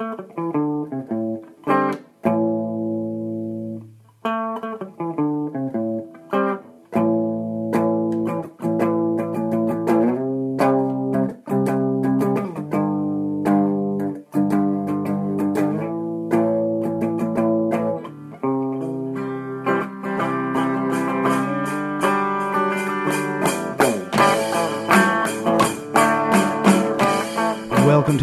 To 0.00 0.39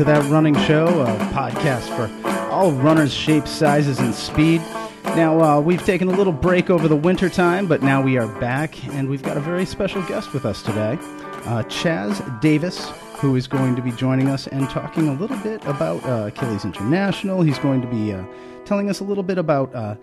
That 0.08 0.24
Running 0.32 0.56
Show, 0.60 0.88
a 1.02 1.08
podcast 1.34 1.94
for 1.98 2.10
all 2.50 2.72
runners, 2.72 3.14
shapes, 3.14 3.52
sizes, 3.52 4.00
and 4.00 4.16
speed. 4.16 4.62
Now, 5.04 5.42
uh, 5.42 5.60
we've 5.60 5.84
taken 5.84 6.08
a 6.08 6.12
little 6.12 6.32
break 6.32 6.70
over 6.70 6.88
the 6.88 6.96
winter 6.96 7.28
time, 7.28 7.68
but 7.68 7.84
now 7.84 8.02
we 8.02 8.18
are 8.18 8.28
back, 8.40 8.88
and 8.96 9.10
we've 9.10 9.22
got 9.22 9.36
a 9.36 9.42
very 9.42 9.66
special 9.66 10.02
guest 10.04 10.32
with 10.32 10.46
us 10.46 10.62
today, 10.62 10.94
uh, 10.94 11.62
Chaz 11.64 12.40
Davis, 12.40 12.90
who 13.18 13.36
is 13.36 13.48
going 13.48 13.76
to 13.76 13.82
be 13.82 13.92
joining 13.92 14.30
us 14.30 14.48
and 14.48 14.70
talking 14.70 15.10
a 15.10 15.14
little 15.14 15.36
bit 15.40 15.62
about 15.66 16.02
uh, 16.06 16.28
Achilles 16.28 16.64
International. 16.64 17.42
He's 17.42 17.60
going 17.60 17.82
to 17.82 17.88
be 17.88 18.14
uh, 18.14 18.24
telling 18.64 18.90
us 18.90 19.02
a 19.02 19.04
little 19.04 19.24
bit 19.24 19.38
about 19.38 19.76
uh, 19.76 19.96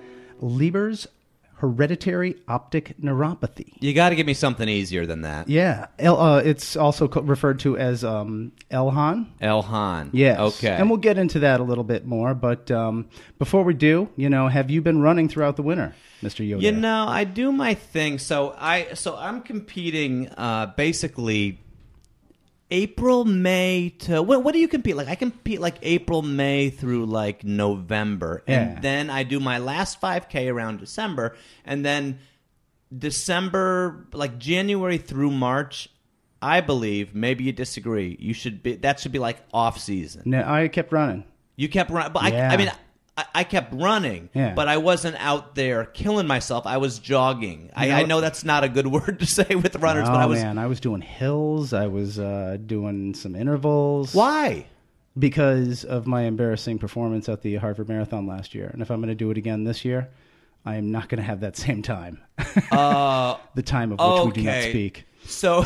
Leber's 0.43 1.07
hereditary 1.57 2.37
optic 2.49 2.97
neuropathy. 3.01 3.73
You 3.81 3.95
got 3.95 4.11
to 4.11 4.17
give 4.17 4.27
me 4.27 4.35
something 4.35 4.69
easier 4.69 5.07
than 5.07 5.23
that. 5.23 5.49
Yeah, 5.49 5.87
El, 5.99 6.21
uh, 6.21 6.39
it's 6.41 6.77
also 6.77 7.09
co- 7.09 7.23
referred 7.23 7.61
to 7.61 7.79
as 7.79 8.05
um, 8.05 8.53
Elhan. 8.71 9.27
Elhan. 9.41 10.11
Yes. 10.13 10.39
Okay. 10.39 10.69
And 10.69 10.91
we'll 10.91 10.99
get 10.99 11.19
into 11.19 11.41
that 11.41 11.61
a 11.61 11.63
little 11.63 11.85
bit 11.85 12.07
more. 12.07 12.35
But 12.35 12.71
um, 12.71 13.09
before 13.39 13.65
we 13.65 13.75
do, 13.75 14.09
you 14.17 14.29
know, 14.29 14.49
have 14.49 14.71
you 14.71 14.83
been 14.83 15.01
running 15.01 15.29
throughout 15.29 15.57
the 15.57 15.63
winter, 15.63 15.95
Mr. 16.23 16.47
Yoda? 16.49 16.63
You 16.63 16.73
know, 16.73 17.07
I 17.09 17.25
do 17.25 17.53
my 17.53 17.75
thing. 17.75 18.19
So 18.19 18.55
I 18.59 18.95
so 18.95 19.17
I'm 19.17 19.41
competing 19.41 20.29
uh, 20.37 20.73
basically 20.77 21.61
April, 22.75 23.25
May 23.25 23.91
to 24.01 24.21
what, 24.21 24.43
what 24.43 24.53
do 24.53 24.59
you 24.59 24.67
compete 24.69 24.97
like? 24.97 25.07
I 25.09 25.15
compete 25.15 25.61
like 25.61 25.77
April, 25.83 26.23
May 26.23 26.71
through 26.71 27.07
like 27.07 27.45
November, 27.45 28.43
Yeah. 28.49 28.55
and 28.61 28.83
then 28.83 29.11
I 29.11 29.23
do 29.23 29.39
my 29.39 29.59
last 29.59 30.01
5K 30.01 30.53
around 30.53 30.81
December, 30.81 31.37
and 31.65 31.85
then 31.85 32.19
December 32.97 34.07
like 34.13 34.39
January 34.39 34.99
through 34.99 35.31
March. 35.31 35.89
I 36.43 36.61
believe 36.61 37.15
maybe 37.15 37.45
you 37.45 37.53
disagree. 37.53 38.17
You 38.21 38.35
should 38.35 38.63
be 38.63 38.77
that 38.77 39.01
should 39.01 39.13
be 39.13 39.19
like 39.19 39.39
off 39.53 39.79
season. 39.79 40.23
No, 40.27 40.43
I 40.47 40.69
kept 40.69 40.93
running. 40.93 41.25
You 41.57 41.69
kept 41.69 41.91
running, 41.91 42.13
but 42.13 42.33
Yeah. 42.33 42.51
I, 42.51 42.55
I 42.55 42.57
mean, 42.57 42.71
I, 43.17 43.25
I 43.35 43.45
kept 43.45 43.73
running, 43.75 44.29
Yeah. 44.35 44.55
but 44.55 44.67
I 44.69 44.79
wasn't 44.79 45.17
out 45.21 45.55
there 45.55 45.85
killing 45.85 46.27
myself. 46.27 46.67
I 46.67 46.79
was 46.79 46.99
jogging. 46.99 47.71
I, 47.77 47.87
know- 47.89 47.95
I 47.95 48.03
know 48.05 48.21
that's 48.21 48.45
not 48.45 48.65
a 48.65 48.69
good 48.69 48.87
word 48.97 49.21
to 49.21 49.27
say 49.27 49.55
with 49.55 49.77
runners, 49.77 50.09
oh 50.09 50.13
but 50.13 50.21
I 50.21 50.27
was. 50.27 50.43
man, 50.43 50.59
I 50.59 50.67
was 50.67 50.81
doing 50.81 51.01
hills. 51.01 51.73
I 51.73 51.87
was 51.87 52.19
uh, 52.19 52.57
doing 52.65 53.15
some 53.15 53.37
intervals. 53.37 54.15
Why? 54.15 54.67
Because 55.17 55.85
of 55.85 56.09
my 56.09 56.23
embarrassing 56.23 56.79
performance 56.81 57.29
at 57.29 57.43
the 57.43 57.55
Hartford 57.57 57.89
Marathon 57.89 58.27
last 58.27 58.53
year, 58.53 58.69
and 58.73 58.83
if 58.83 58.91
I'm 58.91 58.99
going 58.99 59.11
to 59.11 59.15
do 59.15 59.31
it 59.31 59.39
again 59.39 59.63
this 59.63 59.85
year, 59.85 60.09
I 60.67 60.75
am 60.75 60.91
not 60.91 61.09
going 61.09 61.19
to 61.19 61.23
have 61.25 61.41
that 61.41 61.57
same 61.67 61.83
time. 61.83 62.21
Uh, 62.73 63.37
the 63.55 63.63
time 63.63 63.93
of 63.93 64.01
which 64.27 64.35
we 64.37 64.43
do 64.43 64.49
not 64.51 64.63
speak. 64.65 65.05
so, 65.25 65.63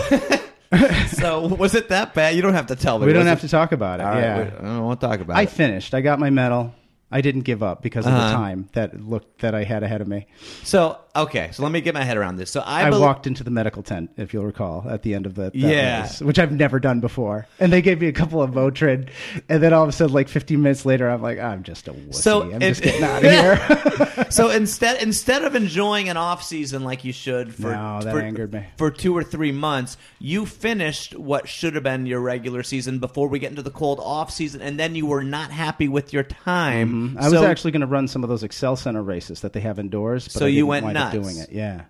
so 1.12 1.46
was 1.46 1.74
it 1.74 1.88
that 1.88 2.14
bad? 2.14 2.36
You 2.36 2.42
don't 2.42 2.52
have 2.54 2.66
to 2.66 2.76
tell 2.76 2.98
me. 2.98 3.06
We 3.06 3.12
don't 3.12 3.26
have 3.26 3.38
it- 3.38 3.42
to 3.42 3.48
talk 3.48 3.72
about 3.72 4.00
it. 4.00 4.02
All 4.06 4.12
right, 4.12 4.20
yeah. 4.20 4.36
we- 4.38 4.58
I 4.58 4.62
don't 4.74 4.84
want 4.84 5.00
to 5.00 5.06
talk 5.06 5.20
about 5.20 5.36
I 5.36 5.40
it. 5.40 5.42
I 5.44 5.46
finished. 5.46 5.94
I 5.94 6.00
got 6.02 6.18
my 6.18 6.30
medal. 6.30 6.74
I 7.10 7.20
didn't 7.22 7.42
give 7.42 7.62
up 7.62 7.82
because 7.82 8.04
of 8.06 8.12
the 8.12 8.18
Uh-huh. 8.18 8.32
time 8.36 8.68
that 8.74 9.00
looked 9.00 9.40
that 9.40 9.54
I 9.54 9.64
had 9.64 9.82
ahead 9.82 10.00
of 10.00 10.08
me. 10.08 10.26
So 10.62 10.98
okay, 11.22 11.50
so 11.52 11.62
let 11.62 11.72
me 11.72 11.80
get 11.80 11.94
my 11.94 12.02
head 12.04 12.16
around 12.16 12.36
this. 12.36 12.50
So 12.50 12.60
I, 12.60 12.86
I, 12.86 12.90
bel- 12.90 13.00
walked 13.00 13.26
into 13.26 13.44
the 13.44 13.50
medical 13.50 13.82
tent, 13.82 14.10
if 14.16 14.32
you'll 14.32 14.44
recall, 14.44 14.84
at 14.88 15.02
the 15.02 15.14
end 15.14 15.26
of 15.26 15.34
the 15.34 15.42
that 15.50 15.54
Yeah. 15.54 16.02
race, 16.02 16.20
which 16.20 16.38
I've 16.38 16.52
never 16.52 16.78
done 16.80 17.00
before. 17.00 17.46
And 17.60 17.72
they 17.72 17.82
gave 17.82 18.00
me 18.00 18.06
a 18.08 18.12
couple 18.12 18.42
of 18.42 18.50
Motrin, 18.52 19.08
and 19.48 19.62
then 19.62 19.72
all 19.72 19.82
of 19.82 19.88
a 19.88 19.92
sudden, 19.92 20.12
like 20.14 20.28
15 20.28 20.60
minutes 20.60 20.84
later, 20.86 21.08
I'm 21.08 21.22
like, 21.22 21.38
I'm 21.38 21.62
just 21.62 21.88
a 21.88 21.92
wussy. 21.92 22.14
So 22.14 22.42
I'm 22.42 22.62
it- 22.62 22.68
just 22.68 22.82
getting 22.82 23.02
out 23.04 23.24
of 23.24 23.30
here. 23.30 24.26
so 24.30 24.50
instead 24.50 25.02
instead 25.02 25.44
of 25.44 25.54
enjoying 25.54 26.08
an 26.08 26.16
off 26.16 26.42
season 26.42 26.84
like 26.84 27.04
you 27.04 27.12
should 27.12 27.54
for 27.54 27.70
No, 27.72 28.00
that 28.02 28.12
for, 28.12 28.20
angered 28.20 28.52
me. 28.52 28.64
for 28.76 28.90
two 28.90 29.16
or 29.16 29.22
three 29.22 29.52
months, 29.52 29.96
you 30.18 30.46
finished 30.46 31.16
what 31.16 31.48
should 31.48 31.74
have 31.74 31.84
been 31.84 32.06
your 32.06 32.20
regular 32.20 32.62
season 32.62 32.98
before 32.98 33.28
we 33.28 33.38
get 33.38 33.50
into 33.50 33.62
the 33.62 33.70
cold 33.70 34.00
off 34.00 34.30
season, 34.30 34.60
and 34.60 34.78
then 34.78 34.94
you 34.94 35.06
were 35.06 35.22
not 35.24 35.50
happy 35.50 35.88
with 35.88 36.12
your 36.12 36.22
time. 36.22 37.10
Mm-hmm. 37.10 37.18
I 37.18 37.24
was 37.28 37.32
So- 37.32 37.44
actually 37.46 37.70
going 37.72 37.80
to 37.80 37.86
run 37.86 38.08
some 38.08 38.22
of 38.22 38.28
those 38.28 38.44
XL 38.52 38.74
Center 38.74 39.02
races 39.02 39.40
that 39.40 39.52
they 39.52 39.60
have 39.60 39.78
indoors, 39.78 40.24
but 40.24 40.32
So 40.32 40.44
I 40.46 40.48
you 40.48 40.56
didn't 40.56 40.68
went 40.68 40.84
wind 40.86 40.98
up 40.98 41.07
nuts. 41.14 41.26
doing 41.26 41.36
it. 41.38 41.50
Yeah. 41.52 41.84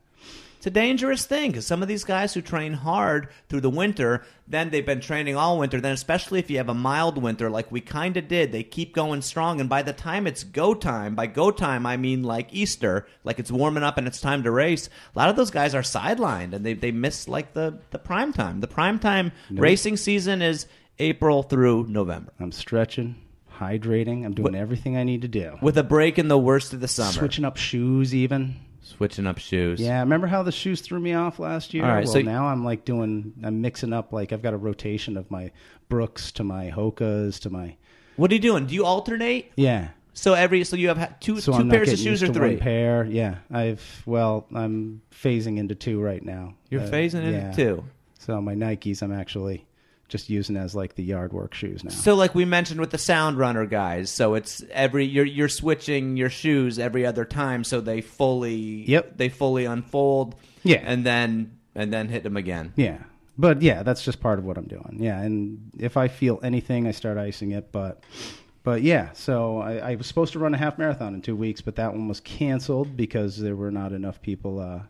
It's 0.56 0.66
a 0.66 0.70
dangerous 0.70 1.24
thing 1.24 1.52
because 1.52 1.68
some 1.68 1.82
of 1.82 1.88
these 1.88 2.02
guys 2.02 2.34
who 2.34 2.40
train 2.40 2.72
hard 2.72 3.28
through 3.48 3.60
the 3.60 3.70
winter, 3.70 4.24
then 4.48 4.70
they've 4.70 4.84
been 4.84 5.00
training 5.00 5.36
all 5.36 5.56
winter. 5.56 5.80
Then, 5.80 5.92
especially 5.92 6.40
if 6.40 6.50
you 6.50 6.56
have 6.56 6.68
a 6.68 6.74
mild 6.74 7.16
winter 7.22 7.48
like 7.48 7.70
we 7.70 7.80
kind 7.80 8.16
of 8.16 8.26
did, 8.26 8.50
they 8.50 8.64
keep 8.64 8.92
going 8.92 9.22
strong. 9.22 9.60
And 9.60 9.68
by 9.68 9.82
the 9.82 9.92
time 9.92 10.26
it's 10.26 10.42
go 10.42 10.74
time, 10.74 11.14
by 11.14 11.28
go 11.28 11.52
time, 11.52 11.86
I 11.86 11.96
mean 11.96 12.24
like 12.24 12.52
Easter, 12.52 13.06
like 13.22 13.38
it's 13.38 13.52
warming 13.52 13.84
up 13.84 13.98
and 13.98 14.08
it's 14.08 14.20
time 14.20 14.42
to 14.42 14.50
race. 14.50 14.88
A 15.14 15.18
lot 15.18 15.28
of 15.28 15.36
those 15.36 15.52
guys 15.52 15.76
are 15.76 15.82
sidelined 15.82 16.52
and 16.52 16.66
they, 16.66 16.72
they 16.72 16.90
miss 16.90 17.28
like 17.28 17.52
the, 17.52 17.78
the 17.90 17.98
prime 18.00 18.32
time. 18.32 18.58
The 18.58 18.66
prime 18.66 18.98
time 18.98 19.30
racing 19.52 19.96
season 19.96 20.42
is 20.42 20.66
April 20.98 21.44
through 21.44 21.86
November 21.86 22.32
I'm 22.40 22.50
stretching, 22.50 23.14
hydrating. 23.60 24.24
I'm 24.24 24.34
doing 24.34 24.56
everything 24.56 24.96
I 24.96 25.04
need 25.04 25.22
to 25.22 25.28
do. 25.28 25.56
with 25.62 25.78
a 25.78 25.84
break 25.84 26.18
in 26.18 26.26
the 26.26 26.36
worst 26.36 26.72
of 26.72 26.80
the 26.80 26.88
summer. 26.88 27.12
Switching 27.12 27.44
up 27.44 27.56
shoes, 27.56 28.12
even. 28.12 28.56
Switching 28.96 29.26
up 29.26 29.38
shoes. 29.38 29.80
Yeah, 29.80 30.00
remember 30.00 30.26
how 30.26 30.42
the 30.42 30.52
shoes 30.52 30.80
threw 30.80 30.98
me 31.00 31.12
off 31.14 31.38
last 31.38 31.74
year? 31.74 31.84
All 31.84 31.90
right, 31.90 32.04
well, 32.04 32.12
so- 32.14 32.22
now 32.22 32.46
I'm 32.48 32.64
like 32.64 32.84
doing, 32.84 33.34
I'm 33.42 33.60
mixing 33.60 33.92
up. 33.92 34.12
Like 34.12 34.32
I've 34.32 34.42
got 34.42 34.54
a 34.54 34.56
rotation 34.58 35.16
of 35.16 35.30
my 35.30 35.50
Brooks 35.88 36.32
to 36.32 36.44
my 36.44 36.70
Hokas 36.70 37.38
to 37.40 37.50
my 37.50 37.76
What 38.16 38.30
are 38.30 38.34
you 38.34 38.40
doing? 38.40 38.66
Do 38.66 38.74
you 38.74 38.84
alternate? 38.84 39.52
yeah. 39.56 39.88
So 40.14 40.34
every 40.34 40.64
so 40.64 40.74
you 40.74 40.88
have 40.88 41.20
two 41.20 41.38
So 41.40 41.56
two 41.56 41.68
pairs 41.70 41.92
of 41.92 41.98
shoes 42.00 42.24
or 42.24 42.32
three? 42.32 42.48
One 42.56 42.58
pair, 42.58 43.04
yeah. 43.04 43.36
I've 43.52 44.02
well, 44.04 44.48
I'm 44.52 45.00
phasing 45.12 45.58
into 45.58 45.76
two 45.76 46.00
right 46.00 46.24
now. 46.24 46.54
You're 46.70 46.80
Uh, 46.80 46.88
phasing 46.90 47.22
into 47.22 47.30
yeah. 47.38 47.52
two. 47.52 47.84
So 48.18 48.40
my 48.40 48.56
Nikes, 48.56 49.00
I'm 49.00 49.12
actually 49.12 49.64
just 50.08 50.30
using 50.30 50.56
as 50.56 50.74
like 50.74 50.94
the 50.94 51.04
yard 51.04 51.32
work 51.32 51.54
shoes 51.54 51.84
now. 51.84 51.90
So 51.90 52.14
like 52.14 52.34
we 52.34 52.44
mentioned 52.44 52.80
with 52.80 52.90
the 52.90 52.98
sound 52.98 53.36
runner 53.38 53.66
guys, 53.66 54.10
so 54.10 54.34
it's 54.34 54.64
every 54.70 55.04
you're 55.04 55.24
you're 55.26 55.48
switching 55.48 56.16
your 56.16 56.30
shoes 56.30 56.78
every 56.78 57.04
other 57.06 57.24
time 57.24 57.62
so 57.64 57.80
they 57.80 58.00
fully 58.00 58.54
Yep. 58.88 59.16
they 59.18 59.28
fully 59.28 59.64
unfold 59.66 60.34
Yeah. 60.64 60.82
and 60.84 61.04
then 61.04 61.58
and 61.74 61.92
then 61.92 62.08
hit 62.08 62.22
them 62.22 62.36
again. 62.36 62.72
Yeah. 62.76 62.98
But 63.40 63.62
yeah, 63.62 63.84
that's 63.84 64.02
just 64.02 64.20
part 64.20 64.40
of 64.40 64.44
what 64.44 64.58
I'm 64.58 64.66
doing. 64.66 64.96
Yeah, 64.98 65.20
and 65.20 65.70
if 65.78 65.96
I 65.96 66.08
feel 66.08 66.40
anything, 66.42 66.88
I 66.88 66.90
start 66.90 67.18
icing 67.18 67.52
it. 67.52 67.70
But, 67.70 68.02
but 68.64 68.82
yeah. 68.82 69.12
So 69.12 69.58
I, 69.58 69.92
I 69.92 69.94
was 69.94 70.08
supposed 70.08 70.32
to 70.32 70.40
run 70.40 70.54
a 70.54 70.58
half 70.58 70.76
marathon 70.76 71.14
in 71.14 71.22
two 71.22 71.36
weeks, 71.36 71.60
but 71.60 71.76
that 71.76 71.92
one 71.92 72.08
was 72.08 72.18
canceled 72.18 72.96
because 72.96 73.38
there 73.38 73.54
were 73.54 73.70
not 73.70 73.92
enough 73.92 74.20
people 74.22 74.58
uh, 74.58 74.80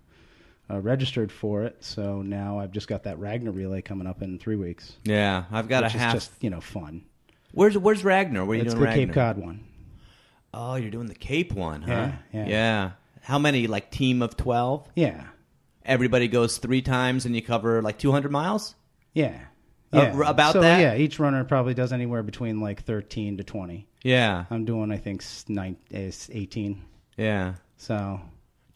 uh, 0.70 0.80
registered 0.80 1.30
for 1.32 1.64
it. 1.64 1.76
So 1.80 2.22
now 2.22 2.58
I've 2.58 2.72
just 2.72 2.88
got 2.88 3.04
that 3.04 3.18
Ragnar 3.18 3.52
relay 3.52 3.82
coming 3.82 4.06
up 4.06 4.22
in 4.22 4.38
three 4.38 4.56
weeks, 4.56 4.94
Yeah, 5.04 5.44
I've 5.50 5.68
got 5.68 5.84
a 5.84 5.88
half. 5.88 6.14
just 6.14 6.30
you 6.40 6.50
know 6.50 6.60
fun. 6.60 7.04
Where's 7.52 7.76
where's 7.78 8.04
Ragnar? 8.04 8.44
Where 8.44 8.54
are 8.54 8.56
you 8.56 8.62
It's 8.64 8.74
doing 8.74 8.80
the 8.84 8.86
Ragnar? 8.90 9.06
Cape 9.06 9.14
Cod 9.14 9.38
one. 9.38 9.64
Oh, 10.54 10.74
you're 10.76 10.90
doing 10.90 11.06
the 11.08 11.14
Cape 11.14 11.52
one, 11.52 11.82
huh? 11.82 12.12
Yeah, 12.32 12.46
yeah. 12.46 12.90
How 13.22 13.38
many? 13.38 13.66
Like 13.66 13.90
team 13.90 14.22
of 14.22 14.36
twelve? 14.36 14.88
Yeah, 14.94 15.24
Everybody 15.84 16.28
goes 16.28 16.58
three 16.58 16.82
times 16.82 17.24
and 17.26 17.34
you 17.34 17.40
cover 17.42 17.80
like 17.80 17.98
200 17.98 18.30
miles. 18.30 18.74
yeah, 19.14 19.38
Uh, 19.92 19.98
yeah. 20.02 20.12
r- 20.14 20.22
about 20.24 20.52
so, 20.52 20.60
that? 20.60 20.80
Yeah, 20.80 20.94
each 20.96 21.18
runner 21.18 21.44
probably 21.44 21.72
does 21.72 21.94
anywhere 21.94 22.22
between 22.22 22.60
like 22.60 22.82
13 22.84 23.38
to 23.38 23.44
20. 23.44 23.88
Yeah, 24.02 24.44
I'm 24.50 24.66
doing, 24.66 24.92
I 24.92 24.98
think, 24.98 25.24
nine, 25.48 25.76
18. 25.90 26.82
yeah. 27.16 27.54
So 27.78 28.20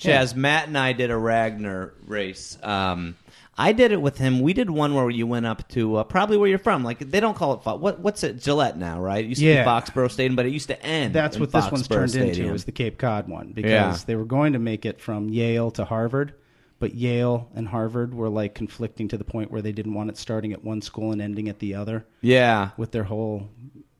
Chaz, 0.03 0.35
Matt 0.35 0.69
and 0.69 0.77
I 0.79 0.93
did 0.93 1.11
a 1.11 1.17
Ragnar 1.17 1.95
race. 2.07 2.59
Um, 2.63 3.17
I 3.57 3.73
did 3.73 3.93
it 3.93 4.01
with 4.01 4.17
him. 4.17 4.41
We 4.41 4.55
did 4.55 4.71
one 4.71 4.95
where 4.95 5.11
you 5.11 5.27
went 5.27 5.45
up 5.47 5.69
to 5.71 5.97
uh, 5.97 6.05
probably 6.05 6.39
where 6.39 6.49
you're 6.49 6.59
from. 6.59 6.83
Like 6.85 6.99
they 7.11 7.21
don't 7.21 7.37
call 7.37 7.53
it 7.55 7.63
Fo- 7.63 7.77
what 7.77 8.01
what's 8.01 8.25
it 8.25 8.41
Gillette 8.41 8.79
now, 8.79 8.99
right? 9.01 9.25
It 9.25 9.29
used 9.29 9.41
to 9.41 9.47
Yeah. 9.47 9.63
be 9.65 9.69
Foxborough 9.69 10.11
Stadium, 10.11 10.37
but 10.37 10.47
it 10.47 10.53
used 10.53 10.69
to 10.69 10.83
end. 10.83 11.15
That's 11.15 11.39
what 11.39 11.53
this 11.53 11.71
one's 11.71 11.87
turned 11.87 12.11
Stadium. 12.11 12.47
into 12.47 12.55
is 12.55 12.65
the 12.65 12.73
Cape 12.73 12.97
Cod 12.99 13.29
one 13.29 13.53
because 13.53 13.71
Yeah. 13.71 13.97
they 14.07 14.17
were 14.17 14.25
going 14.25 14.55
to 14.55 14.59
make 14.59 14.87
it 14.87 15.01
from 15.03 15.29
Yale 15.29 15.71
to 15.73 15.85
Harvard, 15.85 16.33
but 16.79 16.95
Yale 16.95 17.51
and 17.55 17.69
Harvard 17.69 18.15
were 18.15 18.31
like 18.31 18.55
conflicting 18.55 19.07
to 19.09 19.19
the 19.19 19.25
point 19.25 19.51
where 19.53 19.61
they 19.61 19.73
didn't 19.73 19.93
want 19.95 20.09
it 20.09 20.17
starting 20.17 20.55
at 20.55 20.65
one 20.65 20.81
school 20.81 21.13
and 21.13 21.21
ending 21.21 21.49
at 21.51 21.59
the 21.59 21.75
other 21.75 22.07
yeah, 22.23 22.71
with 22.79 22.91
their 22.91 23.05
whole 23.05 23.49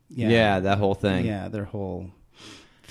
yeah, 0.09 0.61
that 0.61 0.79
whole 0.79 0.95
thing. 0.95 1.27
yeah 1.27 1.49
their 1.49 1.65
whole 1.65 2.11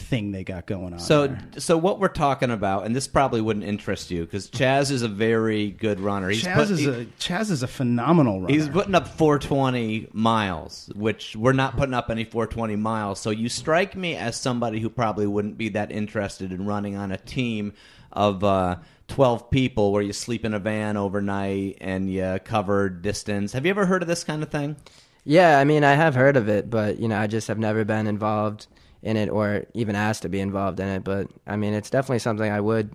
thing 0.01 0.31
they 0.31 0.43
got 0.43 0.65
going 0.65 0.93
on. 0.93 0.99
So, 0.99 1.27
there. 1.27 1.39
so 1.57 1.77
what 1.77 1.99
we're 1.99 2.07
talking 2.07 2.51
about, 2.51 2.85
and 2.85 2.95
this 2.95 3.07
probably 3.07 3.41
wouldn't 3.41 3.65
interest 3.65 4.11
you 4.11 4.25
because 4.25 4.49
Chaz 4.49 4.91
is 4.91 5.01
a 5.01 5.07
very 5.07 5.71
good 5.71 5.99
runner. 5.99 6.29
He's 6.29 6.43
Chaz 6.43 6.55
put- 6.55 6.69
is 6.71 6.79
he- 6.79 6.87
a 6.87 7.05
Chaz 7.19 7.51
is 7.51 7.63
a 7.63 7.67
phenomenal 7.67 8.41
runner. 8.41 8.53
He's 8.53 8.67
putting 8.67 8.95
up 8.95 9.07
420 9.07 10.07
miles, 10.13 10.89
which 10.95 11.35
we're 11.35 11.53
not 11.53 11.77
putting 11.77 11.93
up 11.93 12.09
any 12.09 12.23
420 12.23 12.75
miles. 12.75 13.19
So 13.19 13.29
you 13.29 13.49
strike 13.49 13.95
me 13.95 14.15
as 14.15 14.35
somebody 14.39 14.79
who 14.79 14.89
probably 14.89 15.27
wouldn't 15.27 15.57
be 15.57 15.69
that 15.69 15.91
interested 15.91 16.51
in 16.51 16.65
running 16.65 16.95
on 16.95 17.11
a 17.11 17.17
team 17.17 17.73
of 18.11 18.43
uh, 18.43 18.75
12 19.07 19.49
people 19.49 19.91
where 19.91 20.01
you 20.01 20.13
sleep 20.13 20.43
in 20.45 20.53
a 20.53 20.59
van 20.59 20.97
overnight 20.97 21.77
and 21.81 22.11
you 22.11 22.39
cover 22.43 22.89
distance. 22.89 23.53
Have 23.53 23.65
you 23.65 23.69
ever 23.69 23.85
heard 23.85 24.01
of 24.01 24.07
this 24.07 24.23
kind 24.23 24.43
of 24.43 24.49
thing? 24.49 24.75
Yeah, 25.23 25.59
I 25.59 25.65
mean, 25.65 25.83
I 25.83 25.93
have 25.93 26.15
heard 26.15 26.35
of 26.35 26.49
it, 26.49 26.69
but 26.69 26.99
you 26.99 27.07
know, 27.07 27.17
I 27.19 27.27
just 27.27 27.47
have 27.47 27.59
never 27.59 27.85
been 27.85 28.07
involved 28.07 28.67
in 29.03 29.17
it 29.17 29.29
or 29.29 29.65
even 29.73 29.95
asked 29.95 30.21
to 30.23 30.29
be 30.29 30.39
involved 30.39 30.79
in 30.79 30.87
it. 30.87 31.03
But 31.03 31.27
I 31.47 31.55
mean, 31.55 31.73
it's 31.73 31.89
definitely 31.89 32.19
something 32.19 32.51
I 32.51 32.61
would, 32.61 32.93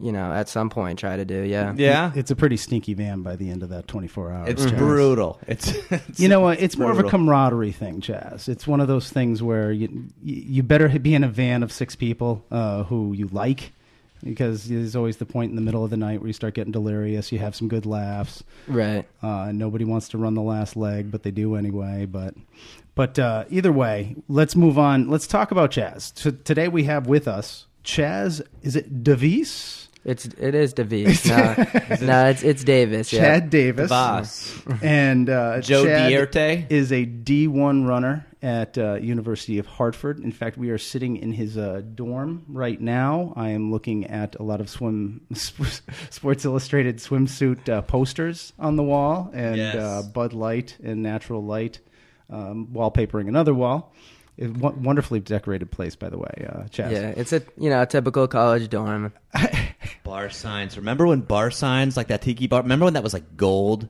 you 0.00 0.12
know, 0.12 0.32
at 0.32 0.48
some 0.48 0.70
point 0.70 0.98
try 0.98 1.16
to 1.16 1.24
do. 1.24 1.42
Yeah. 1.42 1.74
Yeah. 1.76 2.12
It's 2.14 2.30
a 2.30 2.36
pretty 2.36 2.56
stinky 2.56 2.94
van 2.94 3.22
by 3.22 3.36
the 3.36 3.50
end 3.50 3.62
of 3.62 3.70
that 3.70 3.86
24 3.88 4.32
hours. 4.32 4.48
It's 4.48 4.66
Chaz. 4.66 4.78
brutal. 4.78 5.38
It's, 5.46 5.68
it's 5.90 6.20
You 6.20 6.28
know 6.28 6.40
what? 6.40 6.60
It's 6.60 6.76
more 6.76 6.90
of 6.90 6.98
a 6.98 7.04
camaraderie 7.04 7.72
thing, 7.72 8.00
Chaz. 8.00 8.48
It's 8.48 8.66
one 8.66 8.80
of 8.80 8.88
those 8.88 9.10
things 9.10 9.42
where 9.42 9.72
you 9.72 10.08
you 10.22 10.42
you 10.46 10.62
better 10.62 10.88
be 10.98 11.14
in 11.14 11.24
a 11.24 11.28
van 11.28 11.62
of 11.62 11.72
six 11.72 11.96
people 11.96 12.44
uh, 12.50 12.84
who 12.84 13.12
you 13.12 13.28
like, 13.28 13.72
because 14.24 14.64
there's 14.64 14.96
always 14.96 15.18
the 15.18 15.26
point 15.26 15.50
in 15.50 15.56
the 15.56 15.62
middle 15.62 15.84
of 15.84 15.90
the 15.90 15.96
night 15.96 16.20
where 16.20 16.28
you 16.28 16.32
start 16.32 16.54
getting 16.54 16.72
delirious. 16.72 17.30
You 17.32 17.38
have 17.38 17.54
some 17.54 17.68
good 17.68 17.86
laughs. 17.86 18.42
Right. 18.66 19.06
Uh, 19.22 19.52
nobody 19.52 19.84
wants 19.84 20.08
to 20.10 20.18
run 20.18 20.34
the 20.34 20.42
last 20.42 20.76
leg, 20.76 21.10
but 21.10 21.22
they 21.22 21.30
do 21.30 21.54
anyway. 21.56 22.06
But 22.06 22.34
but 22.96 23.16
uh, 23.20 23.44
either 23.50 23.70
way, 23.70 24.16
let's 24.28 24.56
move 24.56 24.76
on. 24.78 25.08
Let's 25.08 25.28
talk 25.28 25.52
about 25.52 25.70
Chaz. 25.70 26.18
So 26.18 26.32
today 26.32 26.66
we 26.66 26.82
have 26.84 27.06
with 27.06 27.28
us 27.28 27.66
Chaz. 27.84 28.42
Is 28.62 28.74
it 28.74 29.04
Davis? 29.04 29.84
It's 30.04 30.24
it 30.26 30.54
is 30.54 30.72
Davis. 30.72 31.26
no, 31.26 31.34
no, 32.02 32.26
it's 32.28 32.42
it's 32.44 32.62
Davis. 32.64 33.12
Yeah. 33.12 33.20
Chad 33.20 33.50
Davis. 33.50 33.88
boss. 33.88 34.56
And 34.82 35.28
uh, 35.28 35.60
Joe 35.62 35.84
Chad 35.84 36.10
Dierte? 36.12 36.66
is 36.70 36.92
a 36.92 37.04
D1 37.06 37.88
runner 37.88 38.24
at 38.40 38.78
uh, 38.78 38.94
University 38.94 39.58
of 39.58 39.66
Hartford. 39.66 40.20
In 40.20 40.30
fact, 40.30 40.56
we 40.56 40.70
are 40.70 40.78
sitting 40.78 41.16
in 41.16 41.32
his 41.32 41.58
uh, 41.58 41.82
dorm 41.96 42.44
right 42.46 42.80
now. 42.80 43.32
I 43.34 43.48
am 43.48 43.72
looking 43.72 44.06
at 44.06 44.36
a 44.36 44.44
lot 44.44 44.60
of 44.60 44.70
swim 44.70 45.22
Sports 45.34 46.44
Illustrated 46.44 46.98
swimsuit 46.98 47.68
uh, 47.68 47.82
posters 47.82 48.52
on 48.60 48.76
the 48.76 48.84
wall, 48.84 49.30
and 49.34 49.56
Yes. 49.56 49.74
uh, 49.74 50.02
Bud 50.14 50.32
Light 50.32 50.76
and 50.84 51.02
Natural 51.02 51.42
Light 51.42 51.80
um, 52.30 52.68
wallpapering 52.72 53.28
another 53.28 53.54
wall. 53.54 53.92
A 54.38 54.48
w- 54.48 54.76
wonderfully 54.80 55.20
decorated 55.20 55.70
place, 55.70 55.96
by 55.96 56.10
the 56.10 56.18
way, 56.18 56.46
uh, 56.48 56.64
Chaz. 56.64 56.90
Yeah, 56.90 57.14
it's 57.16 57.32
a 57.32 57.42
you 57.56 57.70
know 57.70 57.80
a 57.80 57.86
typical 57.86 58.28
college 58.28 58.68
dorm. 58.68 59.12
Bar 60.04 60.30
signs. 60.30 60.76
Remember 60.76 61.06
when 61.06 61.20
bar 61.20 61.50
signs 61.50 61.96
like 61.96 62.08
that 62.08 62.22
tiki 62.22 62.46
bar? 62.46 62.62
Remember 62.62 62.84
when 62.84 62.94
that 62.94 63.02
was 63.02 63.14
like 63.14 63.36
gold? 63.36 63.88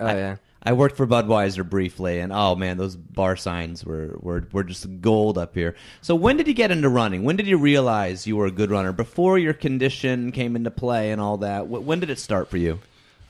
Oh 0.00 0.06
I, 0.06 0.16
yeah. 0.16 0.36
I 0.64 0.72
worked 0.74 0.96
for 0.96 1.06
Budweiser 1.06 1.68
briefly, 1.68 2.20
and 2.20 2.32
oh 2.32 2.54
man, 2.54 2.78
those 2.78 2.96
bar 2.96 3.36
signs 3.36 3.84
were, 3.84 4.16
were 4.20 4.46
were 4.52 4.64
just 4.64 5.00
gold 5.00 5.36
up 5.36 5.54
here. 5.54 5.74
So 6.00 6.14
when 6.14 6.36
did 6.36 6.46
you 6.46 6.54
get 6.54 6.70
into 6.70 6.88
running? 6.88 7.24
When 7.24 7.36
did 7.36 7.46
you 7.46 7.58
realize 7.58 8.26
you 8.26 8.36
were 8.36 8.46
a 8.46 8.50
good 8.50 8.70
runner? 8.70 8.92
Before 8.92 9.38
your 9.38 9.54
condition 9.54 10.32
came 10.32 10.56
into 10.56 10.70
play 10.70 11.10
and 11.10 11.20
all 11.20 11.38
that. 11.38 11.66
When 11.68 12.00
did 12.00 12.10
it 12.10 12.18
start 12.18 12.48
for 12.48 12.56
you? 12.56 12.80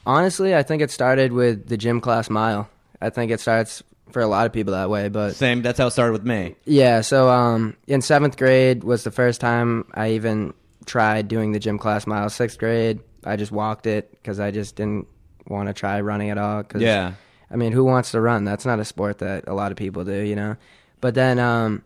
Honestly, 0.05 0.55
I 0.55 0.63
think 0.63 0.83
it 0.83 0.91
started 0.91 1.33
with 1.33 1.69
the 1.69 1.77
gym 1.77 2.01
class 2.01 2.29
mile. 2.29 2.69
I 3.01 3.11
think 3.11 3.31
it 3.31 3.41
starts 3.41 3.83
for 4.13 4.21
a 4.21 4.27
lot 4.27 4.47
of 4.47 4.53
people 4.53 4.75
that 4.75 4.91
way, 4.91 5.09
but 5.09 5.35
Same. 5.35 5.63
That's 5.63 5.79
how 5.79 5.87
it 5.89 5.91
started 5.93 6.13
with 6.13 6.25
me. 6.25 6.55
Yeah, 6.65 7.01
so 7.01 7.29
um, 7.31 7.77
in 7.87 8.03
seventh 8.03 8.37
grade 8.37 8.85
was 8.85 9.05
the 9.05 9.11
first 9.11 9.41
time 9.41 9.85
I 9.95 10.13
even 10.13 10.55
tried 10.87 11.29
doing 11.29 11.53
the 11.53 11.59
gym 11.59 11.79
class 11.79 12.07
mile. 12.07 12.29
Sixth 12.31 12.59
grade, 12.59 13.01
I 13.25 13.37
just 13.37 13.53
walked 13.53 13.87
it 13.87 14.11
because 14.11 14.39
I 14.39 14.51
just 14.51 14.77
didn't 14.77 15.07
want 15.47 15.69
to 15.69 15.73
try 15.75 16.01
running 16.01 16.31
at 16.31 16.39
all. 16.39 16.63
Cause, 16.63 16.83
Yeah. 16.83 17.15
I 17.51 17.57
mean, 17.57 17.73
who 17.73 17.85
wants 17.85 18.13
to 18.13 18.21
run? 18.21 18.45
That's 18.45 18.65
not 18.65 18.81
a 18.81 18.85
sport 18.85 19.19
that 19.19 19.45
a 19.47 19.55
lot 19.55 19.73
of 19.73 19.77
people 19.77 20.05
do, 20.05 20.21
you 20.21 20.35
know. 20.37 20.57
But 21.01 21.15
then 21.15 21.39
um, 21.39 21.83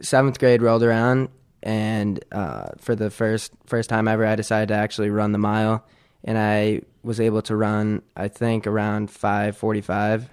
seventh 0.00 0.38
grade 0.38 0.60
rolled 0.60 0.82
around, 0.82 1.28
and 1.62 2.22
uh, 2.32 2.70
for 2.78 2.96
the 2.96 3.10
first 3.10 3.52
first 3.66 3.88
time 3.88 4.08
ever, 4.08 4.26
I 4.26 4.34
decided 4.34 4.68
to 4.68 4.74
actually 4.74 5.10
run 5.10 5.32
the 5.32 5.38
mile, 5.38 5.84
and 6.24 6.36
I 6.36 6.82
was 7.04 7.20
able 7.20 7.42
to 7.42 7.54
run, 7.54 8.02
I 8.16 8.28
think, 8.28 8.66
around 8.66 9.10
five 9.10 9.56
forty 9.56 9.80
five 9.82 10.28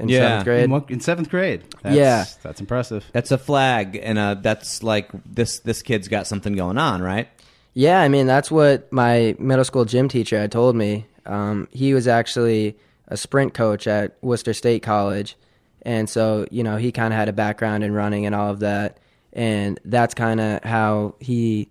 in 0.00 0.08
Yeah. 0.08 0.18
seventh 0.20 0.44
grade. 0.44 0.64
In, 0.64 0.70
what- 0.70 0.90
in 0.90 1.00
seventh 1.00 1.28
grade. 1.30 1.62
That's, 1.82 1.96
Yeah. 1.96 2.24
that's 2.42 2.60
impressive. 2.60 3.04
That's 3.12 3.30
a 3.30 3.38
flag, 3.38 3.98
and 4.02 4.18
uh, 4.18 4.34
that's 4.34 4.82
like 4.82 5.10
this. 5.24 5.58
This 5.60 5.82
kid's 5.82 6.08
got 6.08 6.26
something 6.26 6.54
going 6.54 6.78
on, 6.78 7.02
right? 7.02 7.28
Yeah, 7.74 8.00
I 8.00 8.08
mean 8.08 8.26
that's 8.26 8.50
what 8.50 8.92
my 8.92 9.36
middle 9.38 9.64
school 9.64 9.84
gym 9.84 10.08
teacher 10.08 10.38
had 10.38 10.50
told 10.52 10.74
me. 10.76 11.06
Um, 11.26 11.68
he 11.70 11.94
was 11.94 12.08
actually 12.08 12.76
a 13.08 13.16
sprint 13.16 13.54
coach 13.54 13.86
at 13.86 14.16
Worcester 14.22 14.52
State 14.54 14.82
College, 14.82 15.36
and 15.82 16.08
so 16.08 16.46
you 16.50 16.62
know 16.64 16.76
he 16.76 16.90
kind 16.92 17.12
of 17.12 17.18
had 17.18 17.28
a 17.28 17.32
background 17.32 17.84
in 17.84 17.92
running 17.92 18.26
and 18.26 18.34
all 18.34 18.50
of 18.50 18.60
that, 18.60 18.98
and 19.32 19.78
that's 19.84 20.14
kind 20.14 20.40
of 20.40 20.62
how 20.64 21.14
he 21.20 21.68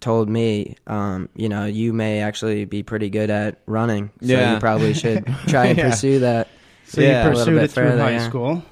told 0.00 0.28
me, 0.30 0.76
um, 0.86 1.28
you 1.36 1.46
know, 1.48 1.66
you 1.66 1.92
may 1.92 2.20
actually 2.20 2.64
be 2.64 2.82
pretty 2.82 3.10
good 3.10 3.28
at 3.28 3.60
running, 3.66 4.08
so 4.20 4.26
Yeah. 4.28 4.54
you 4.54 4.60
probably 4.60 4.94
should 4.94 5.26
try 5.46 5.66
and 5.66 5.78
Yeah. 5.78 5.90
pursue 5.90 6.20
that. 6.20 6.48
So 6.90 7.00
Yeah, 7.00 7.24
you 7.28 7.30
pursued 7.30 7.54
bit 7.54 7.64
it 7.64 7.70
through 7.70 7.84
further, 7.90 8.02
high 8.02 8.10
yeah. 8.12 8.28
school. 8.28 8.62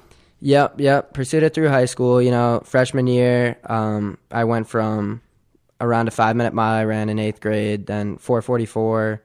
Yep, 0.41 0.79
yep. 0.79 1.13
Pursued 1.13 1.43
it 1.43 1.53
through 1.53 1.69
high 1.69 1.85
school. 1.85 2.21
You 2.21 2.31
know, 2.31 2.61
freshman 2.65 3.07
year, 3.07 3.57
um, 3.65 4.17
I 4.31 4.43
went 4.45 4.67
from 4.67 5.21
around 5.81 6.07
a 6.07 6.11
five 6.11 6.35
minute 6.35 6.53
mile 6.53 6.73
I 6.79 6.83
ran 6.85 7.09
in 7.09 7.19
eighth 7.19 7.41
grade, 7.41 7.87
then 7.87 8.17
444. 8.17 9.21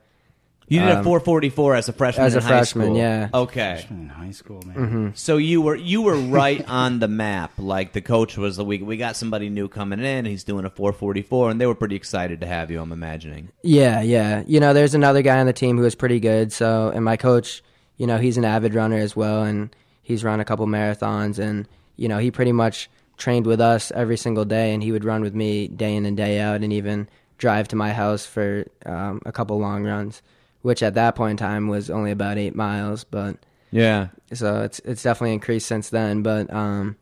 You 0.67 0.81
did 0.81 0.89
a 0.89 0.99
Um, 0.99 1.05
444 1.05 1.75
as 1.75 1.89
a 1.91 1.93
freshman 1.93 2.25
as 2.27 2.35
a 2.35 2.39
in 2.39 2.43
high 2.43 2.49
freshman, 2.49 2.87
school. 2.87 2.97
yeah. 2.97 3.29
Okay. 3.35 3.85
In 3.91 4.09
high 4.09 4.31
school, 4.31 4.63
man. 4.67 4.77
Mm-hmm. 4.77 5.09
So 5.15 5.37
you 5.37 5.61
were 5.61 5.77
you 5.77 6.01
were 6.01 6.17
right 6.17 6.65
on 6.69 7.01
the 7.01 7.07
map. 7.09 7.53
Like 7.59 7.93
the 7.93 8.01
coach 8.01 8.39
was 8.39 8.57
the 8.57 8.65
week 8.65 8.81
we 8.85 8.97
got 8.97 9.15
somebody 9.15 9.51
new 9.51 9.69
coming 9.69 10.01
in. 10.01 10.25
He's 10.25 10.43
doing 10.43 10.65
a 10.65 10.71
444, 10.71 11.51
and 11.51 11.61
they 11.61 11.67
were 11.67 11.75
pretty 11.75 11.97
excited 11.97 12.41
to 12.41 12.47
have 12.47 12.71
you. 12.71 12.81
I'm 12.81 12.93
imagining. 12.93 13.51
Yeah, 13.63 14.01
yeah. 14.01 14.43
You 14.47 14.59
know, 14.59 14.73
there's 14.73 14.95
another 14.95 15.21
guy 15.21 15.39
on 15.39 15.47
the 15.47 15.53
team 15.53 15.77
who 15.77 15.83
was 15.83 15.95
pretty 15.95 16.19
good. 16.19 16.51
So, 16.51 16.91
and 16.95 17.05
my 17.05 17.19
coach, 17.19 17.63
you 17.97 18.07
know, 18.07 18.19
he's 18.19 18.37
an 18.39 18.45
avid 18.45 18.75
runner 18.75 18.97
as 18.99 19.15
well, 19.17 19.43
and 19.45 19.75
he's 20.03 20.25
run 20.25 20.41
a 20.41 20.45
couple 20.45 20.67
marathons, 20.67 21.39
and 21.39 21.69
you 21.97 22.09
know, 22.09 22.19
he 22.19 22.31
pretty 22.31 22.53
much 22.53 22.91
trained 23.17 23.47
with 23.47 23.61
us 23.61 23.93
every 23.93 24.17
single 24.17 24.45
day, 24.45 24.75
and 24.75 24.83
he 24.83 24.91
would 24.93 25.05
run 25.05 25.23
with 25.23 25.35
me 25.35 25.69
day 25.69 25.95
in 25.95 26.05
and 26.07 26.17
day 26.17 26.41
out, 26.41 26.63
and 26.63 26.73
even 26.73 27.09
drive 27.39 27.69
to 27.69 27.77
my 27.77 27.93
house 27.93 28.25
for 28.27 28.65
um, 28.87 29.21
a 29.27 29.33
couple 29.33 29.59
long 29.59 29.85
runs, 29.85 30.23
which 30.63 30.83
at 30.83 30.95
that 30.95 31.15
point 31.15 31.33
in 31.33 31.37
time 31.37 31.69
was 31.69 31.91
only 31.91 32.11
about 32.11 32.39
eight 32.39 32.55
miles, 32.55 33.05
but 33.05 33.37
Yeah. 33.71 34.09
so 34.33 34.63
it's 34.63 34.79
it's 34.81 35.03
definitely 35.03 35.35
increased 35.35 35.67
since 35.67 35.91
then. 35.91 36.23
But 36.23 36.53
um, 36.53 36.97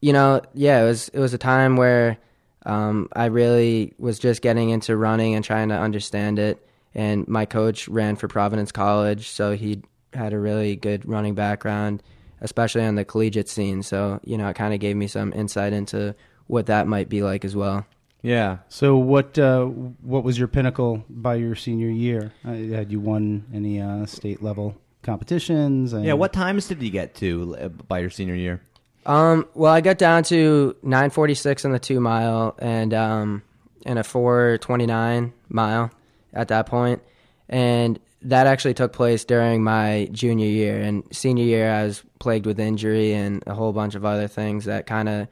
you 0.00 0.12
know, 0.12 0.40
yeah, 0.54 0.82
it 0.82 0.86
was 0.86 1.08
it 1.10 1.18
was 1.18 1.34
a 1.34 1.38
time 1.38 1.76
where 1.76 2.18
um, 2.64 3.08
I 3.14 3.26
really 3.26 3.94
was 3.98 4.18
just 4.18 4.42
getting 4.42 4.70
into 4.70 4.96
running 4.96 5.34
and 5.34 5.44
trying 5.44 5.68
to 5.68 5.76
understand 5.78 6.38
it. 6.38 6.66
And 6.94 7.28
my 7.28 7.44
coach 7.44 7.86
ran 7.88 8.16
for 8.16 8.26
Providence 8.28 8.72
College, 8.72 9.28
so 9.28 9.52
he 9.52 9.82
had 10.16 10.32
a 10.32 10.38
really 10.38 10.76
good 10.76 11.06
running 11.08 11.34
background, 11.34 12.02
especially 12.40 12.84
on 12.84 12.94
the 12.94 13.04
collegiate 13.04 13.48
scene. 13.48 13.82
So 13.82 14.20
you 14.24 14.36
know, 14.38 14.48
it 14.48 14.54
kind 14.54 14.74
of 14.74 14.80
gave 14.80 14.96
me 14.96 15.06
some 15.06 15.32
insight 15.32 15.72
into 15.72 16.14
what 16.46 16.66
that 16.66 16.86
might 16.86 17.08
be 17.08 17.22
like 17.22 17.44
as 17.44 17.54
well. 17.56 17.86
Yeah. 18.22 18.58
So 18.68 18.96
what 18.96 19.38
uh, 19.38 19.66
what 19.66 20.24
was 20.24 20.38
your 20.38 20.48
pinnacle 20.48 21.04
by 21.08 21.36
your 21.36 21.54
senior 21.54 21.90
year? 21.90 22.32
Uh, 22.44 22.52
had 22.52 22.90
you 22.90 22.98
won 22.98 23.44
any 23.54 23.80
uh, 23.80 24.06
state 24.06 24.42
level 24.42 24.74
competitions? 25.02 25.92
And 25.92 26.04
Yeah. 26.04 26.14
What 26.14 26.32
times 26.32 26.68
did 26.68 26.82
you 26.82 26.90
get 26.90 27.14
to 27.16 27.56
uh, 27.58 27.68
by 27.68 28.00
your 28.00 28.10
senior 28.10 28.34
year? 28.34 28.62
Um, 29.04 29.46
well, 29.54 29.72
I 29.72 29.80
got 29.80 29.98
down 29.98 30.24
to 30.24 30.74
946 30.82 31.64
in 31.64 31.70
the 31.70 31.78
two 31.78 32.00
mile 32.00 32.56
and 32.58 32.92
um, 32.92 33.42
and 33.84 33.98
a 33.98 34.04
429 34.04 35.32
mile 35.48 35.92
at 36.32 36.48
that 36.48 36.66
point, 36.66 37.02
and 37.48 38.00
that 38.26 38.48
actually 38.48 38.74
took 38.74 38.92
place 38.92 39.24
during 39.24 39.62
my 39.62 40.08
junior 40.10 40.48
year. 40.48 40.80
And 40.80 41.04
senior 41.12 41.44
year, 41.44 41.70
I 41.70 41.84
was 41.84 42.02
plagued 42.18 42.44
with 42.44 42.58
injury 42.58 43.12
and 43.12 43.42
a 43.46 43.54
whole 43.54 43.72
bunch 43.72 43.94
of 43.94 44.04
other 44.04 44.26
things 44.26 44.64
that 44.64 44.86
kind 44.86 45.08
of 45.08 45.28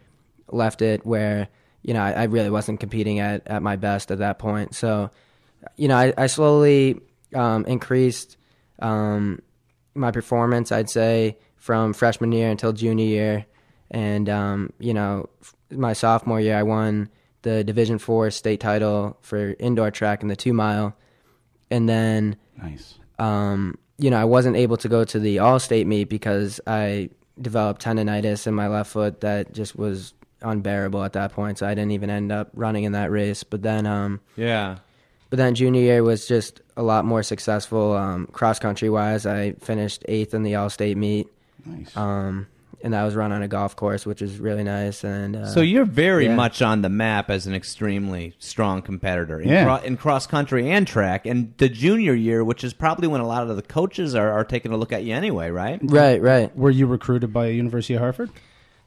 left 0.48 0.80
it 0.80 1.04
where 1.04 1.48
you 1.82 1.94
know 1.94 2.02
I, 2.02 2.12
I 2.12 2.24
really 2.24 2.50
wasn't 2.50 2.80
competing 2.80 3.18
at 3.18 3.46
at 3.48 3.62
my 3.62 3.76
best 3.76 4.10
at 4.12 4.18
that 4.18 4.38
point. 4.38 4.74
So, 4.76 5.10
you 5.76 5.88
know, 5.88 5.96
I, 5.96 6.14
I 6.16 6.26
slowly 6.28 7.00
um, 7.34 7.66
increased 7.66 8.36
um, 8.78 9.42
my 9.94 10.12
performance. 10.12 10.70
I'd 10.70 10.88
say 10.90 11.36
from 11.56 11.94
freshman 11.94 12.30
year 12.30 12.48
until 12.48 12.72
junior 12.72 13.06
year, 13.06 13.46
and 13.90 14.28
um, 14.28 14.72
you 14.78 14.94
know, 14.94 15.28
my 15.70 15.94
sophomore 15.94 16.40
year, 16.40 16.56
I 16.56 16.62
won 16.62 17.08
the 17.42 17.64
Division 17.64 17.98
Four 17.98 18.30
state 18.30 18.60
title 18.60 19.18
for 19.20 19.56
indoor 19.58 19.90
track 19.90 20.22
in 20.22 20.28
the 20.28 20.36
two 20.36 20.52
mile, 20.52 20.96
and 21.72 21.88
then 21.88 22.36
nice. 22.62 22.94
um, 23.18 23.78
you 23.98 24.10
know, 24.10 24.16
I 24.20 24.24
wasn't 24.24 24.56
able 24.56 24.76
to 24.78 24.88
go 24.88 25.04
to 25.04 25.18
the 25.20 25.38
all 25.38 25.58
state 25.60 25.86
meet 25.86 26.08
because 26.08 26.60
I 26.66 27.10
developed 27.40 27.82
tendonitis 27.84 28.46
in 28.46 28.54
my 28.54 28.66
left 28.68 28.90
foot 28.90 29.20
that 29.20 29.52
just 29.52 29.76
was 29.76 30.14
unbearable 30.42 31.02
at 31.04 31.12
that 31.14 31.32
point. 31.32 31.58
So 31.58 31.66
I 31.66 31.74
didn't 31.74 31.92
even 31.92 32.10
end 32.10 32.32
up 32.32 32.50
running 32.54 32.84
in 32.84 32.92
that 32.92 33.10
race. 33.10 33.44
But 33.44 33.62
then, 33.62 33.86
um, 33.86 34.20
Yeah. 34.36 34.78
but 35.30 35.36
then 35.36 35.54
junior 35.54 35.80
year 35.80 36.02
was 36.02 36.26
just 36.26 36.60
a 36.76 36.82
lot 36.82 37.04
more 37.04 37.22
successful 37.22 37.92
um, 37.94 38.26
cross 38.32 38.58
country 38.58 38.90
wise. 38.90 39.26
I 39.26 39.52
finished 39.52 40.04
eighth 40.08 40.34
in 40.34 40.42
the 40.42 40.56
all 40.56 40.70
state 40.70 40.96
meet, 40.96 41.28
Nice. 41.64 41.96
um, 41.96 42.46
and 42.84 42.92
that 42.94 43.02
was 43.02 43.16
run 43.16 43.32
on 43.32 43.42
a 43.42 43.48
golf 43.48 43.74
course, 43.74 44.04
which 44.06 44.22
is 44.22 44.38
really 44.38 44.62
nice. 44.62 45.02
And 45.02 45.34
uh, 45.34 45.46
So 45.46 45.60
you're 45.62 45.84
very 45.86 46.26
yeah. 46.26 46.34
much 46.36 46.62
on 46.62 46.82
the 46.82 46.88
map 46.88 47.30
as 47.30 47.46
an 47.48 47.54
extremely 47.54 48.34
strong 48.38 48.82
competitor 48.82 49.40
in, 49.40 49.48
Yeah. 49.48 49.64
cro- 49.64 49.76
in 49.84 49.96
cross 49.96 50.26
country 50.28 50.70
and 50.70 50.86
track. 50.86 51.24
And 51.26 51.54
the 51.56 51.68
junior 51.68 52.14
year, 52.14 52.44
which 52.44 52.62
is 52.62 52.72
probably 52.74 53.08
when 53.08 53.20
a 53.22 53.26
lot 53.26 53.48
of 53.48 53.56
the 53.56 53.62
coaches 53.62 54.14
are, 54.14 54.30
are 54.30 54.44
taking 54.44 54.70
a 54.70 54.76
look 54.76 54.92
at 54.92 55.02
you 55.02 55.14
anyway, 55.14 55.50
right? 55.50 55.80
right, 55.82 56.20
right. 56.22 56.54
Were 56.56 56.70
you 56.70 56.86
recruited 56.86 57.32
by 57.32 57.46
University 57.48 57.94
of 57.94 58.00
Hartford? 58.00 58.30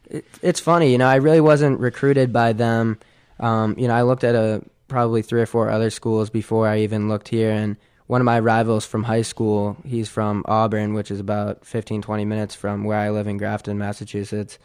it, 0.08 0.24
it's 0.42 0.60
funny, 0.60 0.90
you 0.92 0.96
know, 0.98 1.06
I 1.08 1.16
really 1.16 1.40
wasn't 1.40 1.80
recruited 1.80 2.32
by 2.32 2.54
them. 2.54 2.98
Um, 3.40 3.74
you 3.78 3.88
know, 3.88 3.94
I 3.94 4.02
looked 4.02 4.24
at 4.24 4.34
a 4.34 4.62
probably 4.86 5.20
three 5.22 5.42
or 5.42 5.46
four 5.46 5.68
other 5.70 5.90
schools 5.90 6.30
before 6.30 6.66
I 6.66 6.78
even 6.78 7.08
looked 7.08 7.28
here, 7.28 7.50
and 7.50 7.76
one 8.08 8.22
of 8.22 8.24
my 8.24 8.40
rivals 8.40 8.86
from 8.86 9.04
high 9.04 9.22
school, 9.22 9.76
he's 9.84 10.08
from 10.08 10.42
Auburn, 10.46 10.94
which 10.94 11.10
is 11.10 11.20
about 11.20 11.64
15, 11.64 12.02
20 12.02 12.24
minutes 12.24 12.54
from 12.54 12.84
where 12.84 12.98
I 12.98 13.10
live 13.10 13.26
in 13.26 13.36
Grafton, 13.36 13.78
Massachusetts. 13.78 14.58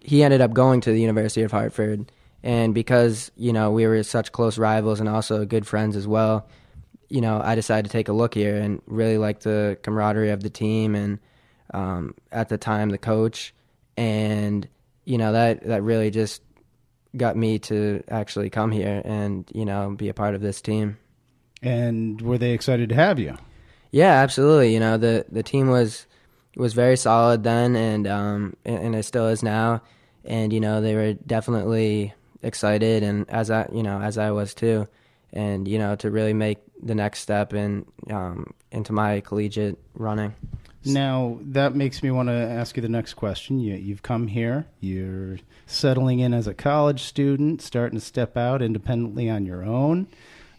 He 0.00 0.22
ended 0.24 0.40
up 0.40 0.54
going 0.54 0.80
to 0.80 0.90
the 0.90 1.00
University 1.00 1.42
of 1.42 1.52
Hartford, 1.52 2.10
and 2.42 2.74
because 2.74 3.30
you 3.36 3.52
know 3.52 3.70
we 3.70 3.86
were 3.86 4.02
such 4.02 4.32
close 4.32 4.56
rivals 4.56 4.98
and 4.98 5.10
also 5.10 5.44
good 5.44 5.66
friends 5.66 5.94
as 5.94 6.08
well, 6.08 6.48
you 7.10 7.20
know, 7.20 7.38
I 7.44 7.54
decided 7.54 7.84
to 7.84 7.92
take 7.92 8.08
a 8.08 8.14
look 8.14 8.32
here 8.32 8.56
and 8.56 8.80
really 8.86 9.18
like 9.18 9.40
the 9.40 9.76
camaraderie 9.82 10.30
of 10.30 10.42
the 10.42 10.48
team 10.48 10.94
and 10.94 11.18
um, 11.74 12.14
at 12.32 12.48
the 12.48 12.56
time 12.56 12.88
the 12.88 12.98
coach, 12.98 13.52
and 13.98 14.66
you 15.04 15.18
know 15.18 15.32
that 15.32 15.64
that 15.64 15.82
really 15.82 16.10
just 16.10 16.40
got 17.14 17.36
me 17.36 17.58
to 17.58 18.02
actually 18.08 18.48
come 18.48 18.70
here 18.70 19.02
and 19.04 19.50
you 19.52 19.66
know 19.66 19.90
be 19.90 20.08
a 20.08 20.14
part 20.14 20.34
of 20.34 20.40
this 20.40 20.62
team. 20.62 20.96
And 21.62 22.20
were 22.22 22.38
they 22.38 22.52
excited 22.52 22.88
to 22.88 22.94
have 22.94 23.18
you? 23.18 23.36
Yeah, 23.90 24.12
absolutely. 24.12 24.72
You 24.72 24.80
know 24.80 24.96
the 24.96 25.26
the 25.30 25.42
team 25.42 25.68
was 25.68 26.06
was 26.56 26.74
very 26.74 26.96
solid 26.96 27.42
then, 27.42 27.76
and 27.76 28.06
um 28.06 28.56
and, 28.64 28.78
and 28.78 28.94
it 28.94 29.04
still 29.04 29.28
is 29.28 29.42
now. 29.42 29.82
And 30.24 30.52
you 30.52 30.60
know 30.60 30.80
they 30.80 30.94
were 30.94 31.14
definitely 31.14 32.14
excited, 32.42 33.02
and 33.02 33.28
as 33.28 33.50
I 33.50 33.68
you 33.72 33.82
know 33.82 34.00
as 34.00 34.18
I 34.18 34.30
was 34.30 34.54
too, 34.54 34.88
and 35.32 35.66
you 35.66 35.78
know 35.78 35.96
to 35.96 36.10
really 36.10 36.34
make 36.34 36.58
the 36.82 36.94
next 36.94 37.20
step 37.20 37.52
in 37.52 37.86
um 38.10 38.54
into 38.70 38.92
my 38.92 39.20
collegiate 39.20 39.78
running. 39.94 40.34
Now 40.84 41.38
that 41.42 41.74
makes 41.74 42.02
me 42.02 42.10
want 42.10 42.28
to 42.30 42.34
ask 42.34 42.76
you 42.76 42.80
the 42.82 42.88
next 42.88 43.14
question. 43.14 43.60
You, 43.60 43.74
you've 43.74 44.02
come 44.02 44.28
here. 44.28 44.66
You're 44.80 45.38
settling 45.66 46.20
in 46.20 46.32
as 46.32 46.46
a 46.46 46.54
college 46.54 47.02
student, 47.02 47.60
starting 47.60 47.98
to 47.98 48.04
step 48.04 48.36
out 48.36 48.62
independently 48.62 49.28
on 49.28 49.44
your 49.44 49.62
own. 49.62 50.06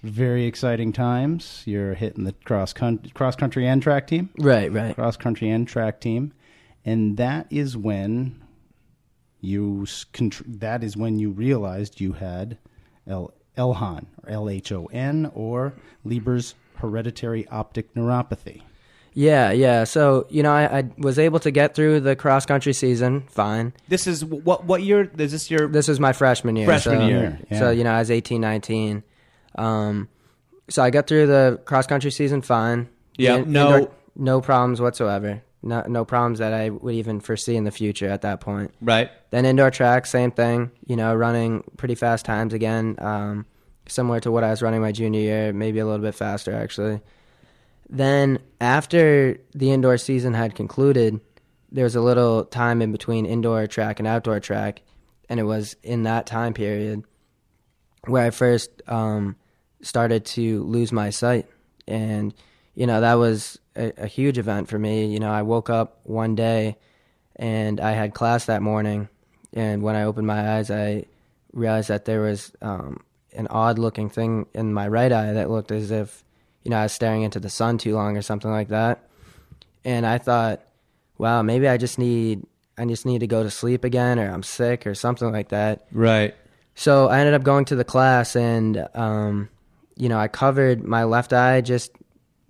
Very 0.03 0.45
exciting 0.45 0.93
times. 0.93 1.61
You're 1.65 1.93
hitting 1.93 2.23
the 2.23 2.33
cross 2.33 2.73
country, 2.73 3.11
cross 3.11 3.35
country 3.35 3.67
and 3.67 3.83
track 3.83 4.07
team, 4.07 4.29
Right, 4.39 4.71
right. 4.71 4.95
cross 4.95 5.15
country 5.15 5.49
and 5.49 5.67
track 5.67 5.99
team, 6.01 6.33
and 6.83 7.17
that 7.17 7.45
is 7.51 7.77
when 7.77 8.41
you 9.41 9.85
that 10.47 10.83
is 10.83 10.97
when 10.97 11.19
you 11.19 11.29
realized 11.29 11.99
you 12.01 12.13
had 12.13 12.57
L- 13.07 13.33
Elhon 13.57 14.05
or 14.23 14.29
L 14.29 14.49
H 14.49 14.71
O 14.71 14.85
N 14.91 15.31
or 15.35 15.73
Leber's 16.05 16.55
hereditary 16.77 17.47
optic 17.49 17.93
neuropathy. 17.93 18.61
Yeah, 19.13 19.51
yeah. 19.51 19.83
So 19.83 20.25
you 20.29 20.41
know, 20.41 20.51
I, 20.51 20.79
I 20.79 20.83
was 20.97 21.19
able 21.19 21.39
to 21.41 21.51
get 21.51 21.75
through 21.75 21.99
the 21.99 22.15
cross 22.15 22.45
country 22.45 22.73
season 22.73 23.21
fine. 23.29 23.73
This 23.87 24.07
is 24.07 24.23
what 24.23 24.65
what 24.65 24.81
year? 24.83 25.11
Is 25.17 25.31
this 25.31 25.51
your 25.51 25.67
This 25.67 25.87
was 25.87 25.99
my 25.99 26.13
freshman 26.13 26.55
year. 26.55 26.65
Freshman 26.65 26.99
so, 26.99 27.07
year, 27.07 27.39
yeah. 27.51 27.59
So 27.59 27.69
you 27.71 27.83
know, 27.83 27.91
I 27.91 27.99
was 27.99 28.09
18, 28.09 28.39
19. 28.41 29.03
Um, 29.55 30.07
so 30.69 30.81
I 30.83 30.89
got 30.89 31.07
through 31.07 31.27
the 31.27 31.59
cross 31.65 31.87
country 31.87 32.11
season 32.11 32.41
fine. 32.41 32.87
Yeah, 33.17 33.37
In- 33.37 33.51
no- 33.51 33.75
indoor- 33.75 33.91
no 34.15 34.41
problems 34.41 34.79
whatsoever. 34.81 35.41
No, 35.63 35.83
no 35.87 36.05
problems 36.05 36.39
that 36.39 36.53
I 36.53 36.69
would 36.69 36.95
even 36.95 37.19
foresee 37.19 37.55
in 37.55 37.65
the 37.65 37.71
future 37.71 38.07
at 38.09 38.21
that 38.21 38.41
point. 38.41 38.73
right? 38.81 39.11
Then 39.29 39.45
indoor 39.45 39.69
track, 39.69 40.07
same 40.07 40.31
thing. 40.31 40.71
You 40.87 40.95
know, 40.95 41.13
running 41.13 41.63
pretty 41.77 41.93
fast 41.95 42.25
times 42.25 42.53
again, 42.53 42.95
um, 42.99 43.45
similar 43.87 44.19
to 44.21 44.31
what 44.31 44.43
I 44.43 44.49
was 44.49 44.61
running 44.63 44.81
my 44.81 44.91
junior 44.91 45.19
year, 45.19 45.53
maybe 45.53 45.77
a 45.79 45.85
little 45.85 46.01
bit 46.01 46.15
faster 46.15 46.51
actually. 46.53 47.01
Then 47.89 48.39
after 48.59 49.37
the 49.53 49.71
indoor 49.71 49.97
season 49.97 50.33
had 50.33 50.55
concluded, 50.55 51.19
there 51.71 51.83
was 51.83 51.95
a 51.95 52.01
little 52.01 52.45
time 52.45 52.81
in 52.81 52.91
between 52.91 53.25
indoor 53.25 53.67
track 53.67 53.99
and 53.99 54.07
outdoor 54.07 54.39
track, 54.39 54.81
and 55.29 55.39
it 55.39 55.43
was 55.43 55.75
in 55.83 56.03
that 56.03 56.25
time 56.25 56.53
period 56.53 57.03
where 58.07 58.25
I 58.25 58.29
first 58.31 58.69
um, 58.87 59.35
started 59.81 60.25
to 60.25 60.63
lose 60.63 60.91
my 60.91 61.09
sight, 61.09 61.47
and 61.87 62.33
you 62.75 62.87
know 62.87 63.01
that 63.01 63.15
was 63.15 63.59
a, 63.75 63.91
a 63.97 64.07
huge 64.07 64.37
event 64.37 64.69
for 64.69 64.79
me. 64.79 65.05
You 65.05 65.19
know, 65.19 65.31
I 65.31 65.41
woke 65.41 65.69
up 65.69 65.99
one 66.03 66.35
day 66.35 66.77
and 67.35 67.79
I 67.79 67.91
had 67.91 68.13
class 68.13 68.45
that 68.45 68.61
morning, 68.61 69.09
and 69.53 69.81
when 69.81 69.95
I 69.95 70.03
opened 70.03 70.27
my 70.27 70.57
eyes, 70.57 70.69
I 70.69 71.05
realized 71.53 71.89
that 71.89 72.05
there 72.05 72.21
was 72.21 72.51
um, 72.61 73.01
an 73.33 73.47
odd-looking 73.49 74.09
thing 74.09 74.45
in 74.53 74.73
my 74.73 74.87
right 74.87 75.11
eye 75.11 75.33
that 75.33 75.49
looked 75.49 75.71
as 75.71 75.91
if 75.91 76.23
you 76.63 76.71
know 76.71 76.77
I 76.77 76.83
was 76.83 76.91
staring 76.91 77.23
into 77.23 77.39
the 77.39 77.49
sun 77.49 77.77
too 77.77 77.95
long 77.95 78.17
or 78.17 78.21
something 78.21 78.51
like 78.51 78.69
that. 78.69 79.07
And 79.83 80.05
I 80.05 80.19
thought, 80.19 80.61
wow, 81.17 81.41
maybe 81.41 81.67
I 81.67 81.77
just 81.77 81.97
need 81.97 82.45
I 82.77 82.85
just 82.85 83.05
need 83.05 83.19
to 83.19 83.27
go 83.27 83.43
to 83.43 83.49
sleep 83.49 83.83
again, 83.83 84.19
or 84.19 84.29
I'm 84.31 84.43
sick, 84.43 84.87
or 84.87 84.95
something 84.95 85.31
like 85.31 85.49
that. 85.49 85.85
Right. 85.91 86.35
So 86.75 87.09
I 87.09 87.19
ended 87.19 87.33
up 87.33 87.43
going 87.43 87.65
to 87.65 87.75
the 87.75 87.83
class, 87.83 88.35
and 88.35 88.87
um, 88.93 89.49
you 90.01 90.09
know, 90.09 90.17
I 90.17 90.27
covered 90.27 90.83
my 90.83 91.03
left 91.03 91.31
eye 91.31 91.61
just 91.61 91.91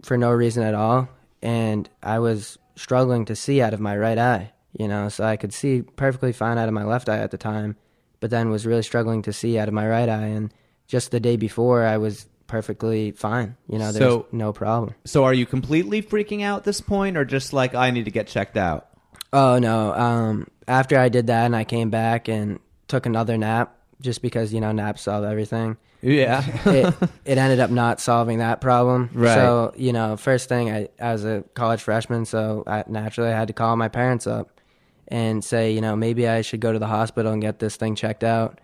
for 0.04 0.16
no 0.18 0.32
reason 0.32 0.64
at 0.64 0.74
all, 0.74 1.10
and 1.42 1.90
I 2.02 2.20
was 2.20 2.58
struggling 2.78 3.26
to 3.26 3.36
see 3.36 3.62
out 3.62 3.74
of 3.74 3.82
my 3.82 3.98
right 3.98 4.18
eye. 4.18 4.54
You 4.80 4.88
know, 4.88 5.10
so 5.10 5.26
I 5.26 5.36
could 5.36 5.54
see 5.54 5.82
perfectly 5.82 6.32
fine 6.32 6.58
out 6.58 6.70
of 6.70 6.74
my 6.74 6.86
left 6.86 7.10
eye 7.10 7.18
at 7.18 7.32
the 7.32 7.38
time, 7.38 7.76
but 8.22 8.30
then 8.30 8.50
was 8.50 8.66
really 8.66 8.84
struggling 8.84 9.22
to 9.24 9.34
see 9.34 9.60
out 9.60 9.68
of 9.68 9.74
my 9.74 9.86
right 9.86 10.08
eye. 10.08 10.28
And 10.28 10.54
just 10.88 11.12
the 11.12 11.20
day 11.20 11.36
before, 11.36 11.84
I 11.86 11.98
was 11.98 12.26
perfectly 12.48 13.12
fine. 13.12 13.58
You 13.68 13.80
know, 13.80 13.92
there's 13.92 13.98
So- 14.14 14.28
no 14.32 14.54
problem. 14.54 14.96
So 15.04 15.26
are 15.26 15.34
you 15.34 15.46
completely 15.46 16.02
freaking 16.02 16.42
out 16.44 16.60
at 16.60 16.64
this 16.64 16.80
point, 16.80 17.18
or 17.18 17.26
just 17.26 17.52
like 17.52 17.76
I 17.76 17.92
need 17.92 18.06
to 18.06 18.12
get 18.12 18.28
checked 18.28 18.56
out? 18.56 18.88
Oh 19.34 19.60
no! 19.60 19.94
Um, 19.94 20.48
after 20.70 20.98
I 20.98 21.10
did 21.10 21.28
that, 21.28 21.46
and 21.48 21.56
I 21.56 21.66
came 21.66 21.90
back 21.90 22.30
and 22.30 22.60
took 22.88 23.06
another 23.06 23.38
nap, 23.38 23.76
just 24.00 24.22
because 24.22 24.54
you 24.54 24.62
know 24.62 24.72
naps 24.72 25.02
solve 25.02 25.26
everything. 25.26 25.76
Yeah. 26.02 26.44
it, 26.70 26.96
it 27.26 27.38
ended 27.38 27.60
up 27.60 27.70
not 27.70 28.00
solving 28.02 28.40
that 28.40 28.62
problem. 28.62 29.10
Right. 29.14 29.34
So, 29.36 29.74
you 29.76 29.94
know, 29.94 30.18
first 30.18 30.50
thing, 30.50 30.72
I, 30.72 30.90
I 31.00 31.12
was 31.14 31.24
a 31.26 31.44
college 31.54 31.82
freshman, 31.82 32.26
so 32.26 32.64
I, 32.68 32.84
naturally 32.88 33.30
I 33.32 33.38
had 33.38 33.48
to 33.50 33.54
call 33.54 33.76
my 33.76 33.88
parents 33.88 34.26
up 34.28 34.60
and 35.08 35.44
say, 35.44 35.74
you 35.74 35.82
know, 35.82 35.96
maybe 35.96 36.28
I 36.28 36.42
should 36.42 36.60
go 36.62 36.72
to 36.74 36.80
the 36.80 36.88
hospital 36.88 37.32
and 37.34 37.42
get 37.42 37.60
this 37.60 37.76
thing 37.76 37.96
checked 37.96 38.24
out. 38.24 38.60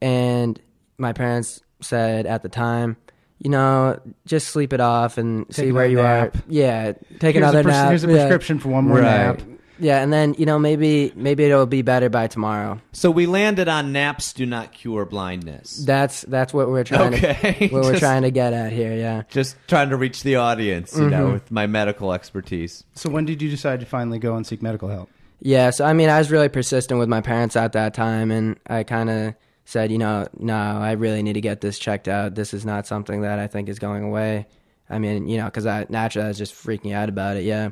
And 0.00 0.60
my 0.98 1.12
parents 1.12 1.60
said 1.80 2.26
at 2.26 2.42
the 2.42 2.48
time, 2.48 2.96
you 3.38 3.50
know, 3.50 4.00
just 4.24 4.48
sleep 4.48 4.72
it 4.72 4.80
off 4.80 5.18
and 5.18 5.46
Take 5.48 5.54
see 5.66 5.72
where 5.72 5.86
you 5.86 5.96
nap. 5.96 6.36
are. 6.36 6.42
Yeah, 6.48 6.92
take 7.18 7.34
Here's 7.34 7.36
another 7.38 7.62
pres- 7.64 7.72
nap. 7.74 7.88
Here's 7.88 8.04
a 8.04 8.08
Yeah. 8.08 8.14
prescription 8.14 8.58
for 8.60 8.68
one 8.68 8.84
more 8.84 8.98
Right. 8.98 9.02
nap. 9.38 9.42
Yeah, 9.78 10.02
and 10.02 10.12
then 10.12 10.34
you 10.38 10.46
know 10.46 10.58
maybe 10.58 11.12
maybe 11.16 11.44
it'll 11.44 11.66
be 11.66 11.82
better 11.82 12.08
by 12.08 12.26
tomorrow. 12.26 12.80
so 12.92 13.10
we 13.10 13.26
landed 13.26 13.68
on 13.68 13.92
naps 13.92 14.32
do 14.32 14.46
not 14.46 14.72
cure 14.72 15.04
blindness. 15.04 15.76
That's 15.84 16.22
that's 16.22 16.52
what 16.54 16.68
we're 16.68 16.84
trying 16.84 17.14
Okay, 17.14 17.68
to 17.68 17.68
what 17.74 17.84
we're 17.84 17.98
trying 17.98 18.22
to 18.22 18.30
get 18.30 18.52
at 18.52 18.72
here. 18.72 18.94
Yeah. 18.94 19.22
Just 19.28 19.56
trying 19.68 19.90
to 19.90 19.96
reach 19.96 20.22
the 20.22 20.36
audience, 20.36 20.96
you 20.96 21.08
know, 21.08 21.24
mm-hmm. 21.24 21.32
with 21.32 21.50
my 21.50 21.66
medical 21.66 22.12
expertise. 22.12 22.84
So 22.94 23.10
when 23.10 23.24
did 23.24 23.42
you 23.42 23.48
decide 23.48 23.80
to 23.80 23.86
finally 23.86 24.18
go 24.18 24.36
and 24.36 24.46
seek 24.46 24.62
medical 24.62 24.88
help? 24.88 25.10
Yeah, 25.40 25.70
so 25.70 25.84
I 25.84 25.92
mean, 25.92 26.08
I 26.08 26.18
was 26.18 26.30
really 26.30 26.48
persistent 26.48 27.00
with 27.00 27.08
my 27.08 27.20
parents 27.20 27.56
at 27.56 27.72
that 27.72 27.94
time, 27.94 28.30
and 28.30 28.60
I 28.68 28.84
kind 28.84 29.10
of 29.10 29.34
said, 29.64 29.90
you 29.90 29.98
know, 29.98 30.28
no, 30.38 30.54
I 30.54 30.92
really 30.92 31.22
need 31.22 31.32
to 31.32 31.40
get 31.40 31.60
this 31.60 31.78
checked 31.78 32.06
out. 32.06 32.34
This 32.34 32.54
is 32.54 32.64
not 32.64 32.86
something 32.86 33.22
that 33.22 33.38
I 33.38 33.48
think 33.48 33.68
is 33.68 33.78
going 33.78 34.04
away. 34.04 34.46
I 34.88 34.98
mean, 34.98 35.26
you 35.26 35.38
know, 35.38 35.46
because 35.46 35.66
I 35.66 35.86
naturally 35.88 36.26
I 36.26 36.28
was 36.28 36.38
just 36.38 36.54
freaking 36.54 36.94
out 36.94 37.08
about 37.08 37.36
it. 37.36 37.44
Yeah. 37.44 37.70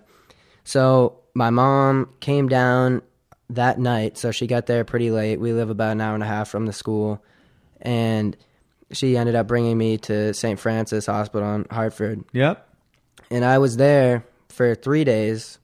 So 0.71 1.19
my 1.35 1.51
mom 1.51 2.09
came 2.21 2.49
down 2.49 3.03
that 3.49 3.81
night, 3.81 4.17
so 4.17 4.31
she 4.31 4.47
got 4.47 4.67
there 4.67 4.85
pretty 4.85 5.11
late. 5.11 5.41
We 5.41 5.53
live 5.53 5.69
about 5.69 5.91
an 5.91 6.01
hour 6.01 6.15
and 6.15 6.23
a 6.23 6.27
half 6.27 6.49
from 6.49 6.67
the 6.67 6.73
school, 6.73 7.21
and 7.81 8.37
she 8.93 9.17
ended 9.17 9.35
up 9.35 9.49
bringing 9.49 9.77
me 9.77 9.99
to 9.99 10.33
St. 10.33 10.61
Francis 10.61 11.07
Hospital 11.07 11.53
in 11.57 11.67
Hartford 11.73 12.25
Yep. 12.33 12.69
and 13.33 13.45
I 13.45 13.59
was 13.59 13.79
there 13.79 14.25
for 14.49 14.77
three 14.77 15.03
days 15.03 15.59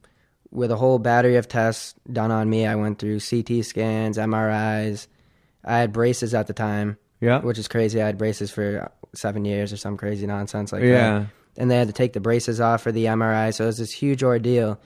with 0.51 0.73
a 0.73 0.77
whole 0.77 0.99
battery 0.99 1.37
of 1.37 1.47
tests 1.47 1.95
done 2.13 2.33
on 2.33 2.51
me. 2.51 2.67
I 2.67 2.75
went 2.75 2.99
through 2.99 3.21
CT 3.21 3.65
scans, 3.65 4.19
MRIs. 4.19 5.07
I 5.65 5.79
had 5.79 5.93
braces 5.93 6.35
at 6.35 6.49
the 6.49 6.53
time, 6.53 6.97
Yeah. 7.21 7.41
which 7.43 7.59
is 7.59 7.69
crazy. 7.69 8.03
I 8.03 8.07
had 8.07 8.19
braces 8.19 8.51
for 8.51 8.91
seven 9.15 9.45
years 9.45 9.73
or 9.73 9.77
some 9.77 9.97
crazy 9.97 10.27
nonsense 10.27 10.73
like 10.73 10.83
Yeah. 10.83 11.19
that. 11.21 11.27
And 11.59 11.71
they 11.71 11.77
had 11.79 11.87
to 11.87 11.93
take 11.95 12.13
the 12.13 12.21
braces 12.21 12.61
off 12.61 12.83
for 12.83 12.91
the 12.91 13.07
MRI, 13.07 13.51
so 13.53 13.65
it 13.65 13.69
was 13.69 13.79
this 13.79 13.93
huge 13.93 14.25
ordeal. 14.25 14.81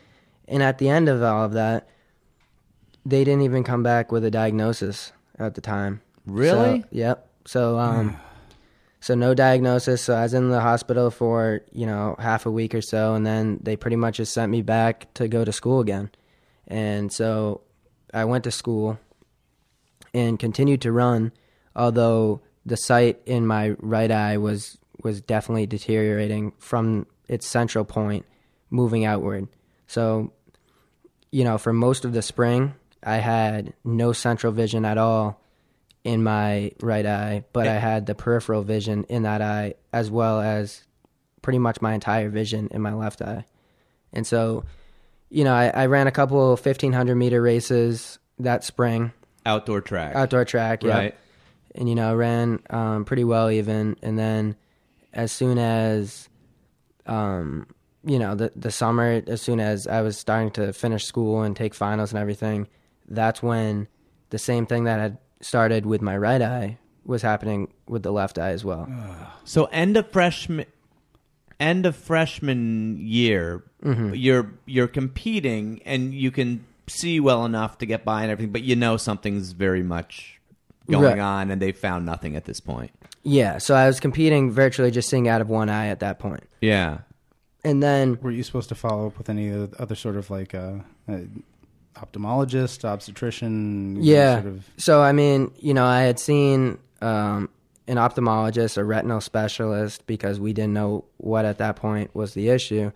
And 0.51 0.65
at 0.65 0.79
the 0.79 0.89
end 0.89 1.09
of 1.09 1.23
all 1.23 1.45
of 1.45 1.53
that, 1.53 1.89
they 3.07 3.25
didn't 3.25 3.43
even 3.43 3.65
come 3.65 3.83
back 3.83 4.13
with 4.13 4.25
a 4.25 4.31
diagnosis. 4.31 5.13
at 5.39 5.55
the 5.55 5.61
time. 5.61 6.03
Really? 6.27 6.83
So, 6.83 6.89
yep. 6.91 7.29
So 7.47 7.79
um, 7.79 8.19
so 9.01 9.15
no 9.15 9.33
diagnosis. 9.33 10.03
So 10.03 10.15
I 10.15 10.25
was 10.25 10.35
in 10.35 10.51
the 10.51 10.61
hospital 10.61 11.11
for 11.11 11.63
you 11.73 11.87
know 11.87 12.17
half 12.19 12.45
a 12.45 12.51
week 12.51 12.75
or 12.75 12.83
so, 12.83 13.15
and 13.15 13.25
then 13.25 13.61
they 13.63 13.77
pretty 13.77 13.97
much 13.97 14.17
just 14.17 14.35
sent 14.35 14.51
me 14.51 14.61
back 14.61 15.15
to 15.15 15.29
go 15.29 15.45
to 15.45 15.53
school 15.53 15.81
again. 15.81 16.11
And 16.67 17.13
so 17.13 17.63
I 18.13 18.25
went 18.25 18.45
to 18.45 18.51
school 18.51 18.99
and 20.13 20.39
continued 20.39 20.83
to 20.83 20.93
run, 20.93 21.33
although 21.77 22.43
the 22.67 22.77
sight 22.77 23.21
in 23.25 23.47
my 23.47 23.71
right 23.79 24.11
eye 24.11 24.37
was 24.37 24.79
was 25.03 25.21
definitely 25.21 25.67
deteriorating 25.67 26.53
from 26.59 27.07
its 27.29 27.47
central 27.47 27.85
point, 27.85 28.27
moving 28.69 29.05
outward. 29.05 29.49
So, 29.91 30.33
you 31.31 31.45
know, 31.45 31.59
for 31.59 31.73
most 31.73 32.05
of 32.05 32.13
the 32.13 32.23
spring, 32.23 32.75
I 33.03 33.17
had 33.17 33.73
no 33.85 34.13
central 34.13 34.53
vision 34.53 34.85
at 34.85 34.99
all 34.99 35.41
in 36.05 36.23
my 36.23 36.73
right 36.81 37.05
eye, 37.07 37.45
but 37.53 37.67
I 37.69 37.75
had 37.75 38.07
the 38.07 38.15
peripheral 38.15 38.63
vision 38.63 39.05
in 39.05 39.23
that 39.25 39.43
eye 39.43 39.75
as 39.93 40.11
well 40.11 40.41
as 40.41 40.83
pretty 41.43 41.59
much 41.59 41.81
my 41.81 41.95
entire 41.95 42.29
vision 42.29 42.69
in 42.71 42.83
my 42.83 42.95
left 42.95 43.23
eye. 43.23 43.45
And 44.13 44.27
so, 44.27 44.65
you 45.29 45.45
know, 45.45 45.55
I, 45.55 45.69
I 45.69 45.87
ran 45.87 46.07
a 46.07 46.11
couple 46.11 46.49
1500 46.51 47.15
meter 47.15 47.41
races 47.41 48.19
that 48.39 48.65
spring, 48.65 49.13
Outdoor 49.47 49.81
track. 49.81 50.15
outdoor 50.15 50.45
track, 50.45 50.83
yeah. 50.83 50.97
Right. 50.97 51.15
And, 51.75 51.89
you 51.89 51.95
know, 51.95 52.15
ran 52.15 52.61
um, 52.69 53.05
pretty 53.05 53.25
well 53.25 53.51
even. 53.51 53.97
And 54.03 54.19
then 54.19 54.57
as 55.13 55.31
soon 55.33 55.59
as, 55.59 56.29
um, 57.07 57.67
you 58.05 58.19
know, 58.19 58.35
the, 58.35 58.53
the 58.57 58.71
summer, 58.71 59.23
as 59.27 59.43
soon 59.43 59.61
as 59.61 59.87
I 59.87 60.01
was 60.03 60.17
starting 60.17 60.51
to 60.53 60.73
finish 60.73 61.05
school 61.05 61.43
and 61.43 61.55
take 61.57 61.75
finals 61.75 62.13
and 62.13 62.21
everything, 62.21 62.67
that's 63.09 63.43
when 63.43 63.89
the 64.31 64.39
same 64.39 64.67
thing 64.67 64.85
that 64.85 64.99
had 65.01 65.19
started 65.41 65.85
with 65.87 66.01
my 66.03 66.17
right 66.17 66.41
eye 66.43 66.79
was 67.05 67.23
happening 67.23 67.73
with 67.89 68.03
the 68.03 68.13
left 68.13 68.39
eye 68.39 68.51
as 68.51 68.65
well. 68.65 68.89
So 69.45 69.65
end 69.67 69.97
of 69.97 70.11
freshman, 70.11 70.67
end 71.59 71.87
of 71.87 71.97
freshman 71.97 72.97
year, 72.99 73.65
Mm-hmm. 73.83 74.13
you're 74.15 74.53
you're 74.67 74.89
competing 74.89 75.81
and 75.87 76.13
you 76.13 76.31
can 76.31 76.67
see 76.87 77.19
well 77.19 77.47
enough 77.47 77.79
to 77.79 77.87
get 77.87 78.05
by 78.05 78.21
and 78.23 78.31
everything, 78.31 78.53
but 78.53 78.63
you 78.63 78.77
know 78.77 78.99
something's 78.99 79.53
very 79.53 79.83
much 79.83 80.39
going 80.91 81.03
Right. 81.05 81.19
on, 81.19 81.51
and 81.51 81.63
they 81.63 81.73
found 81.73 82.05
nothing 82.05 82.37
at 82.37 82.45
this 82.45 82.61
point. 82.61 82.91
Yeah, 83.23 83.57
so 83.57 83.75
I 83.75 83.87
was 83.87 83.99
competing 83.99 84.51
virtually 84.51 84.91
just 84.91 85.09
seeing 85.09 85.29
out 85.29 85.41
of 85.41 85.49
one 85.49 85.71
eye 85.71 85.87
at 85.87 86.01
that 86.01 86.19
point. 86.19 86.43
Yeah. 86.61 86.99
And 87.65 87.83
then 87.83 88.19
Were 88.23 88.31
you 88.31 88.43
supposed 88.43 88.69
to 88.71 88.75
follow 88.75 89.09
up 89.09 89.19
with 89.19 89.29
any 89.29 89.51
other 89.79 89.95
sort 89.95 90.17
of 90.17 90.31
like 90.31 90.55
uh, 90.55 90.77
uh, 91.09 91.19
ophthalmologist, 91.97 92.85
obstetrician? 92.85 94.03
Yeah. 94.03 94.43
Sort 94.43 94.47
of, 94.47 94.71
So 94.77 95.03
I 95.03 95.13
mean, 95.13 95.53
you 95.59 95.75
know, 95.75 95.85
I 95.85 96.03
had 96.03 96.19
seen 96.19 96.79
um, 97.03 97.49
an 97.87 97.97
ophthalmologist, 97.97 98.79
a 98.79 98.85
retinal 98.85 99.21
specialist, 99.21 100.07
because 100.07 100.41
we 100.41 100.53
didn't 100.53 100.73
know 100.73 101.05
what 101.19 101.45
at 101.45 101.59
that 101.59 101.77
point 101.77 102.15
was 102.15 102.35
the 102.35 102.49
issue. 102.49 102.93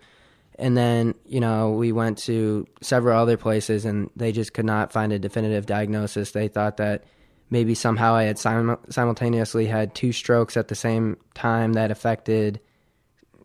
And 0.57 0.77
then, 0.77 1.15
you 1.25 1.41
know, 1.41 1.71
we 1.71 1.91
went 1.91 2.17
to 2.19 2.65
several 2.81 3.19
other 3.19 3.35
places, 3.35 3.83
and 3.83 4.09
they 4.15 4.31
just 4.31 4.53
could 4.53 4.65
not 4.65 4.93
find 4.93 5.11
a 5.11 5.19
definitive 5.19 5.65
diagnosis. 5.65 6.31
They 6.31 6.47
thought 6.47 6.77
that 6.77 7.03
maybe 7.49 7.75
somehow 7.75 8.15
I 8.15 8.23
had 8.23 8.39
sim- 8.39 8.77
simultaneously 8.89 9.65
had 9.67 9.93
two 9.93 10.13
strokes 10.13 10.55
at 10.55 10.69
the 10.69 10.75
same 10.75 11.17
time 11.33 11.73
that 11.73 11.91
affected 11.91 12.61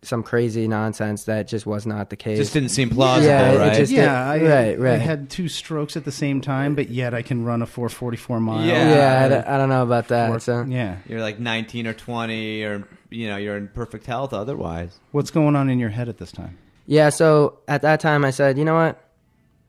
some 0.03 0.23
crazy 0.23 0.67
nonsense 0.67 1.25
that 1.25 1.47
just 1.47 1.67
was 1.67 1.85
not 1.87 2.09
the 2.11 2.17
case. 2.17 2.39
Just 2.39 2.55
didn't 2.55 2.71
seem 2.71 2.89
plausible, 2.91 3.27
Yeah, 3.29 3.53
it 3.53 3.59
right? 3.59 3.75
just- 3.77 3.93
yeah, 3.93 4.31
I, 4.31 4.39
right, 4.77 4.95
I 4.95 4.97
had 4.97 5.29
two 5.29 5.47
strokes 5.49 5.97
at 5.97 6.05
the 6.05 6.13
same 6.13 6.41
time, 6.41 6.75
but 6.75 6.89
yet 6.89 7.13
I 7.13 7.21
can 7.23 7.45
run 7.45 7.61
a 7.61 7.67
444 7.67 8.41
mile. 8.41 8.65
Yeah. 8.67 8.95
yeah, 8.95 9.25
I 9.25 9.29
don't, 9.29 9.47
I 9.47 9.59
don't 9.59 9.69
know 9.69 9.83
about 9.83 10.09
that. 10.09 10.29
Four- 10.29 10.41
so. 10.41 10.65
yeah. 10.67 10.97
you're 11.07 11.21
like 11.21 11.39
19 11.39 11.87
or 11.87 11.93
20, 11.93 12.63
or 12.63 12.89
you 13.11 13.29
know, 13.29 13.37
you're 13.37 13.57
in 13.57 13.69
perfect 13.69 14.07
health 14.07 14.33
otherwise. 14.33 14.99
What's 15.13 15.31
going 15.31 15.55
on 15.57 15.69
in 15.69 15.79
your 15.79 15.91
head 15.91 16.09
at 16.09 16.17
this 16.19 16.33
time? 16.33 16.57
Yeah, 16.87 17.11
so 17.11 17.59
at 17.69 17.83
that 17.83 18.01
time 18.01 18.25
I 18.25 18.31
said, 18.31 18.57
you 18.57 18.65
know 18.65 18.75
what? 18.75 18.99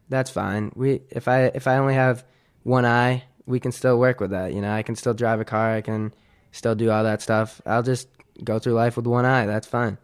That's 0.10 0.30
fine. 0.30 0.72
We 0.76 1.02
if 1.10 1.28
I 1.28 1.46
if 1.46 1.68
I 1.68 1.78
only 1.78 1.94
have 1.94 2.24
one 2.64 2.86
eye, 2.86 3.24
we 3.46 3.60
can 3.60 3.72
still 3.72 3.98
work 4.00 4.20
with 4.20 4.32
that. 4.32 4.54
You 4.54 4.62
know, 4.62 4.72
I 4.72 4.84
can 4.84 4.96
still 4.96 5.14
drive 5.14 5.40
a 5.40 5.46
car, 5.46 5.74
I 5.74 5.82
can 5.82 6.14
still 6.52 6.76
do 6.76 6.90
all 6.92 7.04
that 7.04 7.22
stuff. 7.22 7.62
I'll 7.66 7.84
just 7.84 8.08
go 8.44 8.60
through 8.60 8.74
life 8.74 8.96
with 8.98 9.08
one 9.08 9.26
eye. 9.26 9.46
That's 9.46 9.68
fine. 9.68 9.98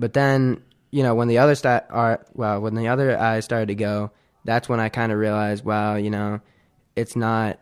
But 0.00 0.14
then, 0.14 0.62
you 0.90 1.02
know, 1.02 1.14
when 1.14 1.28
the 1.28 1.38
other 1.38 1.54
sta- 1.54 1.84
are 1.90 2.24
well, 2.32 2.60
when 2.60 2.74
the 2.74 2.88
other 2.88 3.16
eye 3.16 3.40
started 3.40 3.68
to 3.68 3.74
go, 3.74 4.10
that's 4.44 4.68
when 4.68 4.80
I 4.80 4.88
kind 4.88 5.12
of 5.12 5.18
realized, 5.18 5.62
wow, 5.62 5.96
you 5.96 6.10
know, 6.10 6.40
it's 6.96 7.14
not 7.14 7.60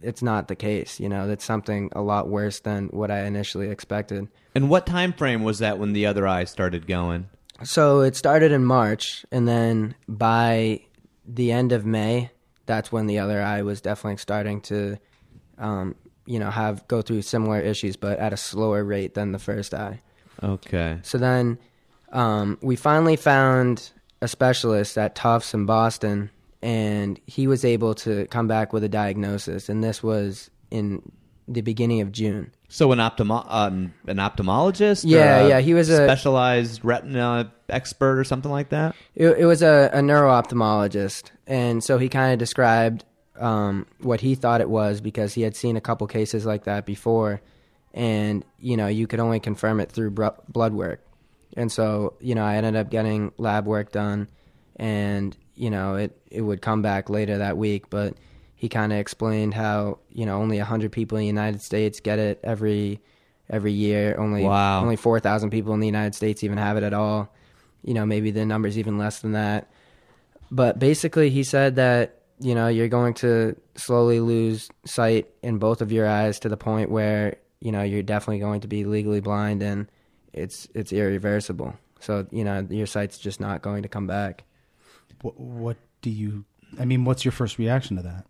it's 0.00 0.22
not 0.22 0.48
the 0.48 0.56
case. 0.56 0.98
You 0.98 1.10
know, 1.10 1.28
that's 1.28 1.44
something 1.44 1.90
a 1.92 2.00
lot 2.00 2.28
worse 2.28 2.60
than 2.60 2.88
what 2.88 3.10
I 3.10 3.24
initially 3.24 3.68
expected. 3.68 4.28
And 4.54 4.70
what 4.70 4.86
time 4.86 5.12
frame 5.12 5.42
was 5.42 5.58
that 5.58 5.78
when 5.78 5.92
the 5.92 6.06
other 6.06 6.26
eye 6.26 6.44
started 6.44 6.86
going? 6.86 7.28
So 7.62 8.00
it 8.00 8.16
started 8.16 8.50
in 8.50 8.64
March, 8.64 9.24
and 9.30 9.46
then 9.46 9.94
by 10.08 10.80
the 11.26 11.52
end 11.52 11.72
of 11.72 11.84
May, 11.84 12.30
that's 12.66 12.90
when 12.90 13.06
the 13.06 13.18
other 13.18 13.42
eye 13.42 13.62
was 13.62 13.80
definitely 13.80 14.16
starting 14.16 14.60
to, 14.62 14.96
um, 15.58 15.94
you 16.26 16.38
know, 16.38 16.50
have 16.50 16.88
go 16.88 17.02
through 17.02 17.22
similar 17.22 17.60
issues, 17.60 17.96
but 17.96 18.18
at 18.18 18.32
a 18.32 18.36
slower 18.36 18.82
rate 18.82 19.14
than 19.14 19.32
the 19.32 19.38
first 19.38 19.74
eye. 19.74 20.00
Okay. 20.42 20.98
So 21.02 21.18
then 21.18 21.58
um, 22.14 22.58
we 22.62 22.76
finally 22.76 23.16
found 23.16 23.90
a 24.22 24.28
specialist 24.28 24.96
at 24.96 25.14
Tufts 25.14 25.52
in 25.52 25.66
Boston, 25.66 26.30
and 26.62 27.20
he 27.26 27.46
was 27.46 27.64
able 27.64 27.94
to 27.96 28.26
come 28.28 28.48
back 28.48 28.72
with 28.72 28.82
a 28.84 28.88
diagnosis, 28.88 29.68
and 29.68 29.84
this 29.84 30.02
was 30.02 30.50
in 30.70 31.02
the 31.46 31.60
beginning 31.60 32.00
of 32.00 32.10
June. 32.10 32.50
So 32.68 32.90
an 32.92 32.98
ophthalmo- 32.98 33.44
um, 33.48 33.92
an 34.06 34.16
ophthalmologist? 34.16 35.04
Yeah, 35.06 35.46
yeah, 35.46 35.60
he 35.60 35.74
was 35.74 35.90
a- 35.90 36.06
specialized 36.06 36.82
retina 36.84 37.52
expert 37.68 38.18
or 38.18 38.24
something 38.24 38.50
like 38.50 38.70
that. 38.70 38.96
It, 39.14 39.28
it 39.38 39.44
was 39.44 39.60
a, 39.62 39.90
a 39.92 40.00
neuro-ophthalmologist, 40.00 41.30
and 41.46 41.84
so 41.84 41.98
he 41.98 42.08
kind 42.08 42.32
of 42.32 42.38
described 42.38 43.04
um, 43.38 43.86
what 44.00 44.20
he 44.20 44.34
thought 44.34 44.60
it 44.60 44.70
was 44.70 45.00
because 45.00 45.34
he 45.34 45.42
had 45.42 45.54
seen 45.56 45.76
a 45.76 45.80
couple 45.80 46.06
cases 46.06 46.46
like 46.46 46.64
that 46.64 46.86
before, 46.86 47.42
and 47.92 48.44
you 48.58 48.76
know 48.76 48.86
you 48.86 49.06
could 49.06 49.20
only 49.20 49.40
confirm 49.40 49.80
it 49.80 49.92
through 49.92 50.10
br- 50.12 50.28
blood 50.48 50.72
work, 50.72 51.03
and 51.56 51.70
so 51.70 52.14
you 52.20 52.34
know 52.34 52.44
I 52.44 52.56
ended 52.56 52.76
up 52.76 52.90
getting 52.90 53.32
lab 53.38 53.66
work 53.66 53.92
done, 53.92 54.28
and 54.76 55.36
you 55.54 55.70
know 55.70 55.94
it 55.96 56.16
it 56.30 56.40
would 56.42 56.60
come 56.62 56.82
back 56.82 57.08
later 57.10 57.38
that 57.38 57.56
week, 57.56 57.90
but 57.90 58.14
he 58.56 58.68
kind 58.68 58.92
of 58.92 58.98
explained 58.98 59.54
how 59.54 59.98
you 60.10 60.26
know 60.26 60.40
only 60.40 60.58
hundred 60.58 60.92
people 60.92 61.18
in 61.18 61.22
the 61.22 61.26
United 61.26 61.62
States 61.62 62.00
get 62.00 62.18
it 62.18 62.40
every 62.42 63.00
every 63.50 63.72
year, 63.72 64.16
only 64.18 64.42
Wow. 64.44 64.80
only 64.82 64.96
four 64.96 65.20
thousand 65.20 65.50
people 65.50 65.74
in 65.74 65.80
the 65.80 65.86
United 65.86 66.14
States 66.14 66.42
even 66.42 66.58
have 66.58 66.76
it 66.76 66.82
at 66.82 66.94
all. 66.94 67.32
You 67.82 67.94
know 67.94 68.06
maybe 68.06 68.30
the 68.30 68.44
number's 68.46 68.78
even 68.78 68.98
less 68.98 69.20
than 69.20 69.32
that. 69.32 69.70
But 70.50 70.78
basically 70.78 71.30
he 71.30 71.42
said 71.44 71.76
that 71.76 72.20
you 72.40 72.54
know 72.54 72.68
you're 72.68 72.88
going 72.88 73.14
to 73.14 73.54
slowly 73.76 74.20
lose 74.20 74.70
sight 74.84 75.28
in 75.42 75.58
both 75.58 75.82
of 75.82 75.92
your 75.92 76.08
eyes 76.08 76.40
to 76.40 76.48
the 76.48 76.56
point 76.56 76.90
where 76.90 77.36
you 77.60 77.70
know 77.72 77.82
you're 77.82 78.02
definitely 78.02 78.40
going 78.40 78.60
to 78.62 78.68
be 78.68 78.84
legally 78.84 79.20
blind 79.20 79.62
and 79.62 79.88
it's 80.34 80.68
it's 80.74 80.92
irreversible 80.92 81.74
so 82.00 82.26
you 82.30 82.44
know 82.44 82.66
your 82.70 82.86
site's 82.86 83.18
just 83.18 83.40
not 83.40 83.62
going 83.62 83.82
to 83.82 83.88
come 83.88 84.06
back 84.06 84.44
What, 85.22 85.38
what 85.40 85.76
do 86.02 86.10
you? 86.10 86.44
I 86.78 86.84
mean, 86.84 87.04
what's 87.04 87.24
your 87.24 87.32
first 87.32 87.56
reaction 87.58 87.96
to 87.96 88.02
that? 88.02 88.26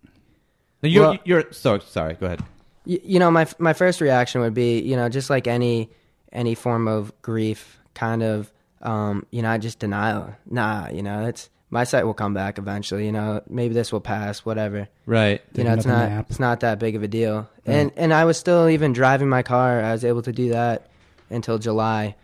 Now 0.81 0.89
you're, 0.89 1.03
Well- 1.03 1.17
you're 1.25 1.51
so 1.51 1.79
sorry. 1.79 2.13
Go 2.13 2.27
ahead. 2.27 2.41
you, 2.85 2.99
you 3.03 3.19
know 3.19 3.31
my 3.31 3.47
my 3.59 3.73
first 3.73 3.99
reaction 4.01 4.39
would 4.41 4.53
be 4.53 4.79
you 4.81 4.95
know 4.95 5.09
just 5.09 5.29
like 5.29 5.47
any 5.47 5.89
any 6.31 6.55
form 6.55 6.87
of 6.87 7.11
grief 7.21 7.79
kind 7.95 8.21
of 8.23 8.51
um 8.81 9.25
you 9.31 9.41
know 9.41 9.57
just 9.57 9.79
denial 9.79 10.35
nah 10.49 10.87
you 10.89 11.01
know 11.01 11.25
it's 11.25 11.49
my 11.71 11.83
site 11.83 12.05
will 12.05 12.13
come 12.13 12.33
back 12.33 12.57
eventually 12.59 13.05
you 13.05 13.11
know 13.11 13.41
maybe 13.49 13.73
this 13.73 13.91
will 13.91 14.01
pass 14.01 14.45
whatever 14.45 14.87
Right. 15.07 15.41
you 15.55 15.63
know 15.63 15.73
it's 15.73 15.85
not 15.85 16.25
it's 16.29 16.39
not 16.39 16.59
that 16.59 16.77
big 16.77 16.95
of 16.95 17.01
a 17.03 17.07
deal 17.07 17.49
and 17.65 17.91
and 17.97 18.13
i 18.13 18.23
was 18.25 18.37
still 18.37 18.69
even 18.69 18.93
driving 18.93 19.27
my 19.29 19.41
car 19.43 19.81
i 19.81 19.91
was 19.91 20.03
able 20.05 20.21
to 20.23 20.31
do 20.31 20.49
that 20.49 20.87
until 21.29 21.57
july. 21.57 22.15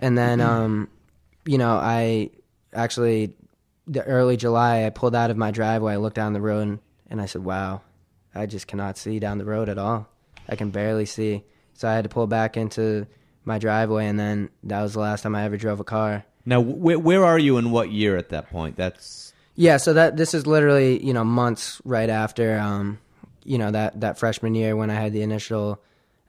And 0.00 0.16
then 0.16 0.40
um 0.40 0.88
you 1.44 1.58
know 1.58 1.76
i 1.76 2.30
actually 2.74 3.32
the 3.86 4.02
early 4.02 4.36
july 4.36 4.84
i 4.84 4.90
pulled 4.90 5.14
out 5.14 5.30
of 5.30 5.36
my 5.36 5.50
driveway 5.50 5.94
i 5.94 5.96
looked 5.96 6.16
down 6.16 6.34
the 6.34 6.40
road 6.40 6.60
and, 6.60 6.78
and 7.08 7.20
i 7.22 7.26
said 7.26 7.42
wow 7.42 7.80
i 8.34 8.44
just 8.44 8.66
cannot 8.66 8.98
see 8.98 9.18
down 9.18 9.38
the 9.38 9.44
road 9.44 9.68
at 9.68 9.78
all. 9.78 10.06
I 10.48 10.56
can 10.56 10.70
barely 10.70 11.06
see. 11.06 11.42
So 11.74 11.88
i 11.88 11.94
had 11.94 12.04
to 12.04 12.10
pull 12.10 12.26
back 12.26 12.56
into 12.56 13.06
my 13.44 13.58
driveway 13.58 14.06
and 14.06 14.20
then 14.20 14.50
that 14.64 14.82
was 14.82 14.92
the 14.92 15.00
last 15.00 15.22
time 15.22 15.34
i 15.34 15.44
ever 15.44 15.56
drove 15.56 15.80
a 15.80 15.84
car. 15.84 16.24
Now, 16.44 16.62
wh- 16.62 17.04
where 17.04 17.24
are 17.24 17.38
you 17.38 17.58
in 17.58 17.70
what 17.70 17.90
year 17.90 18.16
at 18.16 18.28
that 18.30 18.50
point? 18.50 18.76
That's 18.76 19.32
Yeah, 19.54 19.76
so 19.78 19.92
that 19.94 20.16
this 20.16 20.34
is 20.34 20.46
literally 20.46 21.04
you 21.04 21.12
know 21.12 21.24
months 21.24 21.80
right 21.84 22.08
after 22.10 22.58
um, 22.58 22.98
you 23.44 23.58
know 23.58 23.70
that 23.70 24.00
that 24.00 24.18
freshman 24.18 24.54
year 24.54 24.76
when 24.76 24.90
I 24.90 24.94
had 24.94 25.12
the 25.12 25.22
initial 25.22 25.80